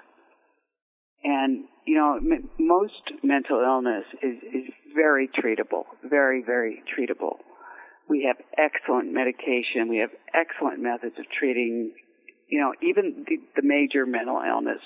and 1.24 1.64
you 1.86 1.96
know 1.96 2.16
m- 2.16 2.48
most 2.58 3.12
mental 3.22 3.60
illness 3.60 4.04
is 4.22 4.36
is 4.42 4.72
very 4.94 5.28
treatable, 5.28 5.84
very 6.08 6.42
very 6.42 6.82
treatable. 6.92 7.36
We 8.08 8.24
have 8.28 8.36
excellent 8.58 9.12
medication. 9.12 9.88
We 9.88 9.98
have 9.98 10.10
excellent 10.34 10.80
methods 10.80 11.14
of 11.18 11.24
treating. 11.38 11.92
You 12.48 12.60
know, 12.60 12.74
even 12.82 13.24
the, 13.26 13.36
the 13.56 13.66
major 13.66 14.04
mental 14.04 14.40
illness 14.46 14.82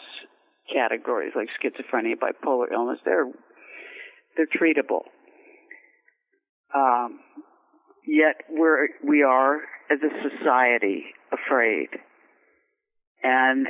categories 0.73 1.33
like 1.35 1.49
schizophrenia, 1.61 2.15
bipolar 2.15 2.73
illness, 2.73 2.99
they're 3.05 3.27
they're 4.37 4.47
treatable. 4.47 5.03
Um, 6.75 7.19
yet 8.07 8.37
we're 8.49 8.89
we 9.05 9.23
are 9.23 9.57
as 9.91 9.99
a 10.03 10.29
society 10.29 11.07
afraid 11.33 11.89
and 13.23 13.67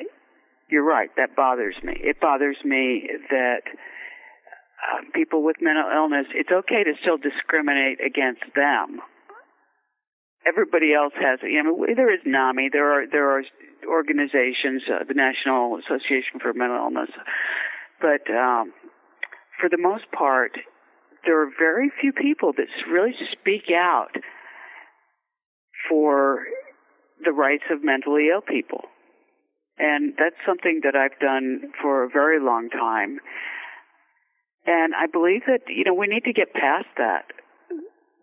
you're 0.70 0.84
right. 0.84 1.10
That 1.16 1.34
bothers 1.34 1.76
me. 1.82 1.94
It 1.96 2.20
bothers 2.20 2.56
me 2.64 3.08
that 3.30 3.62
uh, 3.66 5.02
people 5.14 5.42
with 5.42 5.56
mental 5.60 5.90
illness 5.90 6.26
it's 6.34 6.50
okay 6.50 6.84
to 6.84 6.92
still 7.00 7.16
discriminate 7.16 7.98
against 8.04 8.44
them. 8.54 9.00
Everybody 10.46 10.94
else 10.94 11.12
has 11.20 11.40
you 11.42 11.62
know 11.62 11.86
there 11.96 12.12
is 12.12 12.20
NAMI. 12.24 12.68
There 12.72 12.92
are 12.92 13.06
there 13.10 13.30
are 13.30 13.42
organizations 13.86 14.82
uh, 14.88 15.04
the 15.06 15.14
National 15.14 15.78
Association 15.78 16.40
for 16.40 16.52
Mental 16.52 16.76
Illness. 16.76 17.10
But 18.00 18.30
um 18.30 18.72
for 19.60 19.68
the 19.68 19.78
most 19.78 20.04
part 20.12 20.52
there 21.24 21.42
are 21.42 21.50
very 21.58 21.90
few 22.00 22.12
people 22.12 22.52
that 22.52 22.68
really 22.90 23.14
speak 23.32 23.72
out 23.74 24.14
for 25.88 26.44
the 27.24 27.32
rights 27.32 27.64
of 27.70 27.82
mentally 27.82 28.28
ill 28.32 28.42
people. 28.42 28.84
And 29.78 30.14
that's 30.18 30.36
something 30.46 30.80
that 30.84 30.96
I've 30.96 31.18
done 31.20 31.72
for 31.80 32.02
a 32.04 32.08
very 32.08 32.40
long 32.40 32.68
time. 32.68 33.20
And 34.66 34.92
I 34.94 35.06
believe 35.06 35.42
that, 35.46 35.60
you 35.68 35.84
know, 35.84 35.94
we 35.94 36.08
need 36.08 36.24
to 36.24 36.32
get 36.32 36.52
past 36.52 36.90
that. 36.96 37.26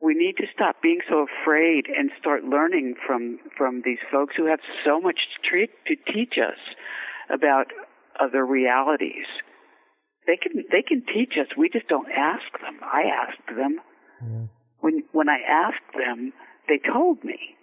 We 0.02 0.14
need 0.14 0.36
to 0.38 0.46
stop 0.54 0.82
being 0.84 1.00
so 1.10 1.26
afraid 1.26 1.86
and 1.88 2.12
start 2.20 2.44
learning 2.44 2.96
from, 3.08 3.40
from 3.58 3.82
these 3.84 3.98
folks 4.12 4.36
who 4.38 4.46
have 4.46 4.60
so 4.86 5.00
much 5.00 5.16
to, 5.16 5.50
treat, 5.50 5.70
to 5.88 5.96
teach 6.14 6.36
us 6.38 6.60
about 7.34 7.72
other 8.20 8.46
realities. 8.46 9.26
They 10.28 10.38
can, 10.38 10.64
they 10.72 10.84
can 10.86 11.04
teach 11.06 11.34
us. 11.40 11.48
We 11.58 11.70
just 11.70 11.88
don't 11.88 12.12
ask 12.12 12.46
them. 12.62 12.80
I 12.84 13.04
asked 13.10 13.48
them. 13.48 13.80
Yeah. 14.22 14.48
When, 14.80 15.04
when 15.14 15.30
I 15.30 15.40
asked 15.48 15.96
them, 15.98 16.34
they 16.68 16.78
told 16.78 17.24
me. 17.24 17.56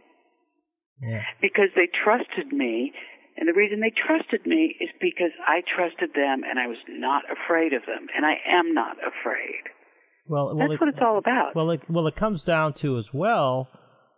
Yeah. 1.01 1.23
Because 1.41 1.69
they 1.77 1.89
trusted 1.93 2.53
me 2.53 2.93
and 3.37 3.49
the 3.49 3.55
reason 3.55 3.81
they 3.81 3.91
trusted 3.91 4.47
me 4.47 4.77
is 4.81 4.91
because 5.01 5.33
I 5.47 5.63
trusted 5.75 6.11
them 6.15 6.43
and 6.49 6.59
I 6.59 6.67
was 6.67 6.79
not 6.89 7.23
afraid 7.31 7.73
of 7.73 7.83
them. 7.87 8.07
And 8.15 8.27
I 8.27 8.35
am 8.47 8.75
not 8.75 8.97
afraid. 8.99 9.63
Well, 10.29 10.47
well 10.47 10.59
that's 10.59 10.73
it, 10.75 10.81
what 10.81 10.89
it's 10.89 11.03
all 11.03 11.19
about. 11.19 11.57
Well, 11.57 11.71
it, 11.71 11.81
well, 11.89 12.07
it 12.07 12.17
comes 12.17 12.43
down 12.43 12.75
to 12.75 12.99
as 12.99 13.07
well 13.13 13.69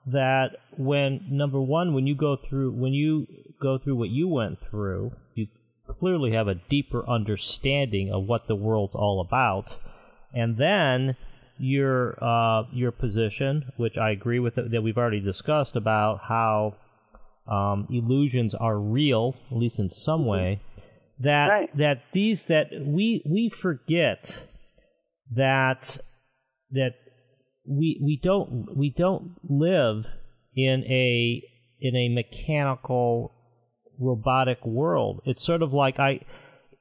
that 0.07 0.57
when 0.77 1.21
number 1.31 1.61
one, 1.61 1.95
when 1.95 2.07
you 2.07 2.15
go 2.15 2.37
through 2.37 2.73
when 2.73 2.93
you 2.93 3.27
go 3.61 3.79
through 3.79 3.97
what 3.97 4.11
you 4.11 4.29
went 4.29 4.59
through, 4.69 5.12
you 5.35 5.47
clearly 5.99 6.33
have 6.33 6.49
a 6.49 6.57
deeper 6.69 7.09
understanding 7.09 8.12
of 8.12 8.25
what 8.25 8.47
the 8.47 8.55
world's 8.55 8.95
all 8.95 9.21
about, 9.21 9.77
and 10.35 10.59
then 10.59 11.17
your 11.57 12.23
uh, 12.23 12.65
your 12.73 12.91
position, 12.91 13.73
which 13.77 13.97
I 13.97 14.11
agree 14.11 14.41
with 14.41 14.57
that 14.57 14.83
we've 14.83 14.99
already 14.99 15.21
discussed 15.21 15.77
about 15.77 16.21
how 16.29 16.75
um, 17.47 17.87
illusions 17.91 18.55
are 18.55 18.79
real, 18.79 19.35
at 19.51 19.57
least 19.57 19.79
in 19.79 19.91
some 19.91 20.21
mm-hmm. 20.21 20.31
way. 20.31 20.61
That 21.21 21.47
right. 21.47 21.77
that 21.77 22.03
these 22.13 22.45
that 22.45 22.69
we 22.81 23.23
we 23.25 23.49
forget 23.49 24.43
that 25.33 25.99
that 26.73 26.95
we 27.67 28.01
we 28.03 28.21
don't 28.23 28.77
we 28.77 28.91
don't 28.91 29.37
live 29.49 30.07
in 30.57 30.85
a 30.85 31.43
in 31.81 31.97
a 31.97 32.09
mechanical 32.09 33.33
robotic 33.99 34.65
world. 34.67 35.23
It's 35.25 35.45
sort 35.45 35.63
of 35.63 35.73
like 35.73 35.99
I 36.01 36.21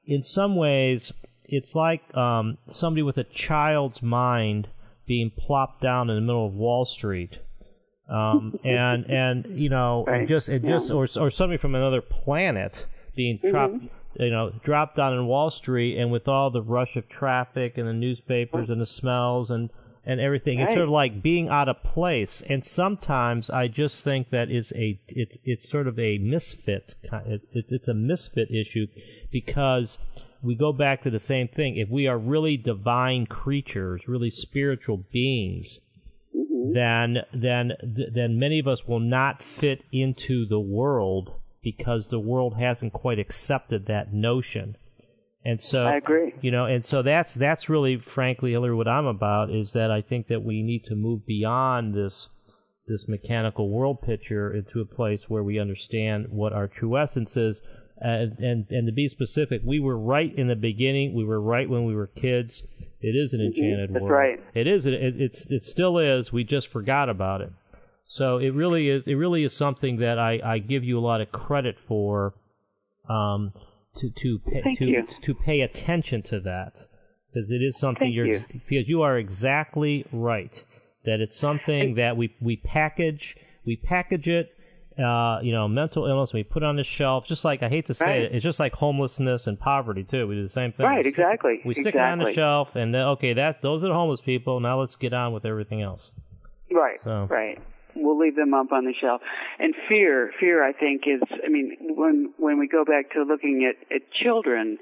in 0.04 0.24
some 0.24 0.56
ways 0.56 1.12
it's 1.44 1.74
like 1.74 2.02
um, 2.16 2.58
somebody 2.66 3.02
with 3.02 3.18
a 3.18 3.24
child's 3.24 4.02
mind 4.02 4.68
being 5.06 5.30
plopped 5.30 5.82
down 5.82 6.08
in 6.10 6.16
the 6.16 6.22
middle 6.22 6.46
of 6.46 6.54
Wall 6.54 6.86
Street 6.86 7.38
um, 8.08 8.58
and 8.64 9.04
and 9.06 9.58
you 9.58 9.68
know 9.68 10.04
right. 10.08 10.28
just 10.28 10.48
it 10.48 10.62
just 10.62 10.88
yeah. 10.88 10.94
or 10.94 11.08
or 11.18 11.30
somebody 11.30 11.58
from 11.58 11.74
another 11.74 12.00
planet 12.00 12.86
being 13.16 13.38
mm-hmm. 13.38 13.50
dropped 13.50 13.84
you 14.18 14.30
know 14.30 14.52
dropped 14.62 14.96
down 14.96 15.14
in 15.14 15.26
Wall 15.26 15.50
Street 15.50 15.98
and 15.98 16.10
with 16.10 16.28
all 16.28 16.50
the 16.50 16.62
rush 16.62 16.96
of 16.96 17.08
traffic 17.08 17.78
and 17.78 17.88
the 17.88 17.92
newspapers 17.92 18.68
and 18.68 18.80
the 18.80 18.86
smells 18.86 19.50
and 19.50 19.70
and 20.06 20.20
everything 20.20 20.58
right. 20.58 20.68
it's 20.68 20.76
sort 20.76 20.84
of 20.84 20.90
like 20.90 21.22
being 21.22 21.48
out 21.48 21.68
of 21.68 21.82
place 21.82 22.42
and 22.48 22.64
sometimes 22.64 23.48
I 23.48 23.68
just 23.68 24.04
think 24.04 24.30
that 24.30 24.50
it's 24.50 24.72
a 24.72 25.00
it, 25.08 25.40
it's 25.44 25.70
sort 25.70 25.86
of 25.86 25.98
a 25.98 26.18
misfit 26.18 26.94
it, 27.02 27.42
it, 27.52 27.64
it's 27.68 27.88
a 27.88 27.94
misfit 27.94 28.50
issue 28.50 28.86
because 29.32 29.98
we 30.42 30.54
go 30.54 30.74
back 30.74 31.02
to 31.02 31.10
the 31.10 31.18
same 31.18 31.48
thing 31.48 31.76
if 31.78 31.88
we 31.88 32.06
are 32.06 32.18
really 32.18 32.58
divine 32.58 33.24
creatures 33.24 34.02
really 34.06 34.30
spiritual 34.30 34.98
beings 35.10 35.80
Mm-hmm. 36.64 36.74
then 36.74 37.16
then 37.32 37.72
then 38.14 38.38
many 38.38 38.58
of 38.58 38.66
us 38.66 38.86
will 38.86 39.00
not 39.00 39.42
fit 39.42 39.82
into 39.92 40.46
the 40.46 40.60
world 40.60 41.32
because 41.62 42.08
the 42.08 42.18
world 42.18 42.56
hasn't 42.58 42.92
quite 42.92 43.18
accepted 43.18 43.86
that 43.86 44.12
notion. 44.12 44.76
And 45.44 45.62
so 45.62 45.84
I 45.84 45.96
agree. 45.96 46.32
You 46.40 46.50
know, 46.50 46.64
and 46.64 46.84
so 46.84 47.02
that's 47.02 47.34
that's 47.34 47.68
really 47.68 47.98
frankly, 47.98 48.52
Hilary, 48.52 48.74
what 48.74 48.88
I'm 48.88 49.06
about 49.06 49.50
is 49.50 49.72
that 49.72 49.90
I 49.90 50.00
think 50.00 50.28
that 50.28 50.42
we 50.42 50.62
need 50.62 50.84
to 50.84 50.94
move 50.94 51.26
beyond 51.26 51.94
this 51.94 52.28
this 52.86 53.08
mechanical 53.08 53.70
world 53.70 54.00
picture 54.02 54.54
into 54.54 54.80
a 54.80 54.86
place 54.86 55.24
where 55.28 55.42
we 55.42 55.58
understand 55.58 56.26
what 56.28 56.52
our 56.52 56.68
true 56.68 56.96
essence 56.96 57.36
is. 57.36 57.62
And, 58.04 58.38
and 58.38 58.66
and 58.68 58.86
to 58.86 58.92
be 58.92 59.08
specific, 59.08 59.62
we 59.64 59.80
were 59.80 59.98
right 59.98 60.30
in 60.36 60.48
the 60.48 60.56
beginning. 60.56 61.14
We 61.14 61.24
were 61.24 61.40
right 61.40 61.68
when 61.68 61.86
we 61.86 61.94
were 61.94 62.06
kids. 62.06 62.62
It 63.00 63.16
is 63.16 63.32
an 63.32 63.40
mm-hmm. 63.40 63.46
enchanted 63.46 63.94
That's 63.94 64.02
world. 64.02 64.12
right. 64.12 64.44
It 64.54 64.66
is. 64.66 64.84
It, 64.84 64.92
it's. 64.94 65.50
It 65.50 65.62
still 65.62 65.96
is. 65.96 66.30
We 66.30 66.44
just 66.44 66.68
forgot 66.68 67.08
about 67.08 67.40
it. 67.40 67.50
So 68.06 68.36
it 68.36 68.50
really 68.50 68.90
is. 68.90 69.04
It 69.06 69.14
really 69.14 69.42
is 69.42 69.56
something 69.56 69.96
that 70.00 70.18
I, 70.18 70.38
I 70.44 70.58
give 70.58 70.84
you 70.84 70.98
a 70.98 71.00
lot 71.00 71.22
of 71.22 71.32
credit 71.32 71.76
for. 71.88 72.34
Um, 73.08 73.52
to 74.00 74.10
to 74.10 74.38
pay, 74.50 74.74
to 74.74 74.84
you. 74.84 75.06
to 75.22 75.34
pay 75.34 75.60
attention 75.60 76.22
to 76.22 76.40
that 76.40 76.86
because 77.32 77.50
it 77.50 77.62
is 77.62 77.78
something 77.78 78.06
Thank 78.06 78.14
you're 78.14 78.26
you. 78.26 78.44
because 78.68 78.88
you 78.88 79.02
are 79.02 79.18
exactly 79.18 80.06
right 80.12 80.62
that 81.04 81.20
it's 81.20 81.38
something 81.38 81.94
that 81.94 82.16
we 82.16 82.34
we 82.40 82.56
package 82.56 83.36
we 83.64 83.76
package 83.76 84.26
it 84.26 84.53
uh, 84.98 85.40
you 85.42 85.52
know, 85.52 85.66
mental 85.66 86.06
illness, 86.06 86.32
we 86.32 86.44
put 86.44 86.62
on 86.62 86.76
the 86.76 86.84
shelf. 86.84 87.26
Just 87.26 87.44
like 87.44 87.62
I 87.62 87.68
hate 87.68 87.86
to 87.86 87.94
say 87.94 88.06
right. 88.06 88.22
it, 88.22 88.34
it's 88.34 88.42
just 88.42 88.60
like 88.60 88.74
homelessness 88.74 89.46
and 89.46 89.58
poverty 89.58 90.04
too. 90.04 90.26
We 90.26 90.36
do 90.36 90.42
the 90.42 90.48
same 90.48 90.72
thing. 90.72 90.86
Right, 90.86 91.06
exactly. 91.06 91.60
We 91.64 91.74
stick 91.74 91.88
exactly. 91.88 92.00
it 92.00 92.12
on 92.12 92.18
the 92.18 92.34
shelf, 92.34 92.68
and 92.74 92.94
then 92.94 93.02
okay, 93.02 93.32
that 93.34 93.62
those 93.62 93.82
are 93.82 93.88
the 93.88 93.94
homeless 93.94 94.20
people. 94.20 94.60
Now 94.60 94.80
let's 94.80 94.96
get 94.96 95.12
on 95.12 95.32
with 95.32 95.44
everything 95.44 95.82
else. 95.82 96.10
Right. 96.70 96.98
So. 97.02 97.26
Right. 97.30 97.60
We'll 97.96 98.18
leave 98.18 98.34
them 98.34 98.54
up 98.54 98.72
on 98.72 98.84
the 98.84 98.94
shelf. 99.00 99.20
And 99.58 99.72
fear, 99.88 100.32
fear, 100.40 100.64
I 100.64 100.72
think 100.72 101.02
is. 101.06 101.22
I 101.44 101.48
mean, 101.48 101.76
when 101.80 102.32
when 102.38 102.58
we 102.58 102.68
go 102.68 102.84
back 102.84 103.12
to 103.12 103.22
looking 103.22 103.68
at 103.68 103.94
at 103.94 104.02
children, 104.12 104.78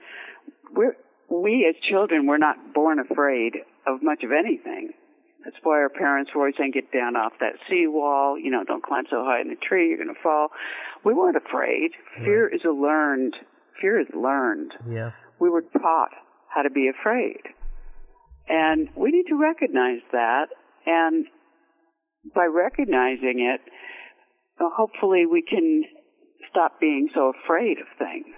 we're 0.74 0.96
we 1.28 1.66
as 1.68 1.74
children 1.88 2.26
we're 2.26 2.38
not 2.38 2.74
born 2.74 2.98
afraid 2.98 3.56
of 3.86 4.02
much 4.02 4.22
of 4.22 4.30
anything. 4.32 4.92
That's 5.44 5.56
why 5.62 5.78
our 5.78 5.88
parents 5.88 6.30
were 6.34 6.42
always 6.42 6.54
saying, 6.56 6.72
get 6.72 6.92
down 6.92 7.16
off 7.16 7.32
that 7.40 7.54
seawall, 7.68 8.38
you 8.38 8.50
know, 8.50 8.62
don't 8.64 8.82
climb 8.82 9.04
so 9.10 9.24
high 9.24 9.40
in 9.40 9.48
the 9.48 9.56
tree, 9.56 9.88
you're 9.88 9.98
going 9.98 10.14
to 10.14 10.22
fall. 10.22 10.48
We 11.04 11.14
weren't 11.14 11.36
afraid. 11.36 11.90
Fear 12.18 12.48
is 12.54 12.60
a 12.64 12.70
learned, 12.70 13.34
fear 13.80 14.00
is 14.00 14.06
learned. 14.14 14.72
Yeah. 14.88 15.10
We 15.40 15.50
were 15.50 15.62
taught 15.62 16.10
how 16.54 16.62
to 16.62 16.70
be 16.70 16.88
afraid. 16.88 17.40
And 18.48 18.88
we 18.96 19.10
need 19.10 19.24
to 19.28 19.36
recognize 19.36 20.02
that. 20.12 20.46
And 20.86 21.26
by 22.34 22.46
recognizing 22.46 23.40
it, 23.40 23.60
uh, 24.60 24.68
hopefully 24.76 25.26
we 25.26 25.42
can 25.42 25.82
stop 26.50 26.78
being 26.80 27.08
so 27.14 27.32
afraid 27.44 27.78
of 27.78 27.86
things. 27.98 28.34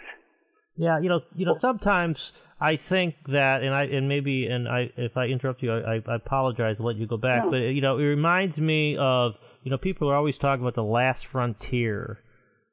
Yeah, 0.76 0.98
you 1.00 1.08
know, 1.08 1.20
you 1.34 1.46
know, 1.46 1.56
sometimes 1.60 2.32
I 2.60 2.76
think 2.76 3.16
that, 3.28 3.62
and 3.62 3.74
I 3.74 3.84
and 3.84 4.08
maybe, 4.08 4.46
and 4.46 4.68
I 4.68 4.90
if 4.96 5.16
I 5.16 5.26
interrupt 5.26 5.62
you, 5.62 5.72
I, 5.72 5.96
I 6.06 6.14
apologize. 6.14 6.76
I'll 6.78 6.86
let 6.86 6.96
you 6.96 7.06
go 7.06 7.16
back. 7.16 7.44
No. 7.44 7.50
But 7.50 7.56
you 7.56 7.80
know, 7.80 7.98
it 7.98 8.04
reminds 8.04 8.56
me 8.58 8.96
of 8.96 9.34
you 9.62 9.70
know 9.70 9.78
people 9.78 10.08
are 10.08 10.14
always 10.14 10.38
talking 10.38 10.62
about 10.62 10.74
the 10.74 10.84
last 10.84 11.26
frontier. 11.26 12.20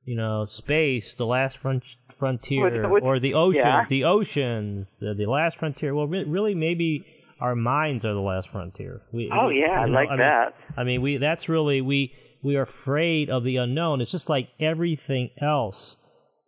You 0.04 0.16
know, 0.18 0.48
space, 0.50 1.14
the 1.16 1.28
last 1.28 1.60
front, 1.60 1.84
frontier, 2.18 2.82
with, 2.82 2.92
with, 2.92 3.04
or 3.04 3.20
the 3.20 3.36
oceans, 3.36 3.64
yeah. 3.64 3.86
the 3.88 4.04
oceans, 4.06 4.90
the, 5.00 5.14
the 5.14 5.28
last 5.28 5.58
frontier. 5.58 5.94
Well, 5.94 6.08
really, 6.08 6.56
maybe 6.56 7.06
our 7.40 7.56
minds 7.56 8.06
are 8.06 8.14
the 8.14 8.20
last 8.20 8.50
frontier. 8.50 9.02
We, 9.12 9.32
oh 9.32 9.48
we, 9.48 9.62
yeah, 9.62 9.82
I 9.82 9.86
know, 9.86 9.94
like 9.94 10.10
I 10.10 10.18
that. 10.18 10.46
Mean, 10.46 10.74
I 10.78 10.84
mean, 10.84 11.02
we 11.02 11.18
that's 11.18 11.50
really 11.50 11.82
we 11.82 12.14
we 12.44 12.56
are 12.56 12.64
afraid 12.64 13.30
of 13.30 13.44
the 13.44 13.58
unknown. 13.58 14.02
It's 14.02 14.12
just 14.12 14.30
like 14.30 14.50
everything 14.60 15.32
else. 15.42 15.98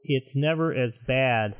It's 0.03 0.35
never 0.35 0.73
as 0.73 0.97
bad 1.07 1.55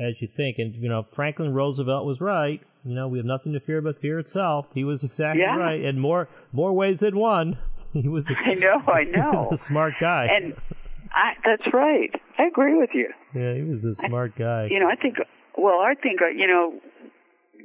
as 0.00 0.14
you 0.20 0.28
think. 0.36 0.56
And 0.58 0.74
you 0.74 0.88
know, 0.88 1.06
Franklin 1.14 1.52
Roosevelt 1.52 2.06
was 2.06 2.20
right. 2.20 2.60
You 2.84 2.94
know, 2.94 3.08
we 3.08 3.18
have 3.18 3.26
nothing 3.26 3.52
to 3.52 3.60
fear 3.60 3.82
but 3.82 4.00
fear 4.00 4.18
itself. 4.18 4.66
He 4.74 4.84
was 4.84 5.04
exactly 5.04 5.42
yeah. 5.42 5.56
right, 5.56 5.80
in 5.80 5.98
more 5.98 6.28
more 6.52 6.72
ways 6.72 7.00
than 7.00 7.16
one. 7.16 7.58
He 7.92 8.06
was. 8.06 8.30
A, 8.30 8.34
I 8.48 8.54
know, 8.54 8.80
I 8.86 9.02
know. 9.16 9.48
a 9.50 9.56
smart 9.56 9.94
guy. 10.00 10.28
And 10.30 10.54
I, 11.10 11.32
that's 11.44 11.74
right. 11.74 12.10
I 12.38 12.44
agree 12.44 12.76
with 12.76 12.90
you. 12.94 13.08
Yeah, 13.34 13.54
he 13.54 13.62
was 13.62 13.84
a 13.84 13.96
smart 13.96 14.34
I, 14.36 14.38
guy. 14.38 14.68
You 14.70 14.78
know, 14.78 14.86
I 14.86 14.94
think. 14.94 15.16
Well, 15.58 15.80
I 15.80 15.94
think 16.00 16.22
uh, 16.22 16.28
you 16.28 16.46
know, 16.46 16.78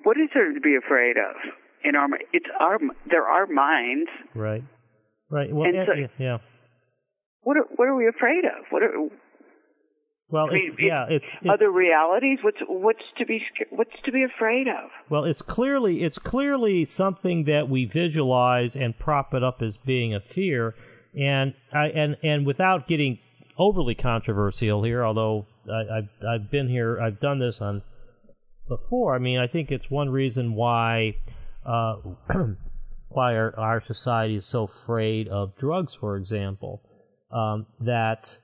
what 0.02 0.18
is 0.18 0.30
there 0.34 0.52
to 0.52 0.60
be 0.60 0.76
afraid 0.84 1.18
of? 1.18 1.36
In 1.84 1.96
our, 1.96 2.08
it's 2.34 2.48
our, 2.60 2.80
there 3.08 3.28
are 3.28 3.46
minds. 3.46 4.10
Right. 4.34 4.64
Right. 5.30 5.54
Well, 5.54 5.70
and 5.70 5.86
so, 5.86 5.94
yeah. 6.18 6.38
What 7.44 7.58
are, 7.58 7.66
what 7.76 7.88
are 7.88 7.96
we 7.96 8.08
afraid 8.08 8.46
of? 8.46 8.66
What 8.72 8.82
are 8.82 8.94
well, 10.36 10.50
I 10.50 10.54
mean, 10.54 10.72
it's, 10.74 10.82
yeah, 10.82 11.06
it's, 11.10 11.30
it's, 11.42 11.50
other 11.50 11.72
realities. 11.72 12.40
What's 12.42 12.58
what's 12.68 13.06
to 13.20 13.26
be 13.26 13.42
what's 13.70 13.96
to 14.04 14.12
be 14.12 14.24
afraid 14.24 14.68
of? 14.68 14.90
Well, 15.10 15.24
it's 15.24 15.42
clearly 15.42 16.04
it's 16.04 16.18
clearly 16.18 16.84
something 16.84 17.46
that 17.46 17.70
we 17.70 17.86
visualize 17.86 18.76
and 18.76 19.00
prop 19.00 19.34
it 19.34 19.44
up 19.44 19.62
as 19.62 19.78
being 19.78 20.14
a 20.14 20.20
fear, 20.20 20.76
and 21.18 21.54
I 21.72 21.86
and 21.86 22.18
and 22.22 22.46
without 22.46 22.86
getting 22.86 23.20
overly 23.58 23.96
controversial 23.96 24.84
here, 24.84 25.06
although 25.06 25.46
I, 25.72 26.00
I've 26.00 26.10
I've 26.28 26.52
been 26.52 26.68
here, 26.68 27.00
I've 27.00 27.22
done 27.22 27.40
this 27.40 27.62
on 27.62 27.82
before. 28.68 29.16
I 29.16 29.20
mean, 29.20 29.40
I 29.40 29.48
think 29.48 29.72
it's 29.72 29.90
one 29.90 30.10
reason 30.10 30.54
why 30.54 31.16
uh, 31.66 31.96
why 33.08 33.38
our, 33.38 33.58
our 33.58 33.82
society 33.88 34.36
is 34.36 34.46
so 34.46 34.64
afraid 34.66 35.30
of 35.30 35.58
drugs, 35.58 35.94
for 35.98 36.18
example, 36.18 36.82
um, 37.32 37.68
that 37.80 38.38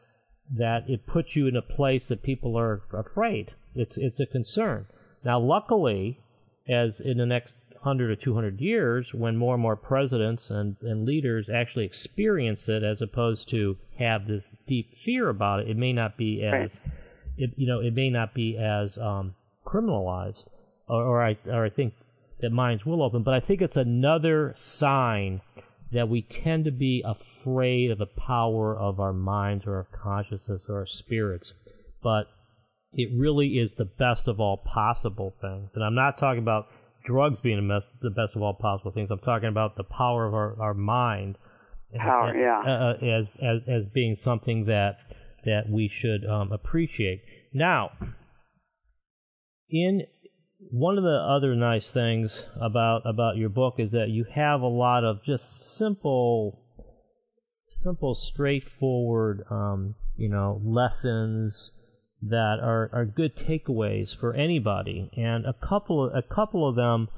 that 0.58 0.90
it 0.90 1.08
puts 1.08 1.36
you 1.36 1.48
in 1.48 1.56
a 1.56 1.62
place 1.62 2.08
that 2.10 2.24
people 2.24 2.58
are 2.58 2.82
afraid. 2.94 3.52
It's 3.76 3.98
it's 3.98 4.20
a 4.20 4.26
concern. 4.26 4.86
Now, 5.24 5.40
luckily, 5.40 6.20
as 6.68 7.00
in 7.00 7.18
the 7.18 7.26
next 7.26 7.56
hundred 7.84 8.12
or 8.12 8.16
two 8.16 8.36
hundred 8.36 8.60
years, 8.60 9.14
when 9.14 9.38
more 9.38 9.56
and 9.56 9.62
more 9.62 9.76
presidents 9.76 10.50
and, 10.50 10.76
and 10.82 11.06
leaders 11.06 11.50
actually 11.50 11.86
experience 11.86 12.68
it, 12.70 12.84
as 12.84 13.02
opposed 13.02 13.50
to 13.50 13.78
have 13.98 14.28
this 14.28 14.52
deep 14.68 14.98
fear 14.98 15.30
about 15.30 15.62
it, 15.62 15.70
it 15.70 15.78
may 15.78 15.94
not 15.94 16.18
be 16.18 16.44
as 16.44 16.52
Right. 16.84 16.94
it, 17.38 17.52
you 17.56 17.68
know 17.68 17.80
it 17.80 17.94
may 17.94 18.10
not 18.10 18.34
be 18.34 18.58
as 18.58 18.98
um, 18.98 19.36
criminalized, 19.66 20.48
or, 20.88 21.04
or 21.04 21.24
I 21.24 21.38
or 21.46 21.66
I 21.66 21.70
think 21.70 21.94
that 22.42 22.52
minds 22.52 22.86
will 22.86 23.02
open. 23.02 23.24
But 23.24 23.34
I 23.36 23.40
think 23.40 23.62
it's 23.62 23.78
another 23.78 24.54
sign 24.58 25.42
that 25.92 26.10
we 26.10 26.22
tend 26.22 26.66
to 26.66 26.72
be 26.72 27.04
afraid 27.06 27.92
of 27.92 27.98
the 27.98 28.06
power 28.06 28.78
of 28.78 29.00
our 29.00 29.14
minds 29.14 29.66
or 29.66 29.76
our 29.76 29.88
consciousness 29.92 30.66
or 30.70 30.80
our 30.80 30.86
spirits. 30.86 31.54
But 32.02 32.28
it 32.94 33.10
really 33.16 33.60
is 33.60 33.74
the 33.74 33.86
best 33.86 34.28
of 34.28 34.40
all 34.40 34.58
possible 34.58 35.36
things. 35.42 35.72
And 35.76 35.84
I'm 35.84 35.96
not 35.96 36.18
talking 36.18 36.42
about 36.42 36.68
drugs 37.06 37.38
being 37.42 37.68
the 37.68 37.74
best, 37.74 37.90
the 38.02 38.10
best 38.10 38.36
of 38.36 38.42
all 38.42 38.54
possible 38.54 38.92
things. 38.92 39.10
I'm 39.12 39.20
talking 39.20 39.50
about 39.50 39.76
the 39.78 39.84
power 39.84 40.26
of 40.26 40.34
our, 40.34 40.56
our 40.62 40.74
mind. 40.74 41.38
Power, 41.96 42.30
uh, 42.30 42.94
yeah. 43.02 43.18
as 43.18 43.26
as 43.42 43.68
as 43.68 43.84
being 43.94 44.16
something 44.16 44.66
that 44.66 44.96
that 45.44 45.70
we 45.70 45.90
should 45.94 46.26
um, 46.26 46.54
appreciate. 46.54 47.22
Now, 47.54 47.92
in 49.70 50.04
one 50.70 50.98
of 50.98 51.04
the 51.04 51.10
other 51.10 51.56
nice 51.56 51.92
things 51.92 52.44
about 52.60 53.02
about 53.06 53.38
your 53.38 53.50
book 53.50 53.76
is 53.78 53.92
that 53.92 54.10
you 54.10 54.26
have 54.34 54.62
a 54.62 54.68
lot 54.68 55.04
of 55.04 55.24
just 55.24 55.66
simple 55.66 56.60
simple 57.68 58.14
straightforward 58.14 59.44
um, 59.50 59.96
you 60.16 60.30
know 60.30 60.62
lessons 60.64 61.72
that 62.22 62.60
are, 62.62 62.90
are 62.94 63.06
good 63.06 63.36
takeaways 63.36 64.16
for 64.16 64.34
anybody. 64.34 65.10
And 65.18 65.46
a 65.46 65.54
couple 65.54 66.06
of 66.06 66.16
a 66.16 66.22
couple 66.22 66.68
of 66.68 66.76
them 66.76 67.10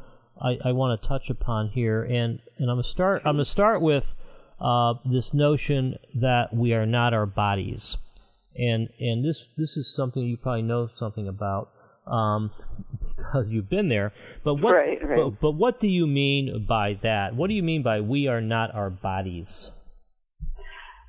I, 0.42 0.58
I 0.64 0.72
want 0.72 1.00
to 1.00 1.08
touch 1.08 1.30
upon 1.30 1.70
here. 1.70 2.04
And, 2.04 2.40
and 2.58 2.70
I'm 2.70 2.78
gonna 2.78 2.84
start 2.84 3.22
I'm 3.26 3.36
gonna 3.36 3.46
start 3.46 3.82
with 3.82 4.06
uh, 4.62 4.94
this 5.06 5.34
notion 5.34 5.98
that 6.16 6.54
we 6.54 6.74
are 6.74 6.86
not 6.86 7.14
our 7.14 7.26
bodies. 7.26 7.98
And 8.56 8.90
and 9.00 9.26
this 9.26 9.44
this 9.58 9.76
is 9.76 9.94
something 9.94 10.24
you 10.24 10.38
probably 10.38 10.62
know 10.62 10.90
something 10.98 11.28
about 11.28 11.70
um, 12.08 12.52
because 13.18 13.50
you've 13.50 13.70
been 13.70 13.90
there. 13.90 14.14
But 14.44 14.56
what 14.56 14.74
Right, 14.74 14.98
right. 15.04 15.20
But, 15.24 15.42
but 15.42 15.52
what 15.52 15.80
do 15.80 15.88
you 15.88 16.08
mean 16.08 16.66
by 16.68 17.00
that? 17.04 17.36
What 17.36 17.48
do 17.48 17.54
you 17.54 17.64
mean 17.64 17.84
by 17.84 18.02
we 18.02 18.28
are 18.28 18.42
not 18.42 18.74
our 18.74 18.90
bodies? 18.90 19.72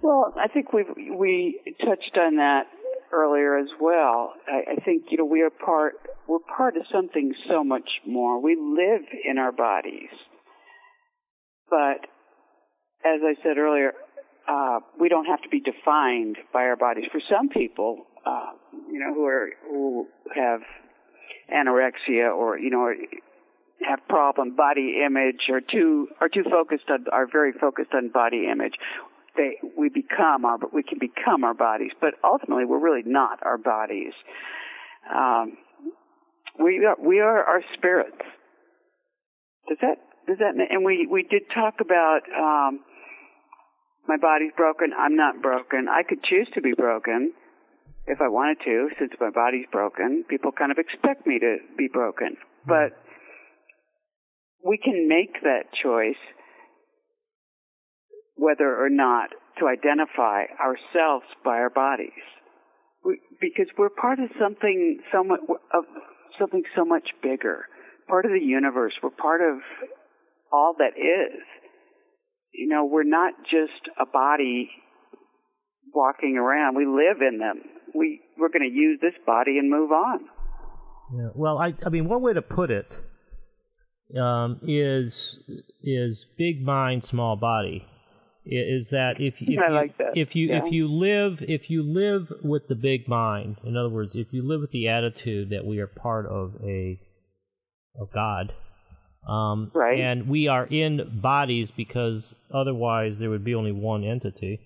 Well, 0.02 0.34
I 0.38 0.48
think 0.48 0.72
we 0.72 0.84
we 1.16 1.60
touched 1.80 2.16
on 2.18 2.36
that 2.36 2.64
earlier 3.12 3.56
as 3.56 3.68
well. 3.80 4.34
I, 4.46 4.72
I 4.72 4.84
think 4.84 5.04
you 5.10 5.18
know 5.18 5.24
we 5.24 5.42
are 5.42 5.50
part 5.50 5.94
we're 6.28 6.38
part 6.56 6.76
of 6.76 6.82
something 6.92 7.34
so 7.48 7.64
much 7.64 7.88
more. 8.06 8.40
We 8.40 8.56
live 8.56 9.06
in 9.24 9.38
our 9.38 9.52
bodies, 9.52 10.10
but 11.70 12.06
as 13.04 13.20
I 13.22 13.34
said 13.42 13.56
earlier, 13.58 13.92
uh, 14.48 14.80
we 15.00 15.08
don't 15.08 15.26
have 15.26 15.40
to 15.42 15.48
be 15.48 15.60
defined 15.60 16.36
by 16.52 16.64
our 16.64 16.76
bodies. 16.76 17.04
For 17.10 17.20
some 17.30 17.48
people, 17.48 18.04
uh, 18.26 18.52
you 18.90 18.98
know, 18.98 19.14
who 19.14 19.24
are 19.24 19.48
who 19.68 20.06
have 20.34 20.60
anorexia 21.52 22.34
or 22.34 22.58
you 22.58 22.70
know 22.70 22.92
have 23.86 24.00
problem 24.08 24.56
body 24.56 25.02
image 25.04 25.48
or 25.50 25.60
too 25.60 26.08
are 26.20 26.28
too 26.28 26.44
focused 26.50 26.84
on 26.90 27.04
are 27.12 27.26
very 27.30 27.52
focused 27.52 27.92
on 27.94 28.08
body 28.08 28.46
image. 28.50 28.74
They 29.36 29.58
we 29.76 29.88
become 29.88 30.44
our 30.44 30.58
we 30.72 30.82
can 30.82 30.98
become 30.98 31.44
our 31.44 31.54
bodies 31.54 31.92
but 32.00 32.14
ultimately 32.22 32.64
we're 32.64 32.78
really 32.78 33.02
not 33.04 33.40
our 33.42 33.58
bodies. 33.58 34.12
Um 35.14 35.56
we 36.58 36.84
are 36.86 36.96
we 36.98 37.20
are 37.20 37.42
our 37.44 37.62
spirits. 37.76 38.22
Does 39.68 39.78
that 39.82 39.96
does 40.26 40.38
that 40.38 40.54
and 40.70 40.84
we 40.84 41.06
we 41.10 41.22
did 41.22 41.42
talk 41.52 41.74
about 41.80 42.20
um 42.38 42.80
my 44.06 44.16
body's 44.18 44.52
broken. 44.54 44.92
I'm 44.96 45.16
not 45.16 45.40
broken. 45.40 45.88
I 45.88 46.02
could 46.02 46.22
choose 46.22 46.48
to 46.54 46.60
be 46.60 46.74
broken 46.74 47.32
if 48.06 48.20
i 48.20 48.28
wanted 48.28 48.58
to 48.64 48.88
since 48.98 49.12
my 49.20 49.30
body's 49.30 49.66
broken 49.72 50.24
people 50.28 50.52
kind 50.52 50.70
of 50.70 50.78
expect 50.78 51.26
me 51.26 51.38
to 51.38 51.56
be 51.76 51.88
broken 51.92 52.36
mm-hmm. 52.36 52.68
but 52.68 52.96
we 54.64 54.78
can 54.78 55.06
make 55.08 55.42
that 55.42 55.68
choice 55.82 56.20
whether 58.36 58.74
or 58.82 58.88
not 58.88 59.30
to 59.58 59.68
identify 59.68 60.44
ourselves 60.58 61.26
by 61.44 61.58
our 61.58 61.70
bodies. 61.70 62.24
We, 63.04 63.20
because 63.40 63.66
we're 63.78 63.90
part 63.90 64.18
of 64.18 64.30
something 64.40 65.00
so 65.12 65.22
much, 65.22 65.40
of 65.72 65.84
something 66.38 66.62
so 66.74 66.84
much 66.84 67.08
bigger, 67.22 67.66
part 68.08 68.24
of 68.24 68.32
the 68.32 68.44
universe. 68.44 68.94
We're 69.02 69.10
part 69.10 69.40
of 69.40 69.60
all 70.50 70.74
that 70.78 70.98
is. 70.98 71.40
You 72.52 72.68
know, 72.68 72.86
we're 72.86 73.04
not 73.04 73.34
just 73.44 73.92
a 74.00 74.06
body 74.06 74.70
walking 75.94 76.36
around. 76.36 76.76
We 76.76 76.86
live 76.86 77.20
in 77.20 77.38
them. 77.38 77.62
We 77.94 78.20
we're 78.38 78.48
going 78.48 78.68
to 78.68 78.74
use 78.74 78.98
this 79.00 79.14
body 79.26 79.58
and 79.58 79.70
move 79.70 79.92
on. 79.92 80.20
Yeah. 81.14 81.28
Well, 81.34 81.58
I 81.58 81.74
I 81.84 81.88
mean 81.90 82.08
one 82.08 82.22
way 82.22 82.32
to 82.32 82.42
put 82.42 82.70
it 82.70 82.86
um, 84.18 84.60
is 84.62 85.40
is 85.82 86.24
big 86.36 86.62
mind, 86.62 87.04
small 87.04 87.36
body. 87.36 87.86
Is 88.46 88.90
that 88.90 89.14
if 89.20 89.34
if 89.40 89.58
I 89.64 89.68
you 89.68 89.74
like 89.74 89.98
that. 89.98 90.12
if 90.16 90.34
you 90.34 90.48
Yeah. 90.48 90.64
if 90.66 90.72
you 90.72 90.88
live 90.88 91.38
if 91.40 91.70
you 91.70 91.82
live 91.82 92.28
with 92.42 92.68
the 92.68 92.74
big 92.74 93.08
mind, 93.08 93.56
in 93.64 93.76
other 93.76 93.88
words, 93.88 94.12
if 94.14 94.28
you 94.32 94.42
live 94.46 94.60
with 94.60 94.70
the 94.72 94.88
attitude 94.88 95.50
that 95.50 95.64
we 95.64 95.78
are 95.78 95.86
part 95.86 96.26
of 96.26 96.52
a 96.62 96.98
of 97.98 98.08
God, 98.12 98.52
um, 99.28 99.70
Right. 99.72 99.98
and 100.00 100.28
we 100.28 100.48
are 100.48 100.66
in 100.66 101.20
bodies 101.22 101.68
because 101.76 102.34
otherwise 102.52 103.18
there 103.18 103.30
would 103.30 103.44
be 103.44 103.54
only 103.54 103.72
one 103.72 104.04
entity. 104.04 104.60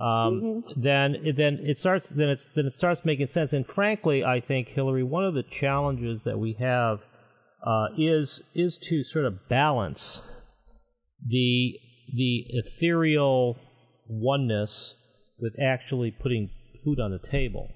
Um, 0.00 0.64
Then 0.76 1.16
then 1.36 1.60
it 1.62 1.78
starts 1.78 2.08
then 2.08 2.28
it's 2.28 2.46
then 2.56 2.66
it 2.66 2.72
starts 2.72 3.04
making 3.04 3.28
sense. 3.28 3.52
And 3.52 3.66
frankly, 3.66 4.24
I 4.24 4.40
think 4.40 4.68
Hilary, 4.68 5.04
one 5.04 5.24
of 5.24 5.34
the 5.34 5.44
challenges 5.44 6.22
that 6.24 6.38
we 6.38 6.56
have 6.58 7.00
uh, 7.64 7.86
is 7.96 8.42
is 8.54 8.78
to 8.88 9.04
sort 9.04 9.26
of 9.26 9.48
balance 9.48 10.22
the 11.24 11.78
the 12.14 12.44
ethereal 12.48 13.58
oneness 14.08 14.94
with 15.38 15.54
actually 15.60 16.10
putting 16.10 16.50
food 16.84 16.98
on 16.98 17.10
the 17.10 17.18
table. 17.18 17.68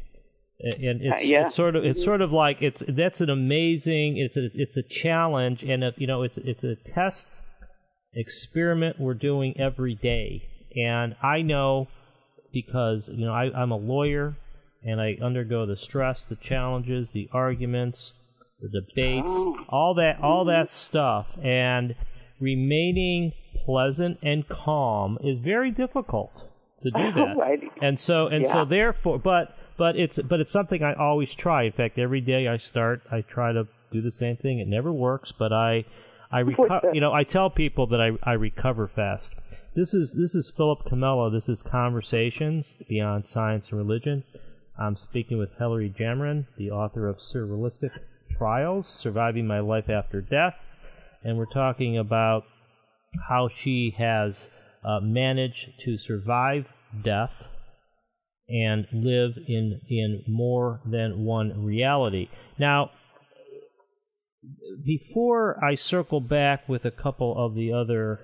And 0.58 1.02
it's, 1.02 1.12
Uh, 1.12 1.18
yeah. 1.18 1.46
it's 1.46 1.56
sort 1.56 1.76
of 1.76 1.84
it's 1.84 2.02
sort 2.02 2.22
of 2.22 2.32
like 2.32 2.62
it's 2.62 2.82
that's 2.88 3.20
an 3.20 3.30
amazing 3.30 4.16
it's 4.16 4.36
a 4.36 4.48
it's 4.54 4.76
a 4.76 4.82
challenge 4.82 5.62
and 5.62 5.84
a, 5.84 5.92
you 5.96 6.06
know 6.06 6.22
it's 6.22 6.38
it's 6.38 6.64
a 6.64 6.76
test 6.76 7.26
experiment 8.14 8.98
we're 8.98 9.14
doing 9.14 9.54
every 9.60 9.94
day 9.94 10.48
and 10.74 11.14
I 11.22 11.42
know 11.42 11.88
because 12.64 13.10
you 13.12 13.26
know 13.26 13.34
I, 13.34 13.50
I'm 13.54 13.70
a 13.70 13.76
lawyer 13.76 14.36
and 14.82 15.00
I 15.00 15.18
undergo 15.20 15.66
the 15.66 15.76
stress 15.76 16.24
the 16.24 16.36
challenges 16.36 17.10
the 17.10 17.28
arguments 17.32 18.14
the 18.60 18.68
debates 18.80 19.32
all 19.68 19.94
that 19.96 20.20
all 20.22 20.46
that 20.46 20.72
stuff 20.72 21.36
and 21.42 21.94
remaining 22.40 23.32
pleasant 23.66 24.18
and 24.22 24.48
calm 24.48 25.18
is 25.22 25.38
very 25.38 25.70
difficult 25.70 26.48
to 26.82 26.90
do 26.90 27.12
that. 27.14 27.34
Right. 27.36 27.60
and 27.82 28.00
so 28.00 28.28
and 28.28 28.46
so 28.46 28.64
therefore 28.64 29.18
but 29.18 29.54
but 29.76 29.96
it's 29.96 30.18
but 30.18 30.40
it's 30.40 30.52
something 30.52 30.82
I 30.82 30.94
always 30.94 31.34
try. 31.34 31.64
In 31.64 31.72
fact 31.72 31.98
every 31.98 32.22
day 32.22 32.48
I 32.48 32.56
start 32.56 33.02
I 33.12 33.20
try 33.20 33.52
to 33.52 33.68
do 33.92 34.00
the 34.00 34.10
same 34.10 34.36
thing. 34.36 34.60
It 34.60 34.68
never 34.68 34.92
works 34.92 35.32
but 35.38 35.52
I 35.52 35.84
I 36.32 36.42
reco- 36.48 36.94
you 36.94 37.02
know 37.02 37.12
I 37.12 37.24
tell 37.24 37.50
people 37.50 37.86
that 37.88 38.00
I 38.00 38.12
I 38.22 38.32
recover 38.32 38.88
fast 38.88 39.34
this 39.76 39.92
is 39.92 40.14
this 40.14 40.34
is 40.34 40.50
Philip 40.56 40.86
Comella 40.86 41.30
this 41.30 41.50
is 41.50 41.60
Conversations 41.62 42.72
Beyond 42.88 43.28
Science 43.28 43.68
and 43.68 43.78
Religion. 43.78 44.24
I'm 44.78 44.96
speaking 44.96 45.36
with 45.36 45.50
Hilary 45.58 45.94
Jamron 45.96 46.46
the 46.56 46.70
author 46.70 47.06
of 47.06 47.18
Surrealistic 47.18 47.90
Trials 48.38 48.88
Surviving 48.88 49.46
My 49.46 49.60
Life 49.60 49.90
After 49.90 50.22
Death. 50.22 50.54
And 51.22 51.36
we're 51.36 51.44
talking 51.44 51.98
about 51.98 52.44
how 53.28 53.50
she 53.54 53.94
has 53.98 54.48
uh, 54.82 55.00
managed 55.00 55.68
to 55.84 55.98
survive 55.98 56.64
death 57.04 57.44
and 58.48 58.86
live 58.94 59.32
in 59.46 59.82
in 59.90 60.22
more 60.26 60.80
than 60.86 61.22
one 61.22 61.62
reality. 61.62 62.30
Now, 62.58 62.92
before 64.82 65.62
I 65.62 65.74
circle 65.74 66.22
back 66.22 66.66
with 66.66 66.86
a 66.86 66.90
couple 66.90 67.36
of 67.36 67.54
the 67.54 67.74
other 67.74 68.20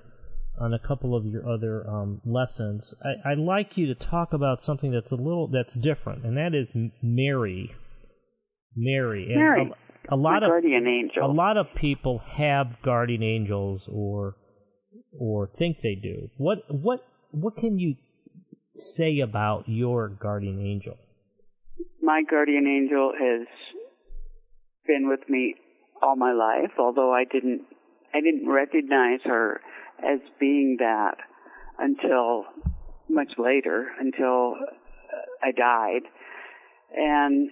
on 0.58 0.74
a 0.74 0.78
couple 0.78 1.16
of 1.16 1.24
your 1.24 1.48
other 1.48 1.88
um, 1.88 2.20
lessons, 2.24 2.94
I, 3.02 3.32
I'd 3.32 3.38
like 3.38 3.76
you 3.76 3.86
to 3.86 3.94
talk 3.94 4.32
about 4.32 4.60
something 4.60 4.90
that's 4.92 5.10
a 5.12 5.16
little 5.16 5.48
that's 5.48 5.74
different, 5.74 6.24
and 6.24 6.36
that 6.36 6.54
is 6.54 6.68
Mary. 7.02 7.74
Mary. 8.76 9.26
And 9.26 9.36
Mary, 9.36 9.72
A, 10.08 10.14
a 10.14 10.16
lot 10.16 10.42
of 10.42 10.50
guardian 10.50 10.86
angel. 10.86 11.24
a 11.24 11.32
lot 11.32 11.56
of 11.56 11.66
people 11.76 12.22
have 12.36 12.66
guardian 12.82 13.22
angels 13.22 13.82
or 13.90 14.36
or 15.18 15.50
think 15.58 15.78
they 15.82 15.94
do. 15.94 16.28
What 16.36 16.58
what 16.68 17.00
what 17.30 17.56
can 17.56 17.78
you 17.78 17.96
say 18.76 19.20
about 19.20 19.64
your 19.68 20.08
guardian 20.08 20.60
angel? 20.60 20.96
My 22.00 22.22
guardian 22.28 22.66
angel 22.66 23.12
has 23.18 23.46
been 24.86 25.08
with 25.08 25.28
me 25.28 25.54
all 26.02 26.16
my 26.16 26.32
life, 26.32 26.72
although 26.78 27.12
I 27.12 27.24
didn't 27.24 27.62
I 28.14 28.20
didn't 28.20 28.48
recognize 28.48 29.20
her 29.24 29.60
as 29.98 30.20
being 30.40 30.76
that 30.78 31.16
until 31.78 32.44
much 33.08 33.32
later, 33.38 33.88
until 33.98 34.56
I 35.42 35.52
died. 35.52 36.02
And 36.94 37.50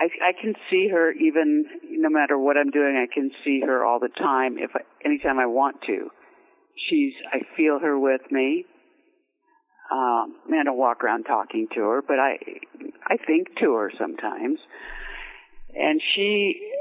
I, 0.00 0.04
I 0.28 0.32
can 0.40 0.54
see 0.70 0.88
her 0.90 1.12
even 1.12 1.64
no 1.90 2.08
matter 2.08 2.38
what 2.38 2.56
I'm 2.56 2.70
doing. 2.70 2.96
I 2.96 3.12
can 3.12 3.30
see 3.44 3.60
her 3.64 3.84
all 3.84 4.00
the 4.00 4.08
time. 4.08 4.56
If 4.58 4.70
I, 4.74 4.80
anytime 5.04 5.38
I 5.38 5.46
want 5.46 5.76
to, 5.86 6.10
she's. 6.88 7.12
I 7.32 7.40
feel 7.56 7.78
her 7.78 7.98
with 7.98 8.22
me. 8.30 8.64
Um, 9.92 10.36
I 10.52 10.62
don't 10.64 10.78
walk 10.78 11.02
around 11.04 11.24
talking 11.24 11.66
to 11.74 11.80
her, 11.80 12.02
but 12.06 12.18
I 12.18 12.38
I 13.06 13.16
think 13.26 13.48
to 13.60 13.74
her 13.74 13.92
sometimes, 13.98 14.58
and 15.74 16.00
she 16.14 16.72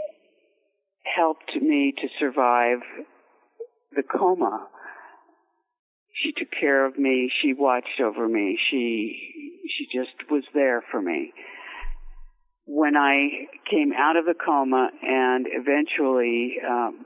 helped 1.03 1.55
me 1.59 1.93
to 1.97 2.07
survive 2.19 2.79
the 3.95 4.03
coma. 4.03 4.67
She 6.13 6.31
took 6.31 6.49
care 6.59 6.85
of 6.85 6.97
me. 6.97 7.31
She 7.41 7.53
watched 7.53 8.01
over 8.03 8.27
me. 8.27 8.57
She 8.69 9.61
she 9.77 9.85
just 9.85 10.29
was 10.29 10.43
there 10.53 10.83
for 10.91 11.01
me. 11.01 11.31
When 12.65 12.95
I 12.95 13.47
came 13.69 13.93
out 13.93 14.15
of 14.17 14.25
the 14.25 14.33
coma 14.33 14.89
and 15.01 15.47
eventually 15.49 16.55
um, 16.67 17.05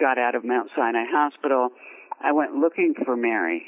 got 0.00 0.18
out 0.18 0.34
of 0.34 0.44
Mount 0.44 0.70
Sinai 0.76 1.04
Hospital, 1.08 1.70
I 2.22 2.32
went 2.32 2.54
looking 2.54 2.94
for 3.04 3.16
Mary, 3.16 3.62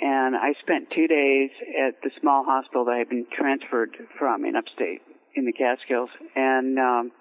and 0.00 0.36
I 0.36 0.52
spent 0.60 0.88
two 0.94 1.06
days 1.06 1.50
at 1.86 2.02
the 2.02 2.10
small 2.20 2.44
hospital 2.44 2.84
that 2.86 2.92
I 2.92 2.98
had 2.98 3.08
been 3.08 3.26
transferred 3.34 3.96
from 4.18 4.44
in 4.44 4.56
upstate 4.56 5.00
in 5.34 5.46
the 5.46 5.52
Catskills, 5.52 6.10
and 6.36 6.78
um, 6.78 7.12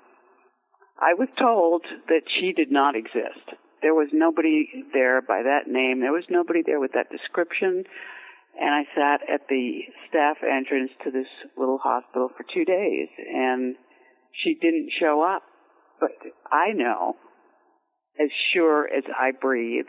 I 0.99 1.13
was 1.13 1.29
told 1.39 1.83
that 2.07 2.23
she 2.39 2.51
did 2.51 2.71
not 2.71 2.95
exist. 2.95 3.47
There 3.81 3.93
was 3.93 4.09
nobody 4.13 4.67
there 4.93 5.21
by 5.21 5.43
that 5.43 5.67
name. 5.67 6.01
There 6.01 6.11
was 6.11 6.25
nobody 6.29 6.61
there 6.65 6.79
with 6.79 6.91
that 6.93 7.09
description. 7.09 7.83
And 8.59 8.69
I 8.69 8.83
sat 8.93 9.21
at 9.33 9.47
the 9.49 9.81
staff 10.09 10.37
entrance 10.43 10.91
to 11.03 11.11
this 11.11 11.27
little 11.57 11.79
hospital 11.79 12.29
for 12.35 12.43
two 12.53 12.65
days, 12.65 13.07
and 13.17 13.75
she 14.43 14.55
didn't 14.61 14.91
show 14.99 15.23
up. 15.23 15.43
But 15.99 16.11
I 16.51 16.73
know, 16.73 17.15
as 18.19 18.29
sure 18.53 18.85
as 18.85 19.03
I 19.17 19.31
breathe, 19.39 19.85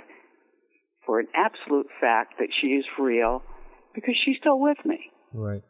for 1.05 1.19
an 1.19 1.27
absolute 1.35 1.87
fact 2.01 2.35
that 2.39 2.49
she 2.61 2.69
is 2.69 2.85
real 2.99 3.43
because 3.95 4.15
she's 4.25 4.37
still 4.39 4.61
with 4.61 4.79
me. 4.85 5.01
Right. 5.33 5.63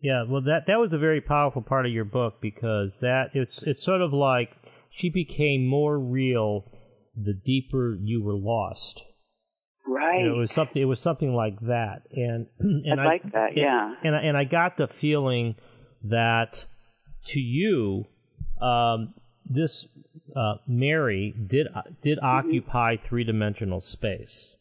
Yeah, 0.00 0.24
well 0.28 0.42
that 0.42 0.64
that 0.66 0.78
was 0.78 0.92
a 0.92 0.98
very 0.98 1.20
powerful 1.20 1.62
part 1.62 1.86
of 1.86 1.92
your 1.92 2.04
book 2.04 2.34
because 2.40 2.98
that 3.00 3.30
it's 3.34 3.62
it's 3.62 3.82
sort 3.82 4.02
of 4.02 4.12
like 4.12 4.50
she 4.90 5.08
became 5.08 5.66
more 5.66 5.98
real 5.98 6.64
the 7.16 7.34
deeper 7.34 7.96
you 8.00 8.22
were 8.22 8.36
lost. 8.36 9.04
Right. 9.86 10.20
You 10.20 10.28
know, 10.28 10.34
it 10.36 10.38
was 10.38 10.52
something. 10.52 10.82
It 10.82 10.86
was 10.86 11.00
something 11.00 11.34
like 11.34 11.60
that, 11.60 12.02
and 12.12 12.46
and 12.58 13.00
I 13.00 13.04
like 13.04 13.32
that. 13.32 13.50
And, 13.50 13.56
yeah. 13.56 13.94
And 14.02 14.16
I, 14.16 14.20
and 14.20 14.36
I 14.36 14.44
got 14.44 14.76
the 14.76 14.88
feeling 14.88 15.54
that 16.04 16.64
to 17.28 17.40
you, 17.40 18.04
um, 18.60 19.14
this 19.44 19.86
uh, 20.34 20.56
Mary 20.66 21.34
did 21.46 21.68
did 22.02 22.18
mm-hmm. 22.18 22.26
occupy 22.26 22.96
three 22.96 23.24
dimensional 23.24 23.80
space. 23.80 24.56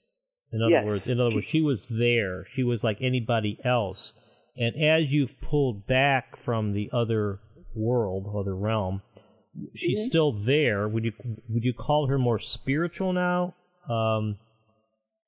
In 0.51 0.61
other 0.61 0.71
Yes. 0.71 0.85
words, 0.85 1.07
in 1.07 1.19
other 1.19 1.35
words, 1.35 1.47
she 1.47 1.61
was 1.61 1.87
there. 1.89 2.45
She 2.53 2.63
was 2.63 2.83
like 2.83 3.01
anybody 3.01 3.59
else. 3.65 4.13
And 4.57 4.75
as 4.81 5.11
you've 5.11 5.41
pulled 5.41 5.85
back 5.85 6.37
from 6.37 6.71
the 6.71 6.89
other 6.93 7.39
world, 7.73 8.33
other 8.33 8.55
realm, 8.55 9.01
she's 9.75 9.99
Mm-hmm. 9.99 10.07
still 10.07 10.31
there. 10.31 10.87
Would 10.87 11.05
you 11.05 11.13
would 11.49 11.63
you 11.63 11.73
call 11.73 12.07
her 12.07 12.17
more 12.17 12.39
spiritual 12.39 13.13
now, 13.13 13.53
um, 13.89 14.37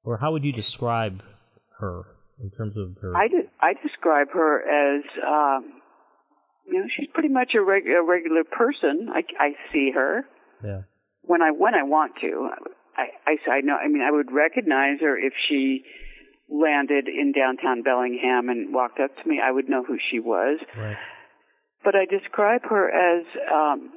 or 0.03 0.17
how 0.17 0.31
would 0.31 0.43
you 0.43 0.51
describe 0.53 1.21
her 1.79 2.03
in 2.41 2.49
terms 2.51 2.75
of 2.77 2.97
her? 3.01 3.15
I, 3.15 3.27
de- 3.27 3.49
I 3.61 3.73
describe 3.81 4.29
her 4.33 4.61
as, 4.61 5.03
um, 5.25 5.81
you 6.65 6.79
know, 6.79 6.85
she's 6.95 7.07
pretty 7.13 7.29
much 7.29 7.51
a, 7.55 7.61
reg- 7.61 7.87
a 7.87 8.03
regular 8.03 8.43
person. 8.43 9.07
I, 9.13 9.23
I 9.39 9.49
see 9.71 9.91
her 9.93 10.25
yeah, 10.63 10.81
when 11.21 11.41
I 11.41 11.51
when 11.51 11.73
I 11.75 11.83
want 11.83 12.13
to. 12.21 12.49
I, 12.97 13.07
I 13.27 13.51
I 13.51 13.61
know. 13.61 13.75
I 13.75 13.87
mean, 13.87 14.01
I 14.01 14.11
would 14.11 14.31
recognize 14.31 14.99
her 15.01 15.17
if 15.17 15.33
she 15.47 15.83
landed 16.49 17.07
in 17.07 17.31
downtown 17.33 17.83
Bellingham 17.83 18.49
and 18.49 18.73
walked 18.73 18.99
up 18.99 19.11
to 19.21 19.29
me. 19.29 19.39
I 19.43 19.51
would 19.51 19.69
know 19.69 19.83
who 19.83 19.97
she 20.09 20.19
was. 20.19 20.59
right, 20.77 20.95
But 21.83 21.93
I 21.95 22.05
describe 22.05 22.61
her 22.69 22.89
as 22.89 23.25
um, 23.53 23.91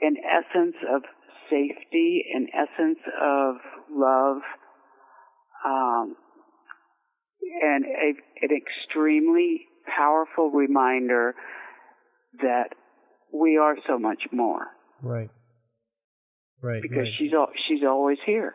an 0.00 0.16
essence 0.18 0.76
of 0.94 1.02
safety, 1.50 2.24
an 2.34 2.46
essence 2.54 2.98
of 3.20 3.56
love, 3.90 4.38
um, 5.64 6.16
and 7.62 7.84
a, 7.84 8.44
an 8.44 8.50
extremely 8.56 9.62
powerful 9.86 10.50
reminder 10.50 11.34
that 12.42 12.70
we 13.32 13.56
are 13.56 13.76
so 13.86 13.98
much 13.98 14.22
more 14.32 14.66
right, 15.02 15.30
right. 16.62 16.82
because 16.82 16.98
right. 16.98 17.12
she's 17.18 17.32
al- 17.32 17.52
she's 17.68 17.84
always 17.86 18.18
here. 18.24 18.54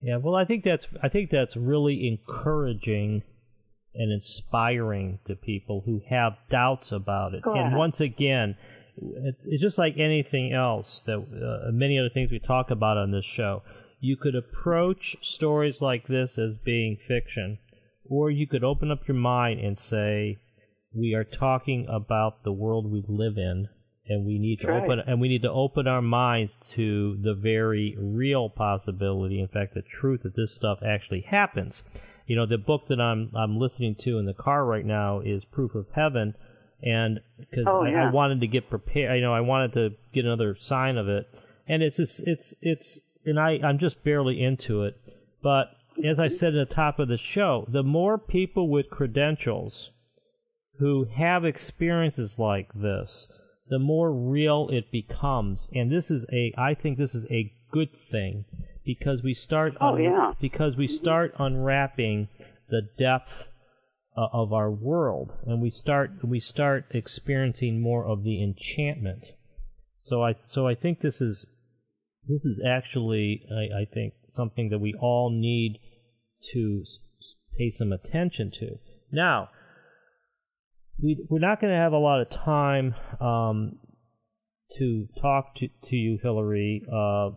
Yeah, 0.00 0.16
well, 0.16 0.34
I 0.34 0.44
think 0.44 0.64
that's 0.64 0.86
I 1.02 1.08
think 1.08 1.30
that's 1.30 1.56
really 1.56 2.06
encouraging 2.06 3.22
and 3.94 4.12
inspiring 4.12 5.18
to 5.26 5.34
people 5.34 5.82
who 5.84 6.02
have 6.08 6.34
doubts 6.50 6.92
about 6.92 7.34
it. 7.34 7.42
And 7.44 7.76
once 7.76 8.00
again, 8.00 8.56
it's, 9.00 9.44
it's 9.44 9.62
just 9.62 9.78
like 9.78 9.98
anything 9.98 10.52
else 10.52 11.02
that 11.06 11.18
uh, 11.18 11.70
many 11.72 11.98
other 11.98 12.10
things 12.12 12.30
we 12.30 12.38
talk 12.38 12.70
about 12.70 12.96
on 12.96 13.10
this 13.10 13.24
show. 13.24 13.62
You 14.00 14.16
could 14.16 14.34
approach 14.34 15.16
stories 15.22 15.82
like 15.82 16.06
this 16.06 16.38
as 16.38 16.56
being 16.56 16.96
fiction, 17.06 17.58
or 18.08 18.30
you 18.30 18.46
could 18.46 18.62
open 18.62 18.90
up 18.90 19.08
your 19.08 19.16
mind 19.16 19.60
and 19.60 19.76
say, 19.76 20.36
"We 20.94 21.14
are 21.14 21.24
talking 21.24 21.86
about 21.88 22.44
the 22.44 22.52
world 22.52 22.90
we 22.90 23.02
live 23.08 23.36
in." 23.36 23.68
And 24.10 24.24
we 24.24 24.38
need 24.38 24.60
to 24.60 24.68
Right. 24.68 24.82
open 24.82 25.00
and 25.00 25.20
we 25.20 25.28
need 25.28 25.42
to 25.42 25.50
open 25.50 25.86
our 25.86 26.00
minds 26.00 26.56
to 26.76 27.18
the 27.20 27.34
very 27.34 27.94
real 27.98 28.48
possibility, 28.48 29.38
in 29.38 29.48
fact, 29.48 29.74
the 29.74 29.82
truth 29.82 30.22
that 30.22 30.34
this 30.34 30.54
stuff 30.54 30.78
actually 30.82 31.20
happens. 31.20 31.84
You 32.26 32.34
know, 32.34 32.46
the 32.46 32.56
book 32.56 32.86
that 32.88 33.00
I'm 33.00 33.30
I'm 33.34 33.58
listening 33.58 33.96
to 33.96 34.18
in 34.18 34.24
the 34.24 34.32
car 34.32 34.64
right 34.64 34.86
now 34.86 35.20
is 35.20 35.44
Proof 35.44 35.74
of 35.74 35.88
Heaven, 35.92 36.34
and 36.82 37.20
because 37.38 37.64
Oh, 37.66 37.82
I, 37.82 37.90
yeah. 37.90 38.08
I 38.08 38.10
wanted 38.10 38.40
to 38.40 38.46
get 38.46 38.70
prepared, 38.70 39.16
you 39.16 39.22
know, 39.22 39.34
I 39.34 39.40
wanted 39.40 39.72
to 39.74 39.90
get 40.12 40.24
another 40.24 40.56
sign 40.58 40.96
of 40.96 41.08
it, 41.08 41.28
and 41.66 41.82
it's 41.82 41.96
just, 41.96 42.20
it's 42.26 42.54
it's 42.62 43.00
and 43.24 43.38
I 43.38 43.58
I'm 43.62 43.78
just 43.78 44.02
barely 44.04 44.42
into 44.42 44.84
it, 44.84 44.96
but 45.42 45.70
as 46.04 46.20
I 46.20 46.28
said 46.28 46.54
at 46.54 46.68
the 46.68 46.74
top 46.74 46.98
of 46.98 47.08
the 47.08 47.18
show, 47.18 47.66
the 47.68 47.82
more 47.82 48.18
people 48.18 48.68
with 48.68 48.90
credentials 48.90 49.90
who 50.78 51.04
have 51.04 51.44
experiences 51.44 52.38
like 52.38 52.72
this, 52.72 53.28
the 53.68 53.78
more 53.78 54.12
real 54.12 54.68
it 54.70 54.90
becomes. 54.90 55.68
And 55.74 55.90
this 55.90 56.10
is 56.10 56.24
a, 56.32 56.54
I 56.56 56.74
think 56.74 56.98
this 56.98 57.14
is 57.14 57.26
a 57.30 57.52
good 57.72 57.90
thing 58.10 58.44
because 58.84 59.22
we 59.22 59.34
start, 59.34 59.76
Oh, 59.80 59.96
yeah. 59.96 60.34
because 60.40 60.76
we 60.76 60.86
mm-hmm. 60.86 60.94
start 60.94 61.34
unwrapping 61.38 62.28
the 62.70 62.82
depth 62.96 63.48
uh, 64.18 64.26
of 64.32 64.52
our 64.52 64.70
world, 64.70 65.32
and 65.46 65.62
we 65.62 65.70
start, 65.70 66.10
we 66.24 66.40
start 66.40 66.86
experiencing 66.90 67.80
more 67.80 68.04
of 68.04 68.24
the 68.24 68.42
enchantment. 68.42 69.24
So 69.98 70.24
I, 70.24 70.34
so 70.48 70.66
I 70.66 70.74
think 70.74 71.00
this 71.00 71.20
is, 71.20 71.46
this 72.26 72.44
is 72.44 72.60
actually, 72.66 73.44
I, 73.50 73.82
I 73.82 73.84
think, 73.84 74.14
something 74.30 74.70
that 74.70 74.80
we 74.80 74.94
all 75.00 75.30
need 75.30 75.78
to 76.52 76.84
pay 77.56 77.70
some 77.70 77.92
attention 77.92 78.50
to. 78.58 78.78
Now, 79.12 79.50
we, 81.00 81.24
we're 81.30 81.38
not 81.38 81.60
going 81.60 81.72
to 81.72 81.78
have 81.78 81.92
a 81.92 81.98
lot 81.98 82.20
of 82.20 82.30
time 82.30 82.96
um, 83.20 83.78
to 84.78 85.06
talk 85.20 85.54
to, 85.56 85.68
to 85.88 85.96
you, 85.96 86.18
Hilary, 86.20 86.82
uh, 86.92 87.30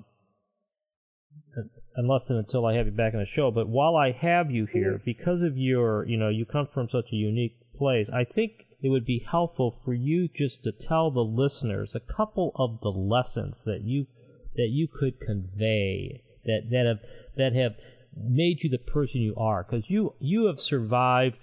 unless 1.96 2.30
and 2.30 2.40
until 2.40 2.66
I 2.66 2.76
have 2.76 2.86
you 2.86 2.92
back 2.92 3.14
on 3.14 3.20
the 3.20 3.26
show. 3.26 3.52
But 3.52 3.68
while 3.68 3.96
I 3.96 4.12
have 4.12 4.52
you 4.52 4.66
here, 4.66 5.02
because 5.04 5.42
of 5.42 5.58
your, 5.58 6.06
you 6.08 6.18
know, 6.18 6.30
you 6.30 6.46
come 6.46 6.68
from 6.74 6.90
such 6.90 7.12
a 7.12 7.16
unique 7.16 7.58
place, 7.78 8.10
I 8.10 8.24
think 8.24 8.68
it 8.82 8.90
would 8.90 9.06
be 9.06 9.26
helpful 9.30 9.80
for 9.84 9.94
you 9.94 10.28
just 10.28 10.64
to 10.64 10.72
tell 10.72 11.12
the 11.12 11.20
listeners 11.22 11.94
a 11.94 12.14
couple 12.14 12.52
of 12.56 12.80
the 12.82 12.90
lessons 12.90 13.64
that 13.66 13.82
you 13.84 14.08
that 14.56 14.68
you 14.70 14.88
could 14.88 15.20
convey 15.20 16.24
that 16.46 16.62
that 16.72 16.86
have 16.86 17.00
that 17.38 17.54
have 17.54 17.74
made 18.16 18.58
you 18.62 18.70
the 18.70 18.78
person 18.78 19.22
you 19.22 19.36
are. 19.36 19.64
Because 19.64 19.90
you 19.90 20.14
you 20.20 20.46
have 20.46 20.60
survived 20.60 21.38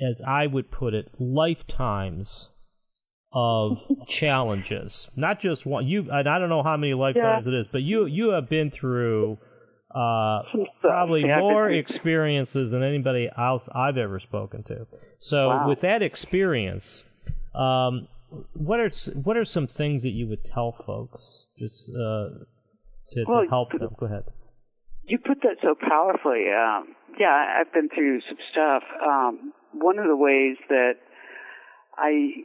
as 0.00 0.20
I 0.26 0.46
would 0.46 0.70
put 0.70 0.94
it 0.94 1.10
lifetimes 1.18 2.50
of 3.32 3.78
challenges. 4.06 5.08
Not 5.16 5.40
just 5.40 5.64
one 5.64 5.86
you 5.86 6.08
and 6.10 6.28
I 6.28 6.38
don't 6.38 6.50
know 6.50 6.62
how 6.62 6.76
many 6.76 6.94
lifetimes 6.94 7.46
it 7.46 7.54
is 7.54 7.66
but 7.72 7.82
you 7.82 8.04
you 8.06 8.30
have 8.30 8.48
been 8.48 8.70
through 8.70 9.38
uh, 9.94 10.42
probably 10.80 11.24
more 11.40 11.70
experiences 11.70 12.70
than 12.70 12.82
anybody 12.82 13.28
else 13.36 13.68
I've 13.74 13.96
ever 13.96 14.20
spoken 14.20 14.62
to. 14.64 14.86
So 15.18 15.48
Wow. 15.48 15.68
with 15.68 15.80
that 15.80 16.02
experience, 16.02 17.04
um, 17.54 18.08
what 18.54 18.80
are 18.80 18.90
what 19.22 19.36
are 19.36 19.44
some 19.44 19.66
things 19.66 20.02
that 20.02 20.10
you 20.10 20.26
would 20.28 20.44
tell 20.44 20.72
folks 20.86 21.48
just 21.58 21.90
uh, 21.90 22.28
to, 23.12 23.24
Well, 23.28 23.42
to 23.44 23.48
help 23.50 23.72
them? 23.72 23.94
Go 23.98 24.06
ahead. 24.06 24.24
You 25.04 25.18
put 25.18 25.42
that 25.42 25.56
so 25.60 25.74
powerfully. 25.74 26.46
Um, 26.50 26.94
yeah, 27.18 27.56
I've 27.60 27.72
been 27.72 27.88
through 27.88 28.20
some 28.22 28.38
stuff. 28.50 28.82
Um, 29.06 29.52
one 29.74 29.98
of 29.98 30.06
the 30.06 30.16
ways 30.16 30.56
that 30.68 30.94
I 31.98 32.44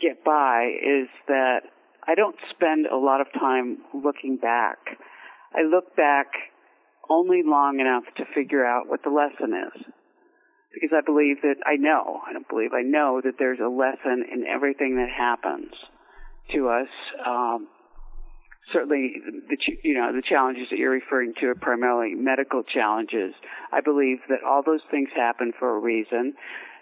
get 0.00 0.24
by 0.24 0.70
is 0.80 1.08
that 1.28 1.60
I 2.06 2.14
don't 2.14 2.36
spend 2.50 2.86
a 2.86 2.96
lot 2.96 3.20
of 3.20 3.26
time 3.32 3.78
looking 3.92 4.36
back. 4.36 4.78
I 5.56 5.62
look 5.62 5.96
back 5.96 6.26
only 7.08 7.42
long 7.44 7.80
enough 7.80 8.04
to 8.16 8.24
figure 8.34 8.64
out 8.64 8.88
what 8.88 9.02
the 9.02 9.10
lesson 9.10 9.54
is. 9.54 9.84
Because 10.74 10.90
I 10.92 11.00
believe 11.00 11.40
that 11.42 11.56
I 11.64 11.76
know, 11.76 12.20
I 12.28 12.34
don't 12.34 12.48
believe, 12.48 12.72
I 12.74 12.82
know 12.82 13.22
that 13.24 13.34
there's 13.38 13.60
a 13.60 13.68
lesson 13.68 14.24
in 14.30 14.44
everything 14.46 14.96
that 14.96 15.08
happens 15.08 15.72
to 16.52 16.68
us. 16.68 16.88
Um, 17.24 17.68
certainly 18.72 19.14
the 19.48 19.56
you 19.82 19.94
know 19.94 20.12
the 20.12 20.22
challenges 20.22 20.66
that 20.70 20.78
you're 20.78 20.90
referring 20.90 21.34
to 21.40 21.46
are 21.46 21.54
primarily 21.54 22.14
medical 22.14 22.62
challenges. 22.62 23.32
I 23.72 23.80
believe 23.80 24.18
that 24.28 24.42
all 24.46 24.62
those 24.62 24.82
things 24.90 25.08
happen 25.14 25.52
for 25.58 25.76
a 25.76 25.80
reason, 25.80 26.34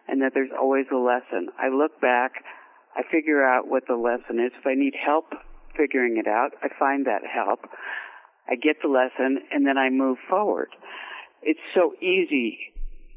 and 0.09 0.23
that 0.23 0.33
there's 0.35 0.51
always 0.59 0.87
a 0.93 0.97
lesson. 0.97 1.49
I 1.59 1.69
look 1.69 2.01
back, 2.01 2.43
I 2.97 3.03
figure 3.11 3.45
out 3.45 3.69
what 3.69 3.85
the 3.87 3.97
lesson 3.97 4.41
is. 4.41 4.53
If 4.59 4.67
I 4.67 4.75
need 4.75 4.95
help 4.95 5.35
figuring 5.77 6.17
it 6.19 6.27
out, 6.27 6.51
I 6.63 6.69
find 6.79 7.07
that 7.07 7.23
help. 7.27 7.61
I 8.49 8.57
get 8.57 8.77
the 8.83 8.89
lesson, 8.89 9.39
and 9.51 9.67
then 9.67 9.79
I 9.79 9.91
move 9.91 10.19
forward. 10.29 10.69
It's 11.43 11.61
so 11.75 11.95
easy 12.01 12.59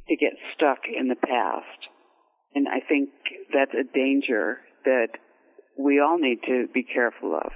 to 0.08 0.16
get 0.16 0.34
stuck 0.56 0.80
in 0.88 1.08
the 1.08 1.16
past, 1.16 1.88
and 2.56 2.68
I 2.68 2.80
think 2.88 3.10
that's 3.54 3.74
a 3.74 3.84
danger 3.94 4.60
that 4.86 5.10
we 5.78 6.00
all 6.00 6.18
need 6.18 6.40
to 6.48 6.68
be 6.74 6.84
careful 6.84 7.36
of 7.36 7.52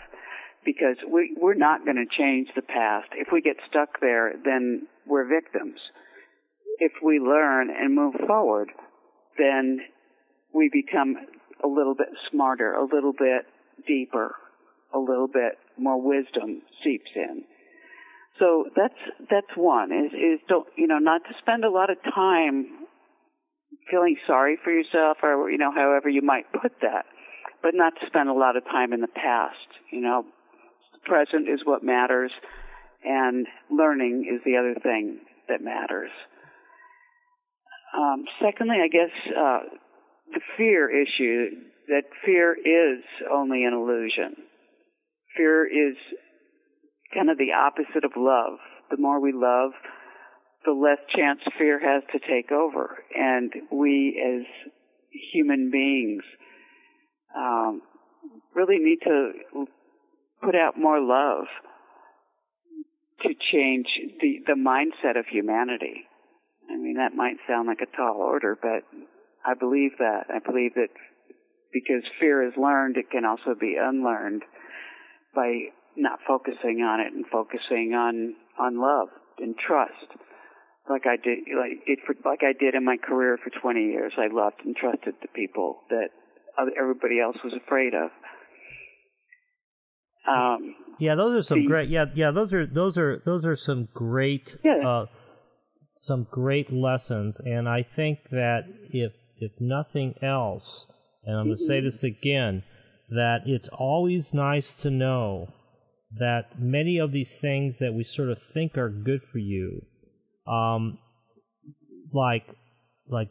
because 0.63 0.97
we, 1.09 1.35
we're 1.39 1.55
not 1.55 1.85
going 1.85 1.97
to 1.97 2.17
change 2.17 2.49
the 2.55 2.61
past. 2.61 3.07
If 3.13 3.29
we 3.31 3.41
get 3.41 3.55
stuck 3.69 3.99
there, 3.99 4.33
then 4.45 4.87
we're 5.07 5.27
victims. 5.27 5.79
If 6.77 6.91
we 7.03 7.19
learn 7.19 7.69
and 7.69 7.95
move 7.95 8.13
forward, 8.27 8.69
then 9.37 9.79
we 10.53 10.69
become 10.71 11.15
a 11.63 11.67
little 11.67 11.95
bit 11.95 12.09
smarter, 12.31 12.73
a 12.73 12.83
little 12.83 13.13
bit 13.13 13.45
deeper, 13.87 14.35
a 14.93 14.99
little 14.99 15.27
bit 15.27 15.57
more 15.77 16.01
wisdom 16.01 16.61
seeps 16.83 17.09
in. 17.15 17.43
So 18.39 18.65
that's 18.75 18.97
that's 19.29 19.55
one 19.55 19.91
is 19.91 20.13
is 20.13 20.39
don't 20.47 20.67
you 20.75 20.87
know 20.87 20.99
not 20.99 21.21
to 21.25 21.33
spend 21.39 21.63
a 21.63 21.69
lot 21.69 21.89
of 21.89 21.97
time 22.03 22.67
feeling 23.89 24.15
sorry 24.27 24.57
for 24.63 24.71
yourself 24.71 25.17
or 25.21 25.49
you 25.49 25.57
know 25.57 25.71
however 25.73 26.09
you 26.09 26.21
might 26.21 26.51
put 26.51 26.71
that, 26.81 27.05
but 27.61 27.71
not 27.73 27.93
to 27.99 28.07
spend 28.07 28.29
a 28.29 28.33
lot 28.33 28.55
of 28.55 28.63
time 28.65 28.93
in 28.93 29.01
the 29.01 29.07
past. 29.07 29.67
You 29.91 30.01
know, 30.01 30.25
the 30.93 30.99
present 31.09 31.49
is 31.49 31.61
what 31.65 31.83
matters, 31.83 32.31
and 33.03 33.47
learning 33.69 34.25
is 34.33 34.41
the 34.45 34.57
other 34.57 34.75
thing 34.81 35.19
that 35.49 35.61
matters. 35.61 36.11
Um, 37.97 38.23
secondly, 38.41 38.77
I 38.81 38.87
guess 38.87 39.11
uh, 39.37 39.59
the 40.33 40.41
fear 40.57 40.89
issue 40.89 41.49
that 41.89 42.03
fear 42.25 42.53
is 42.53 43.03
only 43.29 43.65
an 43.65 43.73
illusion. 43.73 44.35
Fear 45.35 45.65
is 45.65 45.97
kind 47.13 47.29
of 47.29 47.37
the 47.37 47.53
opposite 47.53 48.03
of 48.03 48.11
love. 48.15 48.59
The 48.89 48.97
more 48.97 49.21
we 49.21 49.31
love, 49.33 49.71
the 50.65 50.71
less 50.71 50.99
chance 51.15 51.39
fear 51.57 51.79
has 51.79 52.03
to 52.11 52.19
take 52.19 52.51
over. 52.51 53.03
And 53.15 53.51
we 53.71 54.21
as 54.21 54.45
human 55.33 55.71
beings 55.71 56.23
um, 57.35 57.81
really 58.55 58.77
need 58.79 58.99
to 59.03 59.31
put 60.43 60.55
out 60.55 60.77
more 60.77 60.99
love 60.99 61.45
to 63.23 63.29
change 63.51 63.87
the, 64.19 64.39
the 64.47 64.53
mindset 64.53 65.17
of 65.17 65.25
humanity. 65.29 66.05
I 66.69 66.77
mean, 66.77 66.95
that 66.97 67.15
might 67.15 67.37
sound 67.47 67.67
like 67.67 67.81
a 67.81 67.97
tall 67.97 68.17
order, 68.17 68.57
but 68.59 68.83
I 69.45 69.53
believe 69.53 69.91
that. 69.99 70.25
I 70.29 70.39
believe 70.39 70.73
that 70.75 70.89
because 71.73 72.03
fear 72.19 72.45
is 72.47 72.53
learned, 72.57 72.97
it 72.97 73.09
can 73.11 73.25
also 73.25 73.55
be 73.59 73.77
unlearned 73.79 74.43
by 75.35 75.69
not 75.97 76.19
focusing 76.27 76.81
on 76.81 76.99
it 77.01 77.13
and 77.13 77.25
focusing 77.31 77.93
on 77.93 78.35
on 78.59 78.79
love 78.79 79.09
and 79.39 79.55
trust. 79.57 80.07
Like 80.89 81.03
I 81.05 81.15
did, 81.15 81.39
like 81.55 81.83
it, 81.85 81.99
like 82.25 82.39
I 82.43 82.53
did 82.57 82.73
in 82.75 82.83
my 82.83 82.97
career 82.97 83.37
for 83.43 83.49
20 83.61 83.79
years. 83.85 84.13
I 84.17 84.27
loved 84.33 84.61
and 84.65 84.75
trusted 84.75 85.13
the 85.21 85.27
people 85.33 85.77
that 85.89 86.09
everybody 86.77 87.19
else 87.19 87.37
was 87.43 87.53
afraid 87.53 87.93
of. 87.93 88.09
Um, 90.27 90.75
Yeah, 90.99 91.15
those 91.15 91.39
are 91.39 91.41
some 91.47 91.61
the- 91.61 91.67
great. 91.67 91.89
Yeah, 91.89 92.05
yeah, 92.13 92.31
those 92.31 92.53
are 92.53 92.65
those 92.65 92.97
are 92.97 93.21
those 93.25 93.45
are 93.45 93.55
some 93.55 93.87
great, 93.93 94.55
Yeah. 94.63 94.87
uh, 94.87 95.05
some 96.01 96.27
great 96.29 96.71
lessons. 96.71 97.39
And 97.39 97.67
I 97.67 97.83
think 97.83 98.19
that 98.31 98.65
if 98.91 99.13
if 99.37 99.51
nothing 99.59 100.15
else, 100.21 100.85
and 101.23 101.37
I'm 101.37 101.45
going 101.45 101.57
to 101.57 101.63
say 101.63 101.77
Mm-hmm. 101.77 101.85
this 101.85 102.03
again, 102.03 102.63
that 103.09 103.41
it's 103.47 103.69
always 103.69 104.33
nice 104.33 104.73
to 104.81 104.91
know 104.91 105.47
that 106.17 106.59
many 106.59 106.97
of 106.97 107.11
these 107.11 107.37
things 107.39 107.79
that 107.79 107.93
we 107.93 108.03
sort 108.03 108.29
of 108.29 108.39
think 108.53 108.77
are 108.77 108.89
good 108.89 109.21
for 109.31 109.37
you, 109.37 109.85
um, 110.47 110.97
like 112.13 112.45
like 113.07 113.29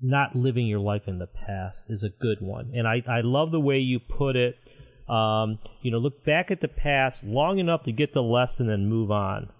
not 0.00 0.34
living 0.34 0.66
your 0.66 0.80
life 0.80 1.02
in 1.06 1.18
the 1.18 1.28
past 1.28 1.90
is 1.90 2.02
a 2.02 2.08
good 2.08 2.38
one. 2.40 2.72
And 2.74 2.88
I, 2.88 3.02
I 3.08 3.20
love 3.20 3.52
the 3.52 3.60
way 3.60 3.78
you 3.78 4.00
put 4.00 4.34
it. 4.34 4.56
Um, 5.08 5.58
you 5.80 5.90
know, 5.90 5.98
look 5.98 6.24
back 6.24 6.50
at 6.50 6.60
the 6.60 6.68
past 6.68 7.22
long 7.22 7.58
enough 7.58 7.84
to 7.84 7.92
get 7.92 8.12
the 8.12 8.22
lesson 8.22 8.68
and 8.68 8.88
move 8.88 9.10
on. 9.10 9.50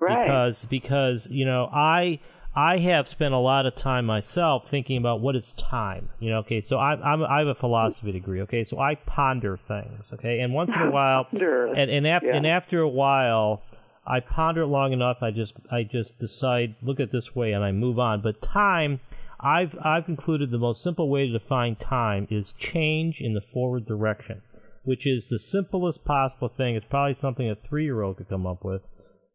right. 0.00 0.26
Because 0.26 0.64
because 0.66 1.28
you 1.30 1.44
know 1.44 1.68
I 1.72 2.20
I 2.54 2.78
have 2.78 3.08
spent 3.08 3.32
a 3.32 3.38
lot 3.38 3.64
of 3.64 3.74
time 3.76 4.04
myself 4.04 4.68
thinking 4.70 4.98
about 4.98 5.20
what 5.20 5.36
is 5.36 5.52
time. 5.52 6.10
You 6.20 6.30
know, 6.30 6.38
okay, 6.40 6.60
so 6.60 6.76
I 6.76 6.92
I'm, 6.94 7.22
I 7.22 7.38
have 7.38 7.48
a 7.48 7.54
philosophy 7.54 8.12
degree. 8.12 8.42
Okay, 8.42 8.64
so 8.64 8.78
I 8.78 8.94
ponder 8.96 9.58
things. 9.68 10.04
Okay, 10.12 10.40
and 10.40 10.52
once 10.52 10.70
in 10.74 10.80
a 10.82 10.90
while, 10.98 11.24
Ponder. 11.24 11.66
and 11.72 11.90
and, 11.90 12.06
af- 12.06 12.22
Yeah. 12.24 12.36
and 12.36 12.46
after 12.46 12.80
a 12.80 12.88
while, 12.88 13.62
I 14.06 14.20
ponder 14.20 14.62
it 14.62 14.66
long 14.66 14.92
enough. 14.92 15.18
I 15.22 15.30
just 15.30 15.54
I 15.70 15.82
just 15.84 16.18
decide 16.18 16.74
look 16.82 17.00
at 17.00 17.10
this 17.12 17.34
way 17.34 17.52
and 17.52 17.64
I 17.64 17.72
move 17.72 17.98
on. 17.98 18.20
But 18.20 18.42
time, 18.42 19.00
I've 19.40 19.74
I've 19.82 20.04
concluded 20.04 20.50
the 20.50 20.58
most 20.58 20.82
simple 20.82 21.08
way 21.08 21.26
to 21.26 21.32
define 21.38 21.76
time 21.76 22.28
is 22.30 22.52
change 22.58 23.16
in 23.20 23.32
the 23.32 23.40
forward 23.40 23.86
direction, 23.86 24.42
which 24.84 25.06
is 25.06 25.28
the 25.30 25.38
simplest 25.38 26.04
possible 26.04 26.48
thing. 26.54 26.74
It's 26.76 26.84
probably 26.90 27.14
something 27.18 27.48
a 27.48 27.54
three 27.54 27.84
year 27.84 28.02
old 28.02 28.18
could 28.18 28.28
come 28.28 28.46
up 28.46 28.62
with. 28.62 28.82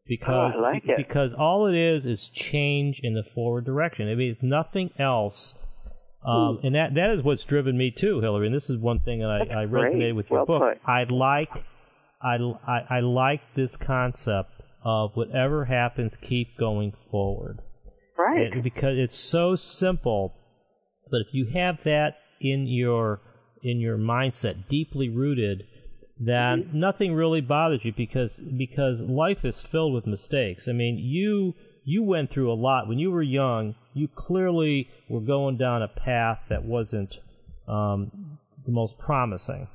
Because 0.08 0.54
Oh, 0.56 0.62
like 0.62 0.84
because 0.96 1.34
all 1.34 1.68
it 1.68 1.76
is 1.76 2.06
is 2.06 2.30
change 2.30 3.00
in 3.04 3.14
the 3.14 3.24
forward 3.36 3.66
direction. 3.66 4.10
I 4.10 4.16
mean, 4.16 4.32
it's 4.32 4.44
nothing 4.44 4.92
else. 5.00 5.56
Um, 6.26 6.60
and 6.64 6.76
that 6.76 6.94
that 6.96 7.12
is 7.12 7.24
what's 7.24 7.44
driven 7.46 7.78
me 7.78 7.92
too, 7.92 8.20
Hilary. 8.22 8.48
And 8.48 8.56
this 8.56 8.70
is 8.70 8.78
one 8.78 9.00
thing 9.00 9.20
that 9.20 9.30
I, 9.30 9.40
That's 9.40 9.52
I 9.52 9.66
great. 9.66 10.14
with 10.14 10.30
your 10.30 10.46
Well 10.46 10.60
book. 10.60 10.78
put. 10.82 10.90
I 10.90 11.04
like 11.10 11.50
I, 12.22 12.36
I, 12.68 12.98
I 12.98 13.00
like 13.02 13.42
this 13.56 13.76
concept 13.78 14.50
of 14.84 15.12
whatever 15.16 15.66
happens, 15.66 16.14
keep 16.22 16.58
going 16.58 16.94
forward. 17.12 17.60
right. 18.18 18.54
It- 18.58 18.64
because 18.64 18.98
it's 18.98 19.18
so 19.18 19.56
simple, 19.56 20.34
but 21.12 21.18
if 21.28 21.28
you 21.34 21.46
have 21.54 21.78
that 21.86 22.16
in 22.42 22.66
your 22.68 23.22
in 23.64 23.80
your 23.80 23.98
mindset 23.98 24.68
deeply 24.70 25.10
rooted, 25.10 25.64
then 26.20 26.64
Mm-hmm. 26.64 26.80
nothing 26.80 27.14
really 27.14 27.42
bothers 27.42 27.82
you 27.84 27.94
because 27.96 28.42
because 28.58 29.02
life 29.02 29.44
is 29.44 29.62
filled 29.72 29.94
with 29.94 30.08
mistakes. 30.08 30.68
I 30.68 30.72
mean, 30.72 30.98
you 30.98 31.54
you 31.84 32.04
went 32.04 32.32
through 32.32 32.52
a 32.52 32.56
lot 32.56 32.88
when 32.88 33.00
you 33.00 33.12
were 33.12 33.22
young. 33.22 33.76
You 33.94 34.08
clearly 34.08 34.90
were 35.10 35.22
going 35.22 35.58
down 35.58 35.82
a 35.84 35.88
path 35.88 36.40
that 36.50 36.64
wasn't 36.64 37.16
um, 37.68 38.40
the 38.66 38.72
most 38.72 38.98
promising 38.98 39.68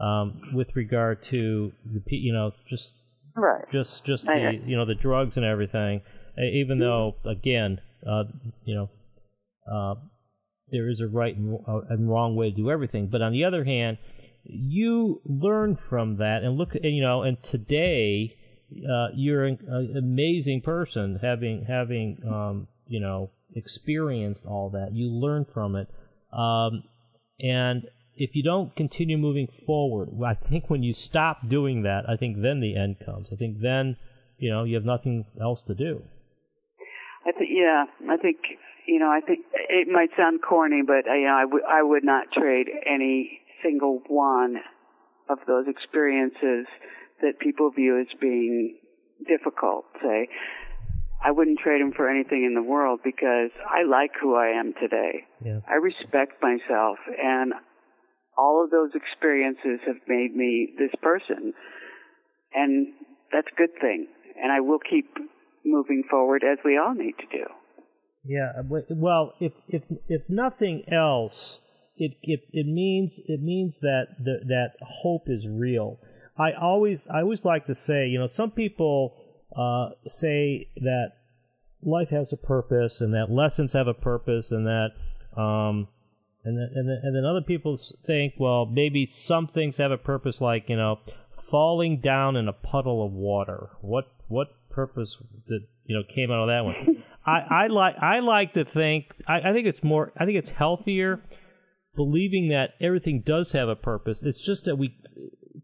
um, 0.00 0.40
with 0.54 0.68
regard 0.74 1.22
to 1.24 1.72
the 1.84 2.00
you 2.08 2.32
know 2.32 2.52
just 2.68 2.94
right. 3.36 3.64
just 3.72 4.04
just 4.04 4.26
the 4.26 4.60
you 4.64 4.76
know 4.76 4.86
the 4.86 4.94
drugs 4.94 5.36
and 5.36 5.44
everything. 5.44 6.02
Even 6.38 6.78
though 6.78 7.16
again, 7.26 7.80
uh, 8.08 8.24
you 8.64 8.74
know, 8.74 8.90
uh, 9.70 9.94
there 10.70 10.88
is 10.88 11.00
a 11.00 11.06
right 11.06 11.36
and 11.36 12.08
wrong 12.08 12.36
way 12.36 12.50
to 12.50 12.56
do 12.56 12.70
everything. 12.70 13.08
But 13.08 13.20
on 13.20 13.32
the 13.32 13.44
other 13.44 13.64
hand, 13.64 13.98
you 14.44 15.20
learn 15.24 15.76
from 15.88 16.16
that 16.16 16.42
and 16.42 16.56
look, 16.56 16.74
and 16.74 16.94
you 16.94 17.02
know, 17.02 17.22
and 17.22 17.42
today 17.42 18.36
uh, 18.72 19.08
you're 19.14 19.44
an, 19.44 19.58
an 19.66 19.96
amazing 19.96 20.62
person, 20.62 21.18
having 21.20 21.64
having 21.66 22.18
um, 22.28 22.68
you 22.86 23.00
know 23.00 23.30
experienced 23.54 24.44
all 24.46 24.70
that. 24.70 24.92
You 24.92 25.08
learn 25.08 25.46
from 25.52 25.76
it, 25.76 25.88
um, 26.32 26.84
and 27.38 27.84
if 28.16 28.34
you 28.34 28.42
don't 28.42 28.74
continue 28.76 29.16
moving 29.16 29.48
forward, 29.66 30.10
I 30.24 30.34
think 30.34 30.68
when 30.68 30.82
you 30.82 30.94
stop 30.94 31.48
doing 31.48 31.82
that, 31.82 32.08
I 32.08 32.16
think 32.16 32.40
then 32.40 32.60
the 32.60 32.76
end 32.76 32.96
comes. 33.04 33.28
I 33.32 33.36
think 33.36 33.60
then 33.60 33.96
you 34.38 34.50
know 34.50 34.64
you 34.64 34.74
have 34.76 34.84
nothing 34.84 35.26
else 35.40 35.62
to 35.62 35.74
do. 35.74 36.02
I 37.26 37.32
think 37.32 37.50
yeah, 37.52 37.84
I 38.08 38.16
think 38.16 38.38
you 38.86 38.98
know 38.98 39.10
I 39.10 39.20
think 39.20 39.40
it 39.68 39.88
might 39.88 40.10
sound 40.16 40.40
corny, 40.42 40.82
but 40.86 41.08
uh, 41.08 41.14
you 41.14 41.26
know 41.26 41.60
I 41.68 41.80
I 41.80 41.82
would 41.82 42.04
not 42.04 42.32
trade 42.32 42.68
any 42.86 43.39
single 43.62 44.00
one 44.08 44.56
of 45.28 45.38
those 45.46 45.66
experiences 45.68 46.66
that 47.22 47.38
people 47.38 47.70
view 47.70 48.00
as 48.00 48.06
being 48.20 48.78
difficult. 49.28 49.84
Say, 50.02 50.28
I 51.22 51.30
wouldn't 51.30 51.58
trade 51.58 51.80
them 51.80 51.92
for 51.94 52.08
anything 52.08 52.44
in 52.44 52.54
the 52.54 52.62
world 52.62 53.00
because 53.04 53.50
I 53.68 53.84
like 53.88 54.12
who 54.20 54.34
I 54.34 54.58
am 54.58 54.72
today. 54.80 55.24
Yeah. 55.44 55.60
I 55.68 55.74
respect 55.74 56.42
myself, 56.42 56.98
and 57.22 57.52
all 58.38 58.64
of 58.64 58.70
those 58.70 58.90
experiences 58.94 59.80
have 59.86 60.00
made 60.08 60.34
me 60.34 60.70
this 60.78 60.92
person, 61.02 61.52
and 62.54 62.88
that's 63.32 63.48
a 63.52 63.56
good 63.56 63.74
thing. 63.80 64.06
And 64.42 64.50
I 64.50 64.60
will 64.60 64.78
keep 64.78 65.06
moving 65.64 66.04
forward 66.10 66.42
as 66.42 66.58
we 66.64 66.78
all 66.78 66.94
need 66.94 67.14
to 67.18 67.38
do. 67.38 67.44
Yeah, 68.24 68.52
well, 68.90 69.34
if 69.40 69.52
if 69.68 69.82
if 70.08 70.22
nothing 70.28 70.84
else, 70.92 71.58
it 72.00 72.16
it, 72.22 72.40
it 72.52 72.66
means 72.66 73.20
it 73.26 73.42
means 73.42 73.78
that 73.80 74.16
the, 74.18 74.40
that 74.46 74.72
hope 74.82 75.28
is 75.28 75.46
real. 75.46 76.00
I 76.36 76.52
always 76.52 77.06
I 77.08 77.20
always 77.20 77.44
like 77.44 77.66
to 77.66 77.74
say, 77.74 78.08
you 78.08 78.18
know, 78.18 78.26
some 78.26 78.50
people 78.50 79.16
uh, 79.54 79.90
say 80.06 80.68
that 80.76 81.12
life 81.82 82.08
has 82.08 82.32
a 82.32 82.36
purpose 82.36 83.02
and 83.02 83.14
that 83.14 83.30
lessons 83.30 83.74
have 83.74 83.86
a 83.86 83.94
purpose 83.94 84.50
and 84.50 84.66
that 84.66 84.88
um, 85.36 85.88
and 86.42 86.56
then, 86.58 86.70
and 86.74 86.88
then 86.88 87.00
and 87.02 87.16
then 87.16 87.24
other 87.26 87.42
people 87.42 87.78
think, 88.06 88.34
well, 88.38 88.64
maybe 88.64 89.06
some 89.10 89.46
things 89.46 89.76
have 89.76 89.92
a 89.92 89.98
purpose, 89.98 90.40
like 90.40 90.70
you 90.70 90.76
know, 90.76 90.98
falling 91.50 92.00
down 92.00 92.36
in 92.36 92.48
a 92.48 92.54
puddle 92.54 93.04
of 93.04 93.12
water. 93.12 93.68
What 93.82 94.10
what 94.28 94.48
purpose 94.70 95.18
that 95.48 95.60
you 95.84 95.96
know 95.96 96.02
came 96.14 96.30
out 96.30 96.44
of 96.44 96.48
that 96.48 96.64
one? 96.64 97.04
I, 97.26 97.64
I 97.64 97.66
like 97.66 97.96
I 98.00 98.20
like 98.20 98.54
to 98.54 98.64
think 98.64 99.12
I, 99.28 99.50
I 99.50 99.52
think 99.52 99.66
it's 99.66 99.84
more 99.84 100.12
I 100.16 100.24
think 100.24 100.38
it's 100.38 100.50
healthier 100.50 101.20
believing 101.96 102.48
that 102.48 102.74
everything 102.80 103.22
does 103.24 103.52
have 103.52 103.68
a 103.68 103.76
purpose. 103.76 104.22
It's 104.22 104.40
just 104.40 104.64
that 104.64 104.76
we 104.76 104.96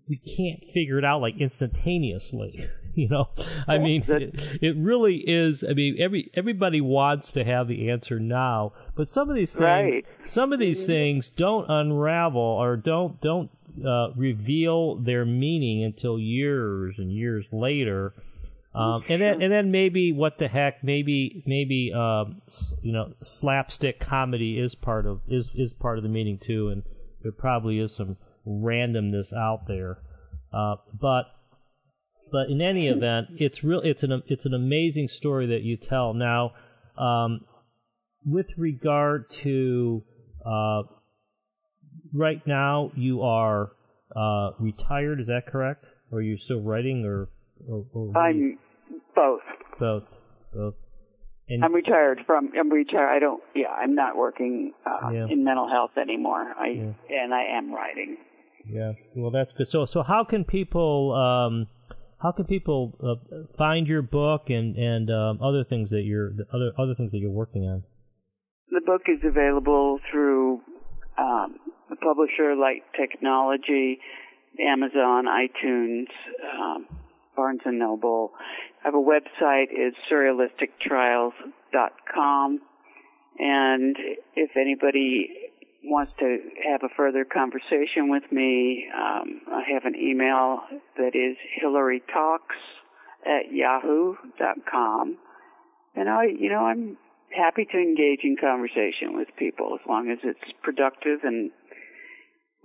we 0.08 0.16
can't 0.16 0.60
figure 0.72 0.98
it 0.98 1.04
out 1.04 1.20
like 1.20 1.38
instantaneously. 1.38 2.68
You 2.96 3.10
know, 3.10 3.28
I 3.68 3.76
mean, 3.76 4.04
it, 4.08 4.62
it, 4.62 4.74
really 4.78 5.16
is. 5.16 5.62
I 5.62 5.74
mean, 5.74 5.98
every 6.00 6.30
everybody 6.32 6.80
wants 6.80 7.30
to 7.32 7.44
have 7.44 7.68
the 7.68 7.90
answer 7.90 8.18
now, 8.18 8.72
but 8.94 9.06
some 9.06 9.28
of 9.28 9.36
these 9.36 9.52
things, 9.52 9.62
right. 9.62 10.06
some 10.24 10.54
of 10.54 10.58
these 10.58 10.86
things 10.86 11.28
don't 11.28 11.68
unravel 11.68 12.40
or 12.40 12.78
don't 12.78 13.20
don't 13.20 13.50
uh, 13.86 14.12
reveal 14.16 14.96
their 14.96 15.26
meaning 15.26 15.84
until 15.84 16.18
years 16.18 16.94
and 16.96 17.12
years 17.12 17.44
later. 17.52 18.14
Um, 18.76 19.02
and 19.08 19.22
then 19.22 19.40
and 19.40 19.50
then 19.50 19.70
maybe 19.70 20.12
what 20.12 20.38
the 20.38 20.48
heck 20.48 20.84
maybe 20.84 21.42
maybe 21.46 21.92
um, 21.94 22.42
you 22.82 22.92
know 22.92 23.14
slapstick 23.22 23.98
comedy 23.98 24.58
is 24.58 24.74
part 24.74 25.06
of 25.06 25.22
is 25.28 25.50
is 25.54 25.72
part 25.72 25.96
of 25.96 26.02
the 26.02 26.10
meaning 26.10 26.38
too, 26.38 26.68
and 26.68 26.82
there 27.22 27.32
probably 27.32 27.78
is 27.78 27.96
some 27.96 28.18
randomness 28.46 29.32
out 29.32 29.66
there. 29.66 29.98
Uh, 30.52 30.76
but 31.00 31.24
but 32.30 32.50
in 32.50 32.60
any 32.60 32.88
event, 32.88 33.28
it's 33.38 33.64
real. 33.64 33.80
It's 33.82 34.02
an 34.02 34.22
it's 34.26 34.44
an 34.44 34.52
amazing 34.52 35.08
story 35.08 35.46
that 35.46 35.62
you 35.62 35.78
tell. 35.78 36.12
Now, 36.12 36.52
um, 36.98 37.46
with 38.26 38.48
regard 38.58 39.30
to 39.42 40.02
uh, 40.44 40.82
right 42.12 42.46
now, 42.46 42.92
you 42.94 43.22
are 43.22 43.72
uh, 44.14 44.50
retired. 44.58 45.18
Is 45.20 45.28
that 45.28 45.46
correct? 45.46 45.86
Or 46.12 46.18
are 46.18 46.22
you 46.22 46.36
still 46.36 46.60
writing, 46.60 47.06
or, 47.06 47.30
or, 47.68 47.86
or 47.92 48.18
I'm 48.18 48.58
both. 49.16 49.40
Both, 49.80 50.04
both. 50.54 50.74
And 51.48 51.64
I'm 51.64 51.74
retired 51.74 52.20
from. 52.26 52.50
I'm 52.58 52.70
retired. 52.70 53.08
I 53.08 53.18
don't. 53.18 53.42
Yeah, 53.54 53.68
I'm 53.70 53.94
not 53.94 54.16
working 54.16 54.72
uh, 54.84 55.10
Yeah. 55.10 55.26
in 55.30 55.44
mental 55.44 55.68
health 55.68 55.92
anymore. 55.96 56.54
I 56.58 56.68
Yeah. 56.68 57.22
and 57.22 57.32
I 57.34 57.44
am 57.56 57.72
writing. 57.72 58.16
Yeah, 58.68 58.92
well, 59.14 59.30
that's 59.30 59.52
good. 59.56 59.68
So, 59.68 59.86
so 59.86 60.02
how 60.02 60.24
can 60.24 60.44
people, 60.44 61.14
um, 61.14 61.68
how 62.20 62.32
can 62.32 62.46
people 62.46 62.98
uh, 63.00 63.54
find 63.56 63.86
your 63.86 64.02
book 64.02 64.50
and 64.50 64.76
and 64.76 65.08
um, 65.10 65.40
other 65.40 65.62
things 65.62 65.90
that 65.90 66.02
you're 66.02 66.32
the 66.32 66.46
other 66.52 66.72
other 66.76 66.94
things 66.96 67.12
that 67.12 67.18
you're 67.18 67.30
working 67.30 67.62
on? 67.62 67.84
The 68.70 68.80
book 68.84 69.02
is 69.06 69.20
available 69.24 70.00
through 70.10 70.62
um, 71.16 71.58
a 71.92 71.96
publisher 71.96 72.56
like 72.56 72.82
Technology, 72.98 74.00
Amazon, 74.60 75.26
iTunes, 75.26 76.08
um, 76.58 76.86
Barnes 77.36 77.60
and 77.64 77.78
Noble. 77.78 78.32
I 78.82 78.88
have 78.88 78.94
a 78.94 78.98
website 78.98 79.70
is 79.70 79.94
surrealistictrials.com, 80.10 82.60
and 83.38 83.96
if 84.34 84.56
anybody 84.56 85.30
wants 85.84 86.12
to 86.18 86.38
have 86.70 86.82
a 86.82 86.88
further 86.96 87.24
conversation 87.24 88.08
with 88.08 88.24
me, 88.32 88.88
um, 88.94 89.42
I 89.48 89.62
have 89.72 89.84
an 89.84 89.94
email 89.94 90.62
that 90.96 91.14
is 91.14 91.36
hillarytalks 91.62 92.58
at 93.24 93.52
yahoo.com. 93.52 95.18
And 95.94 96.08
I, 96.08 96.24
you 96.24 96.48
know, 96.50 96.64
I'm 96.64 96.96
happy 97.30 97.64
to 97.70 97.78
engage 97.78 98.24
in 98.24 98.36
conversation 98.40 99.16
with 99.16 99.28
people 99.38 99.78
as 99.80 99.86
long 99.88 100.10
as 100.10 100.18
it's 100.24 100.52
productive 100.62 101.20
and 101.22 101.52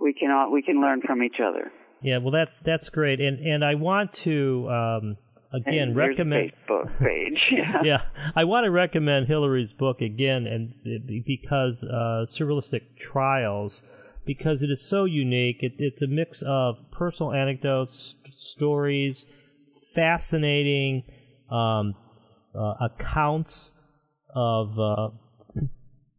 we 0.00 0.12
can 0.12 0.30
all, 0.30 0.50
we 0.50 0.62
can 0.62 0.80
learn 0.80 1.02
from 1.02 1.22
each 1.22 1.40
other. 1.42 1.70
Yeah, 2.02 2.18
well, 2.18 2.32
that 2.32 2.48
that's 2.64 2.88
great, 2.88 3.20
and 3.20 3.38
and 3.38 3.64
I 3.64 3.74
want 3.74 4.12
to 4.24 4.68
um, 4.68 5.16
again 5.52 5.88
and 5.88 5.96
recommend. 5.96 6.52
Facebook 6.52 6.98
page. 6.98 7.40
yeah. 7.52 7.82
yeah, 7.84 8.00
I 8.34 8.44
want 8.44 8.64
to 8.64 8.70
recommend 8.70 9.28
Hilary's 9.28 9.72
book 9.72 10.00
again, 10.00 10.46
and 10.46 10.74
because 11.24 11.82
uh, 11.84 12.26
Surrealistic 12.28 12.98
Trials, 12.98 13.82
because 14.24 14.62
it 14.62 14.70
is 14.70 14.88
so 14.88 15.04
unique. 15.04 15.58
It, 15.60 15.74
it's 15.78 16.02
a 16.02 16.06
mix 16.06 16.42
of 16.46 16.76
personal 16.90 17.32
anecdotes, 17.32 18.16
st- 18.22 18.34
stories, 18.34 19.26
fascinating 19.94 21.04
um, 21.50 21.94
uh, 22.54 22.74
accounts 22.80 23.72
of 24.34 24.78
uh, 24.78 25.10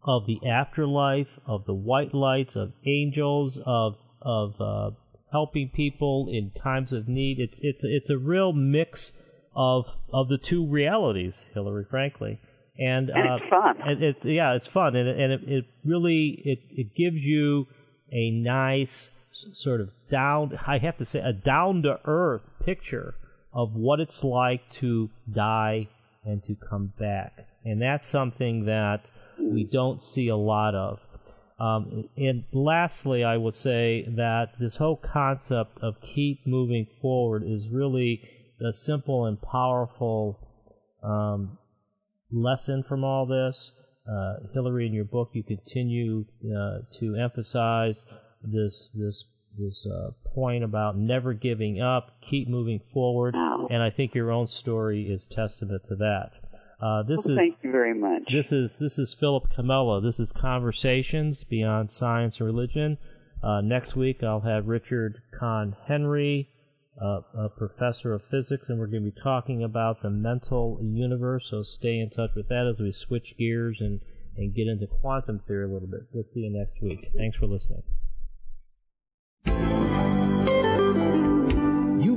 of 0.06 0.28
the 0.28 0.40
afterlife, 0.48 1.28
of 1.46 1.66
the 1.66 1.74
white 1.74 2.14
lights, 2.14 2.56
of 2.56 2.74
angels, 2.86 3.60
of 3.66 3.96
of 4.22 4.54
uh, 4.62 4.92
helping 5.34 5.68
people 5.70 6.30
in 6.32 6.52
times 6.52 6.94
of 6.94 7.10
need. 7.10 7.40
It's 7.40 7.60
it's 7.62 7.84
it's 7.84 8.10
a 8.10 8.18
real 8.18 8.54
mix 8.54 9.12
of 9.56 9.86
of 10.14 10.30
the 10.30 10.38
two 10.38 10.66
realities, 10.66 11.46
Hilary. 11.54 11.86
Frankly, 11.90 12.40
and, 12.80 13.10
And 13.10 13.30
uh, 13.30 13.36
it's 13.36 13.50
fun. 13.50 13.82
and 13.86 14.04
it's 14.04 14.26
yeah, 14.26 14.54
it's 14.54 14.68
fun, 14.68 14.96
and 14.96 15.10
it, 15.10 15.20
and 15.20 15.34
it, 15.34 15.42
it 15.46 15.66
really 15.84 16.42
it 16.46 16.60
it 16.70 16.96
gives 16.96 17.18
you 17.18 17.68
a 18.12 18.32
nice 18.32 19.10
sort 19.32 19.82
of 19.82 19.90
down. 20.10 20.58
I 20.66 20.78
have 20.78 20.98
to 21.00 21.06
say 21.06 21.20
a 21.20 21.34
down 21.34 21.82
to 21.84 22.00
earth 22.06 22.44
picture 22.64 23.16
of 23.54 23.76
what 23.76 24.00
it's 24.00 24.24
like 24.24 24.70
to 24.82 25.10
die 25.32 25.90
and 26.24 26.44
to 26.46 26.56
come 26.56 26.94
back, 27.00 27.34
and 27.66 27.82
that's 27.82 28.08
something 28.08 28.66
that 28.66 29.02
we 29.40 29.64
don't 29.64 30.02
see 30.02 30.28
a 30.30 30.38
lot 30.38 30.74
of. 30.76 31.00
Um, 31.60 32.10
and 32.18 32.44
lastly, 32.52 33.24
I 33.24 33.38
would 33.38 33.56
say 33.56 34.06
that 34.08 34.54
this 34.60 34.78
whole 34.78 34.98
concept 34.98 35.80
of 35.82 35.96
keep 36.02 36.46
moving 36.48 36.88
forward 37.02 37.44
is 37.46 37.68
really 37.70 38.22
the 38.60 38.74
simple 38.74 39.26
and 39.26 39.42
powerful 39.42 40.40
um, 41.04 41.58
lesson 42.32 42.84
from 42.84 43.04
all 43.04 43.26
this. 43.26 43.74
Uh, 44.10 44.36
Hilary, 44.54 44.88
in 44.88 44.94
your 44.94 45.06
book, 45.06 45.30
you 45.34 45.44
continue 45.44 46.26
uh, 46.46 46.80
to 47.00 47.16
emphasize 47.16 48.04
this 48.44 48.90
this 48.94 49.26
this 49.58 49.86
uh, 49.86 50.12
point 50.34 50.64
about 50.64 50.98
never 50.98 51.34
giving 51.34 51.80
up, 51.80 52.20
keep 52.22 52.50
moving 52.50 52.82
forward, 52.94 53.36
and 53.36 53.82
I 53.82 53.92
think 53.92 54.16
your 54.16 54.32
own 54.32 54.48
story 54.48 55.04
is 55.04 55.28
testament 55.28 55.84
to 55.86 55.96
that. 55.98 56.32
Uh, 56.84 57.02
this 57.04 57.20
Well, 57.26 57.32
is 57.32 57.38
thank 57.38 57.64
you 57.64 57.72
very 57.72 57.94
much. 57.94 58.24
this 58.30 58.52
is 58.52 58.76
this 58.78 59.00
is 59.00 59.14
Philip 59.14 59.46
Comella. 59.56 60.04
This 60.04 60.20
is 60.20 60.34
Conversations 60.34 61.46
Beyond 61.46 61.90
Science 61.92 62.40
and 62.40 62.46
Religion. 62.46 62.98
Uh, 63.42 63.62
next 63.62 63.96
week 63.96 64.22
I'll 64.22 64.42
have 64.42 64.68
Richard 64.68 65.22
Conn 65.40 65.78
Henry, 65.88 66.50
uh, 67.02 67.22
a 67.38 67.48
professor 67.48 68.14
of 68.14 68.22
physics, 68.30 68.68
and 68.68 68.80
we're 68.80 68.88
going 68.88 69.06
to 69.06 69.12
be 69.12 69.22
talking 69.22 69.64
about 69.64 70.02
the 70.02 70.10
mental 70.10 70.78
universe. 70.82 71.48
So 71.50 71.64
stay 71.64 72.00
in 72.00 72.10
touch 72.10 72.32
with 72.36 72.50
that 72.50 72.68
as 72.68 72.82
we 72.82 72.92
switch 72.92 73.36
gears 73.38 73.78
and 73.80 74.02
and 74.36 74.54
get 74.54 74.68
into 74.68 74.88
quantum 74.88 75.40
theory 75.48 75.64
a 75.64 75.74
little 75.74 75.88
bit. 75.88 76.02
We'll 76.12 76.24
see 76.24 76.42
you 76.42 76.50
next 76.50 76.82
week. 76.82 77.12
Thanks 77.16 77.38
for 77.38 77.46
listening. 77.46 77.84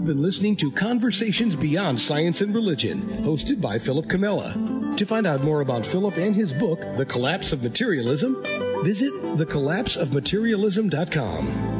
You've 0.06 0.14
been 0.14 0.22
listening 0.22 0.54
to 0.58 0.70
Conversations 0.70 1.56
Beyond 1.56 2.00
Science 2.00 2.40
and 2.40 2.54
Religion, 2.54 3.00
hosted 3.24 3.60
by 3.60 3.76
Philip 3.76 4.06
Comella. 4.06 4.96
To 4.96 5.04
find 5.04 5.26
out 5.26 5.42
more 5.42 5.62
about 5.62 5.84
Philip 5.84 6.16
and 6.16 6.32
his 6.32 6.52
book, 6.52 6.78
The 6.96 7.04
Collapse 7.04 7.52
of 7.52 7.64
Materialism, 7.64 8.40
visit 8.84 9.12
thecollapseofmaterialism.com. 9.12 11.75